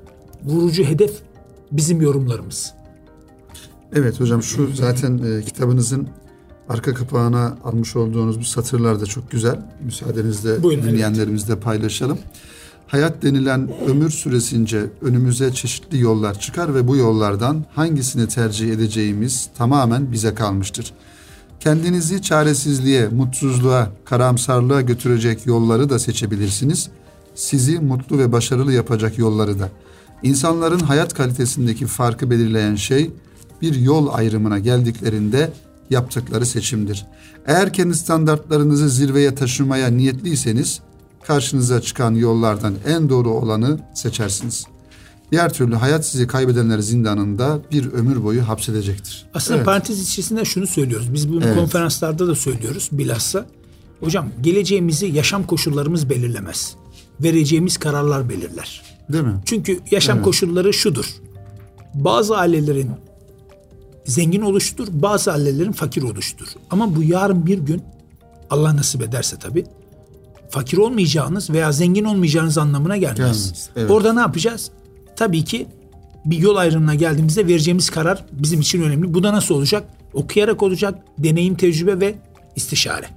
vurucu 0.45 0.83
hedef 0.83 1.11
bizim 1.71 2.01
yorumlarımız. 2.01 2.73
Evet 3.93 4.19
hocam 4.19 4.43
şu 4.43 4.69
zaten 4.73 5.17
e, 5.17 5.41
kitabınızın 5.41 6.07
arka 6.69 6.93
kapağına 6.93 7.57
almış 7.63 7.95
olduğunuz 7.95 8.39
bu 8.39 8.43
satırlar 8.43 9.01
da 9.01 9.05
çok 9.05 9.31
güzel. 9.31 9.59
Müsaadenizle 9.85 10.63
Buyurun, 10.63 10.83
dinleyenlerimizle 10.83 11.53
evet. 11.53 11.63
paylaşalım. 11.63 12.17
Hayat 12.87 13.23
denilen 13.23 13.69
ömür 13.87 14.09
süresince 14.09 14.85
önümüze 15.01 15.53
çeşitli 15.53 15.99
yollar 15.99 16.39
çıkar 16.39 16.75
ve 16.75 16.87
bu 16.87 16.95
yollardan 16.95 17.65
hangisini 17.75 18.27
tercih 18.27 18.73
edeceğimiz 18.73 19.49
tamamen 19.57 20.11
bize 20.11 20.33
kalmıştır. 20.33 20.93
Kendinizi 21.59 22.21
çaresizliğe, 22.21 23.07
mutsuzluğa, 23.07 23.89
karamsarlığa 24.05 24.81
götürecek 24.81 25.45
yolları 25.45 25.89
da 25.89 25.99
seçebilirsiniz. 25.99 26.89
Sizi 27.35 27.79
mutlu 27.79 28.17
ve 28.17 28.31
başarılı 28.31 28.73
yapacak 28.73 29.17
yolları 29.17 29.59
da. 29.59 29.69
İnsanların 30.23 30.79
hayat 30.79 31.13
kalitesindeki 31.13 31.85
farkı 31.85 32.29
belirleyen 32.29 32.75
şey 32.75 33.11
bir 33.61 33.75
yol 33.75 34.07
ayrımına 34.13 34.59
geldiklerinde 34.59 35.53
yaptıkları 35.89 36.45
seçimdir. 36.45 37.05
Eğer 37.47 37.73
kendi 37.73 37.95
standartlarınızı 37.95 38.89
zirveye 38.89 39.35
taşımaya 39.35 39.87
niyetliyseniz 39.87 40.81
karşınıza 41.27 41.81
çıkan 41.81 42.15
yollardan 42.15 42.75
en 42.85 43.09
doğru 43.09 43.29
olanı 43.29 43.79
seçersiniz. 43.93 44.65
Diğer 45.31 45.53
türlü 45.53 45.75
hayat 45.75 46.05
sizi 46.05 46.27
kaybedenler 46.27 46.79
zindanında 46.79 47.59
bir 47.71 47.91
ömür 47.91 48.23
boyu 48.23 48.47
hapsedecektir. 48.47 49.25
Aslında 49.33 49.57
evet. 49.57 49.65
parantez 49.65 50.01
içerisinde 50.01 50.45
şunu 50.45 50.67
söylüyoruz. 50.67 51.13
Biz 51.13 51.29
bunu 51.29 51.45
evet. 51.45 51.57
konferanslarda 51.57 52.27
da 52.27 52.35
söylüyoruz 52.35 52.89
bilhassa. 52.91 53.45
Hocam 53.99 54.29
geleceğimizi 54.41 55.05
yaşam 55.05 55.47
koşullarımız 55.47 56.09
belirlemez. 56.09 56.75
Vereceğimiz 57.19 57.77
kararlar 57.77 58.29
belirler. 58.29 58.81
Değil 59.09 59.23
mi? 59.23 59.41
Çünkü 59.45 59.79
yaşam 59.91 60.17
evet. 60.17 60.25
koşulları 60.25 60.73
şudur. 60.73 61.15
Bazı 61.93 62.37
ailelerin 62.37 62.91
zengin 64.05 64.41
oluştur, 64.41 64.87
bazı 64.91 65.31
ailelerin 65.31 65.71
fakir 65.71 66.03
oluştur. 66.03 66.47
Ama 66.69 66.95
bu 66.95 67.03
yarın 67.03 67.45
bir 67.45 67.57
gün 67.57 67.83
Allah 68.49 68.75
nasip 68.75 69.01
ederse 69.01 69.37
tabii 69.39 69.65
fakir 70.49 70.77
olmayacağınız 70.77 71.49
veya 71.49 71.71
zengin 71.71 72.03
olmayacağınız 72.03 72.57
anlamına 72.57 72.97
gelmez. 72.97 73.17
gelmez 73.17 73.69
evet. 73.75 73.91
Orada 73.91 74.13
ne 74.13 74.19
yapacağız? 74.19 74.71
Tabii 75.15 75.43
ki 75.43 75.67
bir 76.25 76.37
yol 76.37 76.55
ayrımına 76.55 76.95
geldiğimizde 76.95 77.47
vereceğimiz 77.47 77.89
karar 77.89 78.25
bizim 78.31 78.59
için 78.59 78.81
önemli. 78.81 79.13
Bu 79.13 79.23
da 79.23 79.33
nasıl 79.33 79.55
olacak? 79.55 79.83
Okuyarak 80.13 80.63
olacak, 80.63 80.99
deneyim, 81.17 81.55
tecrübe 81.55 81.99
ve 81.99 82.15
istişare. 82.55 83.09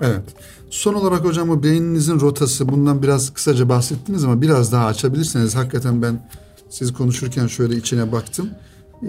Evet. 0.00 0.22
Son 0.70 0.94
olarak 0.94 1.24
hocam 1.24 1.48
bu 1.48 1.62
beyninizin 1.62 2.20
rotası 2.20 2.68
bundan 2.68 3.02
biraz 3.02 3.32
kısaca 3.32 3.68
bahsettiniz 3.68 4.24
ama 4.24 4.42
biraz 4.42 4.72
daha 4.72 4.86
açabilirseniz 4.86 5.56
hakikaten 5.56 6.02
ben 6.02 6.28
siz 6.70 6.92
konuşurken 6.92 7.46
şöyle 7.46 7.76
içine 7.76 8.12
baktım. 8.12 8.50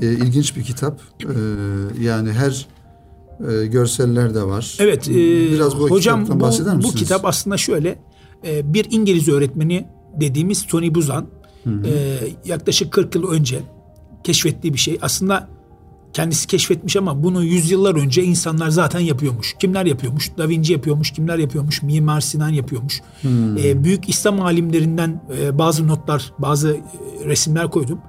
Ee, 0.02 0.14
ilginç 0.14 0.56
bir 0.56 0.64
kitap. 0.64 1.02
Ee, 1.22 1.26
yani 2.02 2.32
her 2.32 2.68
e, 3.40 3.66
görseller 3.66 4.36
de 4.36 4.44
var. 4.44 4.78
Evet. 4.80 5.10
E, 5.10 5.14
Biraz 5.52 5.80
bu 5.80 5.90
hocam 5.90 6.28
bu, 6.28 6.40
bahseder 6.40 6.76
misiniz? 6.76 6.96
bu 6.96 6.98
kitap 6.98 7.26
aslında 7.26 7.58
şöyle 7.58 8.00
e, 8.48 8.74
bir 8.74 8.88
İngiliz 8.92 9.28
öğretmeni 9.28 9.88
dediğimiz 10.20 10.68
Tony 10.68 10.96
Buzan 10.96 11.28
hı 11.64 11.70
hı. 11.70 11.88
E, 11.88 12.20
yaklaşık 12.46 12.92
40 12.92 13.16
yıl 13.16 13.32
önce 13.32 13.60
keşfettiği 14.24 14.74
bir 14.74 14.80
şey. 14.80 14.98
Aslında 15.02 15.48
kendisi 16.14 16.48
keşfetmiş 16.48 16.96
ama 16.96 17.24
bunu 17.24 17.44
yüzyıllar 17.44 17.96
önce 17.96 18.24
insanlar 18.24 18.70
zaten 18.70 19.00
yapıyormuş. 19.00 19.56
Kimler 19.60 19.86
yapıyormuş? 19.86 20.38
Da 20.38 20.50
Vinci 20.50 20.74
yapıyormuş. 20.74 21.12
Kimler 21.12 21.38
yapıyormuş? 21.38 21.84
Mimar 21.84 22.22
Sinan 22.22 22.50
yapıyormuş. 22.50 23.02
Hmm. 23.22 23.58
E, 23.58 23.84
büyük 23.84 24.10
İslam 24.10 24.42
alimlerinden 24.42 25.24
e, 25.40 25.58
bazı 25.58 25.88
notlar, 25.88 26.34
bazı 26.40 26.70
e, 26.70 26.80
resimler 27.26 27.72
koydum. 27.72 28.00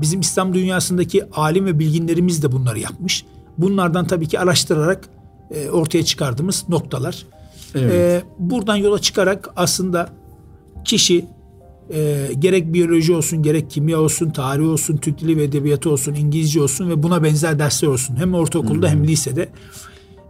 Bizim 0.00 0.20
İslam 0.20 0.54
dünyasındaki 0.54 1.30
alim 1.30 1.66
ve 1.66 1.78
bilginlerimiz 1.78 2.42
de 2.42 2.52
bunları 2.52 2.78
yapmış. 2.78 3.24
Bunlardan 3.58 4.06
tabii 4.06 4.28
ki 4.28 4.40
araştırarak 4.40 5.08
e, 5.50 5.70
ortaya 5.70 6.04
çıkardığımız 6.04 6.64
noktalar. 6.68 7.26
Evet. 7.74 7.92
E, 7.92 8.22
buradan 8.38 8.76
yola 8.76 8.98
çıkarak 8.98 9.50
aslında 9.56 10.08
kişi 10.84 11.24
e, 11.90 12.28
gerek 12.38 12.72
biyoloji 12.72 13.14
olsun, 13.14 13.42
gerek 13.42 13.70
kimya 13.70 14.00
olsun, 14.00 14.30
tarih 14.30 14.68
olsun, 14.68 14.96
Türk 14.96 15.20
dili 15.20 15.36
ve 15.36 15.44
edebiyatı 15.44 15.90
olsun, 15.90 16.14
İngilizce 16.14 16.62
olsun 16.62 16.90
ve 16.90 17.02
buna 17.02 17.22
benzer 17.22 17.58
dersler 17.58 17.88
olsun. 17.88 18.16
Hem 18.16 18.34
ortaokulda 18.34 18.86
Hı-hı. 18.86 18.96
hem 18.96 19.06
lisede. 19.06 19.48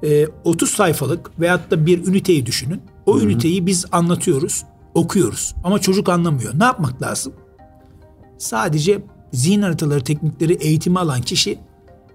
E, 0.02 0.26
30 0.44 0.70
sayfalık 0.70 1.40
veyahut 1.40 1.70
da 1.70 1.86
bir 1.86 2.06
üniteyi 2.06 2.46
düşünün. 2.46 2.80
O 3.06 3.16
Hı-hı. 3.16 3.24
üniteyi 3.24 3.66
biz 3.66 3.84
anlatıyoruz, 3.92 4.64
okuyoruz. 4.94 5.54
Ama 5.64 5.78
çocuk 5.78 6.08
anlamıyor. 6.08 6.52
Ne 6.58 6.64
yapmak 6.64 7.02
lazım? 7.02 7.32
Sadece 8.38 9.02
zihin 9.32 9.62
haritaları 9.62 10.04
teknikleri 10.04 10.52
eğitimi 10.52 10.98
alan 10.98 11.20
kişi 11.20 11.58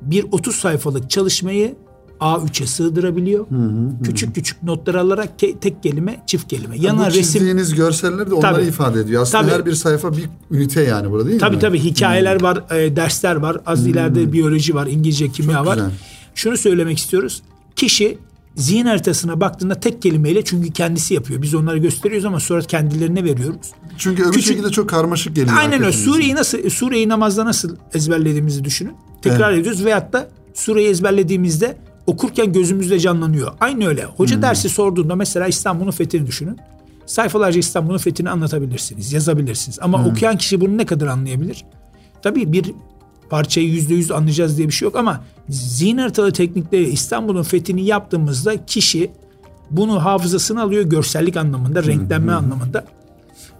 bir 0.02 0.26
30 0.32 0.56
sayfalık 0.56 1.10
çalışmayı 1.10 1.76
A3'e 2.20 2.68
sığdırabiliyor. 2.68 3.50
Hı 3.50 3.56
hı, 3.56 4.04
küçük 4.04 4.30
hı. 4.30 4.34
küçük 4.34 4.64
notlar 4.64 4.95
alarak 4.95 5.41
ke- 5.41 5.60
tek 5.60 5.84
kelime, 5.84 6.24
çift 6.28 6.47
kelime. 6.47 6.78
Yana 6.78 7.04
yani 7.04 7.10
bu 7.10 7.14
çizdiğiniz 7.14 7.74
görseller 7.76 8.30
de 8.30 8.34
onları 8.34 8.56
tabii, 8.56 8.66
ifade 8.66 9.00
ediyor. 9.00 9.22
Aslında 9.22 9.43
tabii, 9.43 9.54
her 9.54 9.66
bir 9.66 9.74
sayfa 9.74 10.18
bir 10.18 10.30
ünite 10.52 10.82
yani 10.82 11.12
burada 11.12 11.28
değil 11.28 11.39
tabii, 11.39 11.56
mi? 11.56 11.62
Tabii 11.62 11.80
tabii 11.80 11.89
hikayeler 11.91 12.36
hmm. 12.36 12.43
var, 12.43 12.64
e, 12.78 12.95
dersler 12.95 13.36
var. 13.36 13.58
Az 13.66 13.84
hmm. 13.84 13.91
ileride 13.91 14.34
biyoloji 14.34 14.76
var, 14.76 14.88
İngilizce, 14.88 15.30
kimya 15.30 15.58
Çok 15.58 15.66
var. 15.66 15.76
Güzel. 15.76 15.91
Şunu 16.36 16.58
söylemek 16.58 16.97
istiyoruz. 16.97 17.41
Kişi 17.76 18.18
zihin 18.56 18.86
haritasına 18.86 19.41
baktığında 19.41 19.80
tek 19.80 20.02
kelimeyle 20.02 20.43
çünkü 20.43 20.72
kendisi 20.72 21.14
yapıyor. 21.14 21.41
Biz 21.41 21.56
onları 21.56 21.78
gösteriyoruz 21.78 22.26
ama 22.26 22.39
sonra 22.39 22.62
kendilerine 22.62 23.24
veriyoruz. 23.24 23.72
Çünkü 23.97 24.24
öbür 24.24 24.32
Küçük, 24.32 24.47
şekilde 24.47 24.70
çok 24.70 24.89
karmaşık 24.89 25.36
geliyor. 25.36 25.58
Aynen 25.60 25.82
öyle. 25.82 25.91
Sureyi 25.91 26.36
nasıl 26.36 26.70
Sureyi 26.70 27.10
namazda 27.10 27.45
nasıl 27.45 27.76
ezberlediğimizi 27.93 28.64
düşünün. 28.64 28.93
Tekrar 29.22 29.52
evet. 29.52 29.62
ediyoruz 29.62 29.86
veyahut 29.86 30.14
da 30.14 30.30
sureyi 30.54 30.88
ezberlediğimizde 30.88 31.78
okurken 32.08 32.54
gözümüzde 32.54 33.00
canlanıyor. 33.00 33.54
Aynı 33.60 33.88
öyle. 33.88 34.06
Hoca 34.06 34.36
hmm. 34.36 34.41
dersi 34.41 34.70
sorduğunda 34.70 35.16
mesela 35.16 35.47
İstanbul'un 35.47 35.91
fethini 35.91 36.28
düşünün. 36.28 36.58
Sayfalarca 37.06 37.60
İstanbul'un 37.60 37.97
fethini 37.97 38.30
anlatabilirsiniz, 38.30 39.14
yazabilirsiniz. 39.14 39.80
Ama 39.82 40.04
hmm. 40.04 40.12
okuyan 40.12 40.38
kişi 40.38 40.62
bunu 40.62 40.78
ne 40.78 40.86
kadar 40.86 41.08
anlayabilir? 41.08 41.66
Tabii 42.22 42.54
bir 42.54 42.74
parçayı 43.30 43.69
yüzde 43.69 43.93
yüz 43.93 44.11
anlayacağız 44.11 44.57
diye 44.57 44.67
bir 44.67 44.73
şey 44.73 44.86
yok 44.86 44.95
ama 44.95 45.23
zihin 45.49 45.97
haritalı 45.97 46.32
teknikleri 46.32 46.89
İstanbul'un 46.89 47.43
fethini 47.43 47.86
yaptığımızda 47.86 48.65
kişi 48.65 49.11
bunu 49.71 50.05
hafızasını 50.05 50.61
alıyor 50.61 50.84
görsellik 50.84 51.38
anlamında, 51.38 51.84
renklenme 51.84 52.34
anlamında. 52.34 52.86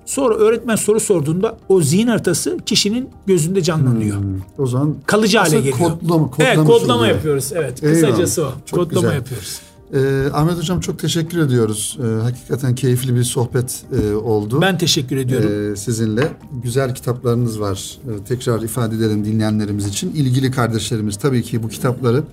Sonra 0.05 0.36
öğretmen 0.36 0.76
soru 0.76 0.99
sorduğunda 0.99 1.57
o 1.70 1.82
zihin 1.82 2.07
haritası 2.07 2.57
kişinin 2.65 3.09
gözünde 3.26 3.63
canlanıyor. 3.63 4.17
Hmm, 4.17 4.41
o 4.57 4.67
zaman 4.67 4.95
kalıcı 5.05 5.38
hale 5.38 5.57
geliyor. 5.57 5.78
Kodlama, 5.78 6.30
kodlama, 6.30 6.53
evet, 6.53 6.67
kodlama 6.67 7.07
yapıyoruz. 7.07 7.51
Evet, 7.55 7.82
kısacası 7.82 8.45
o. 8.45 8.51
Çok 8.65 8.80
kodlama 8.80 9.01
güzel. 9.01 9.15
yapıyoruz. 9.15 9.61
Ee, 9.94 10.30
Ahmet 10.34 10.58
Hocam 10.58 10.80
çok 10.80 11.00
teşekkür 11.00 11.38
ediyoruz. 11.38 12.00
Ee, 12.04 12.22
hakikaten 12.22 12.76
keyifli 12.76 13.16
bir 13.16 13.24
sohbet 13.24 13.84
e, 14.02 14.16
oldu. 14.16 14.62
Ben 14.62 14.78
teşekkür 14.78 15.18
ediyorum. 15.18 15.74
Ee, 15.74 15.76
sizinle. 15.76 16.28
Güzel 16.64 16.96
kitaplarınız 16.96 17.60
var. 17.60 17.98
Ee, 18.04 18.24
tekrar 18.24 18.62
ifade 18.62 18.96
edelim 18.96 19.26
dinleyenlerimiz 19.26 19.88
için. 19.88 20.12
İlgili 20.16 20.52
kardeşlerimiz 20.52 21.18
tabii 21.18 21.44
ki 21.44 21.64
bu 21.64 21.70
kitapları 21.70 22.24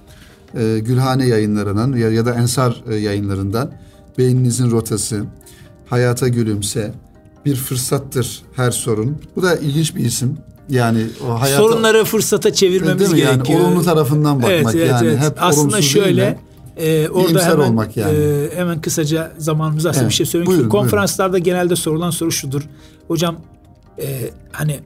e, 0.54 0.78
Gülhane 0.78 1.26
yayınlarından 1.26 1.92
ya, 1.92 2.10
ya 2.10 2.26
da 2.26 2.34
Ensar 2.34 2.82
e, 2.90 2.94
yayınlarından 2.94 3.72
Beyninizin 4.18 4.70
Rotası, 4.70 5.24
Hayata 5.86 6.28
Gülümse, 6.28 6.92
bir 7.44 7.56
fırsattır 7.56 8.42
her 8.56 8.70
sorun. 8.70 9.18
Bu 9.36 9.42
da 9.42 9.56
ilginç 9.56 9.96
bir 9.96 10.04
isim. 10.04 10.38
Yani 10.68 11.06
o 11.28 11.40
hayata, 11.40 11.62
sorunları 11.62 12.04
fırsata 12.04 12.52
çevirmemiz 12.52 13.14
gerekiyor. 13.14 13.60
Yani 13.60 13.66
olumlu 13.66 13.84
tarafından 13.84 14.36
bakmak 14.36 14.52
evet, 14.52 14.74
evet, 14.74 14.90
yani 14.90 15.08
evet. 15.08 15.20
hep 15.20 15.42
aslında 15.42 15.82
şöyle 15.82 16.38
e, 16.76 17.08
orada 17.08 17.44
hemen 17.46 17.68
olmak 17.68 17.96
yani. 17.96 18.18
e, 18.18 18.50
hemen 18.56 18.80
kısaca 18.80 19.32
zamanımız 19.38 19.86
aslında 19.86 20.02
evet. 20.02 20.10
bir 20.10 20.14
şey 20.14 20.26
söylemek 20.26 20.48
istiyorum. 20.50 20.70
Konferanslarda 20.70 21.32
buyurun. 21.32 21.44
genelde 21.44 21.76
sorulan 21.76 22.10
soru 22.10 22.32
şudur. 22.32 22.62
Hocam 23.08 23.36
e, 23.98 24.30
hani 24.52 24.80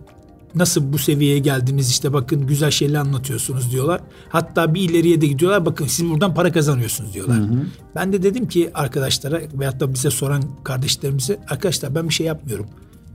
nasıl 0.54 0.92
bu 0.92 0.98
seviyeye 0.98 1.38
geldiniz 1.38 1.90
işte 1.90 2.12
bakın 2.12 2.46
güzel 2.46 2.70
şeyler 2.70 2.98
anlatıyorsunuz 2.98 3.72
diyorlar. 3.72 4.00
Hatta 4.28 4.74
bir 4.74 4.90
ileriye 4.90 5.20
de 5.20 5.26
gidiyorlar 5.26 5.66
bakın 5.66 5.86
siz 5.86 6.10
buradan 6.10 6.34
para 6.34 6.52
kazanıyorsunuz 6.52 7.14
diyorlar. 7.14 7.36
Hı 7.36 7.42
hı. 7.42 7.66
Ben 7.94 8.12
de 8.12 8.22
dedim 8.22 8.48
ki 8.48 8.70
arkadaşlara 8.74 9.40
veyahut 9.54 9.80
da 9.80 9.94
bize 9.94 10.10
soran 10.10 10.42
kardeşlerimize 10.64 11.40
arkadaşlar 11.48 11.94
ben 11.94 12.08
bir 12.08 12.14
şey 12.14 12.26
yapmıyorum. 12.26 12.66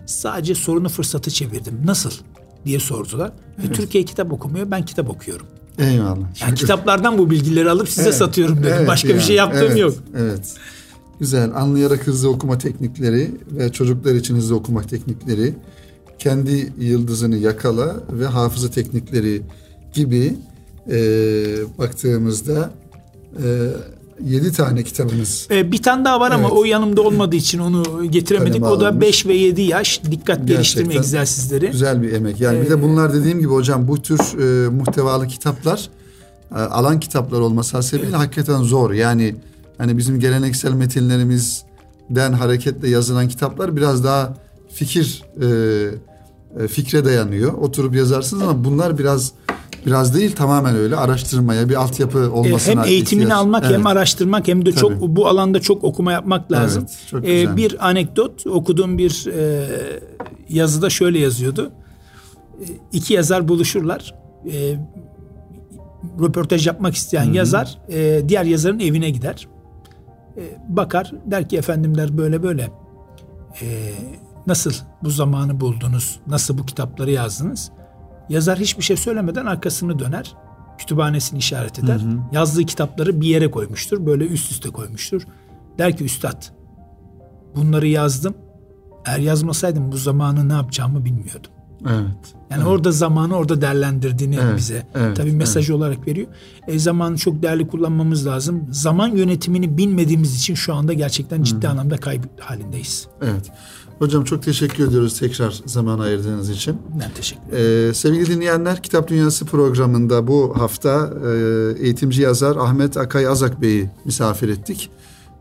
sadece 0.06 0.56
sorunu 0.56 0.90
fırsatı 0.90 1.32
çevirdim. 1.32 1.82
Nasıl 1.86 2.12
diye 2.66 2.80
sordular. 2.80 3.32
Evet. 3.60 3.76
Türkiye 3.76 4.06
kitap 4.06 4.34
okumuyor 4.34 4.72
ben 4.72 4.86
kitap 4.86 5.10
okuyorum. 5.10 5.46
Eyvallah. 5.80 6.42
Yani 6.42 6.56
kitaplardan 6.56 7.18
bu 7.18 7.30
bilgileri 7.30 7.70
alıp 7.70 7.90
size 7.90 8.10
evet. 8.10 8.16
satıyorum 8.16 8.58
dedim. 8.58 8.74
Evet, 8.78 8.88
Başka 8.88 9.08
yani, 9.08 9.18
bir 9.18 9.24
şey 9.24 9.36
yaptığım 9.36 9.68
evet, 9.68 9.78
yok. 9.78 9.94
Evet. 10.18 10.56
Güzel. 11.20 11.52
Anlayarak 11.56 12.08
hızlı 12.08 12.30
okuma 12.30 12.58
teknikleri 12.58 13.32
ve 13.52 13.72
çocuklar 13.72 14.16
için 14.16 14.36
hızlı 14.36 14.56
okuma 14.56 14.82
teknikleri, 14.82 15.54
kendi 16.20 16.74
yıldızını 16.80 17.38
yakala 17.38 17.96
ve 18.12 18.26
hafıza 18.26 18.70
teknikleri 18.70 19.42
gibi 19.94 20.34
e, 20.92 20.98
baktığımızda 21.78 22.72
e, 23.44 23.46
7 24.24 24.52
tane 24.52 24.84
kitabınız. 24.84 25.48
Ee, 25.52 25.72
bir 25.72 25.84
tane 25.84 26.06
daha 26.06 26.20
var 26.20 26.32
ama 26.32 26.48
evet. 26.48 26.58
o 26.58 26.66
yanımda 26.66 27.02
olmadığı 27.02 27.36
için 27.36 27.60
onu 27.60 28.12
getiremedik. 28.12 28.62
Kaleme 28.62 28.68
o 28.68 28.80
da 28.80 29.02
5 29.02 29.26
ve 29.26 29.34
7 29.34 29.62
yaş 29.62 30.02
dikkat 30.04 30.26
Gerçekten 30.26 30.48
geliştirme 30.48 30.96
egzersizleri. 30.96 31.72
Güzel 31.72 32.02
bir 32.02 32.14
emek. 32.14 32.42
Yani 32.42 32.60
ee, 32.60 32.62
bir 32.62 32.70
de 32.70 32.82
bunlar 32.82 33.14
dediğim 33.14 33.40
gibi 33.40 33.50
hocam 33.50 33.88
bu 33.88 34.02
tür 34.02 34.20
e, 34.20 34.70
muhtevalı 34.70 35.28
kitaplar 35.28 35.90
e, 36.52 36.56
alan 36.56 37.00
kitaplar 37.00 37.40
olması 37.40 37.78
hasebiyle 37.78 38.10
evet. 38.10 38.20
hakikaten 38.20 38.64
zor. 38.64 38.92
Yani 38.92 39.36
hani 39.78 39.98
bizim 39.98 40.20
geleneksel 40.20 40.72
metinlerimizden 40.72 42.34
hareketle 42.34 42.90
yazılan 42.90 43.28
kitaplar 43.28 43.76
biraz 43.76 44.04
daha 44.04 44.34
fikir 44.74 45.24
e, 45.42 45.46
e 46.64 46.68
fikre 46.68 47.06
dayanıyor. 47.06 47.54
Oturup 47.54 47.96
yazarsınız 47.96 48.44
ama 48.44 48.64
bunlar 48.64 48.98
biraz 48.98 49.32
Biraz 49.86 50.16
değil 50.16 50.36
tamamen 50.36 50.76
öyle 50.76 50.96
araştırmaya 50.96 51.70
bir 51.70 51.76
altyapı 51.76 52.20
e, 52.20 52.28
olmasına 52.28 52.82
Hem 52.82 52.90
eğitimini 52.90 53.24
ihtiyaç. 53.24 53.42
almak 53.42 53.64
evet. 53.66 53.78
hem 53.78 53.88
araştırmak 53.88 54.48
hem 54.48 54.66
de 54.66 54.72
Tabii. 54.72 54.80
çok 54.80 55.02
bu 55.02 55.28
alanda 55.28 55.62
çok 55.62 55.84
okuma 55.84 56.12
yapmak 56.12 56.52
lazım. 56.52 56.86
Evet, 56.88 57.08
çok 57.10 57.28
ee, 57.28 57.58
bir 57.58 57.90
anekdot 57.90 58.48
okuduğum 58.48 58.98
bir 58.98 59.28
e, 59.28 59.68
yazıda 60.50 60.90
şöyle 60.90 61.20
yazıyordu. 61.20 61.72
E, 62.62 62.66
iki 62.92 63.14
yazar 63.14 63.48
buluşurlar. 63.48 64.16
E, 64.52 64.76
röportaj 66.22 66.68
yapmak 66.68 66.96
isteyen 66.96 67.26
Hı-hı. 67.26 67.36
yazar 67.36 67.78
e, 67.90 68.30
diğer 68.30 68.44
yazarın 68.44 68.80
evine 68.80 69.10
gider. 69.10 69.48
E, 70.38 70.42
bakar 70.70 71.12
der 71.26 71.50
ki 71.50 71.58
efendimler 71.58 72.18
böyle 72.18 72.44
böyle 72.44 72.70
e, 73.62 73.92
nasıl 74.48 74.72
bu 75.04 75.10
zamanı 75.10 75.60
buldunuz? 75.60 76.20
Nasıl 76.28 76.58
bu 76.58 76.66
kitapları 76.66 77.12
yazdınız? 77.12 77.72
Yazar 78.30 78.60
hiçbir 78.60 78.84
şey 78.84 78.98
söylemeden 78.98 79.46
arkasını 79.46 80.00
döner. 80.00 80.36
Kütüphanesini 80.78 81.40
işaret 81.40 81.80
eder. 81.80 82.00
Hı 82.00 82.06
hı. 82.06 82.20
Yazdığı 82.32 82.64
kitapları 82.64 83.22
bir 83.22 83.28
yere 83.28 83.52
koymuştur. 83.52 84.06
Böyle 84.06 84.26
üst 84.26 84.52
üste 84.52 84.70
koymuştur. 84.70 85.22
Der 85.78 85.98
ki 85.98 86.04
üstad 86.04 86.44
bunları 87.56 87.88
yazdım. 87.88 88.36
Eğer 89.06 89.20
yazmasaydım 89.20 89.92
bu 89.92 89.98
zamanı 89.98 90.50
ne 90.50 90.54
yapacağımı 90.54 91.06
bilmiyordum. 91.06 91.52
Evet. 91.82 92.36
Yani 92.50 92.62
evet. 92.62 92.68
orada 92.68 92.92
zamanı 92.92 93.36
orada 93.36 93.62
değerlendirdiğini 93.62 94.38
evet, 94.42 94.58
bize 94.58 94.88
evet, 94.96 95.18
tabii 95.18 95.32
mesaj 95.32 95.70
evet. 95.70 95.78
olarak 95.78 96.08
veriyor. 96.08 96.28
E, 96.68 96.80
zamanı 96.80 97.18
çok 97.18 97.42
değerli 97.42 97.68
kullanmamız 97.68 98.28
lazım. 98.28 98.68
Zaman 98.72 99.08
yönetimini 99.08 99.78
bilmediğimiz 99.78 100.36
için 100.36 100.56
şu 100.56 100.74
anda 100.74 100.94
gerçekten 100.94 101.44
ciddi 101.44 101.68
Hı. 101.68 101.72
anlamda 101.72 101.98
kayıp 101.98 102.42
halindeyiz. 102.42 103.08
Evet. 103.22 103.52
Hocam 104.00 104.24
çok 104.24 104.44
teşekkür 104.44 104.88
ediyoruz 104.88 105.20
tekrar 105.20 105.62
zaman 105.66 106.00
ayırdığınız 106.00 106.50
için. 106.50 106.78
Ben 107.02 107.12
teşekkür 107.12 107.48
ederim. 107.50 107.90
Ee, 107.90 107.94
sevgili 107.94 108.26
dinleyenler 108.26 108.84
Kitap 108.84 109.08
Dünyası 109.08 109.46
programında 109.46 110.28
bu 110.28 110.58
hafta 110.58 111.14
e, 111.26 111.84
eğitimci 111.84 112.22
yazar 112.22 112.56
Ahmet 112.56 112.98
Akay 112.98 113.28
Azak 113.28 113.62
Bey'i 113.62 113.90
misafir 114.06 114.50
ettik. 114.50 114.90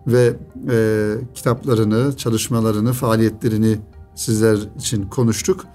Ve 0.06 0.36
e, 0.70 1.14
kitaplarını, 1.34 2.16
çalışmalarını, 2.16 2.92
faaliyetlerini 2.92 3.78
sizler 4.14 4.58
için 4.78 5.02
konuştuk. 5.02 5.66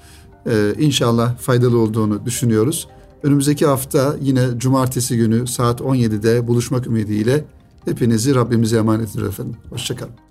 E, 0.50 0.74
inşallah 0.80 1.38
faydalı 1.38 1.78
olduğunu 1.78 2.26
düşünüyoruz. 2.26 2.88
Önümüzdeki 3.24 3.66
hafta 3.66 4.16
yine 4.22 4.48
cumartesi 4.58 5.18
günü 5.18 5.48
saat 5.48 5.82
17'de 5.82 6.48
buluşmak 6.48 6.88
ümidiyle 6.88 7.46
hepinizi 7.86 8.36
Rabbimize 8.36 8.78
emanet 8.78 9.10
ediyoruz 9.10 9.34
efendim. 9.34 9.56
Hoşçakalın. 9.70 10.29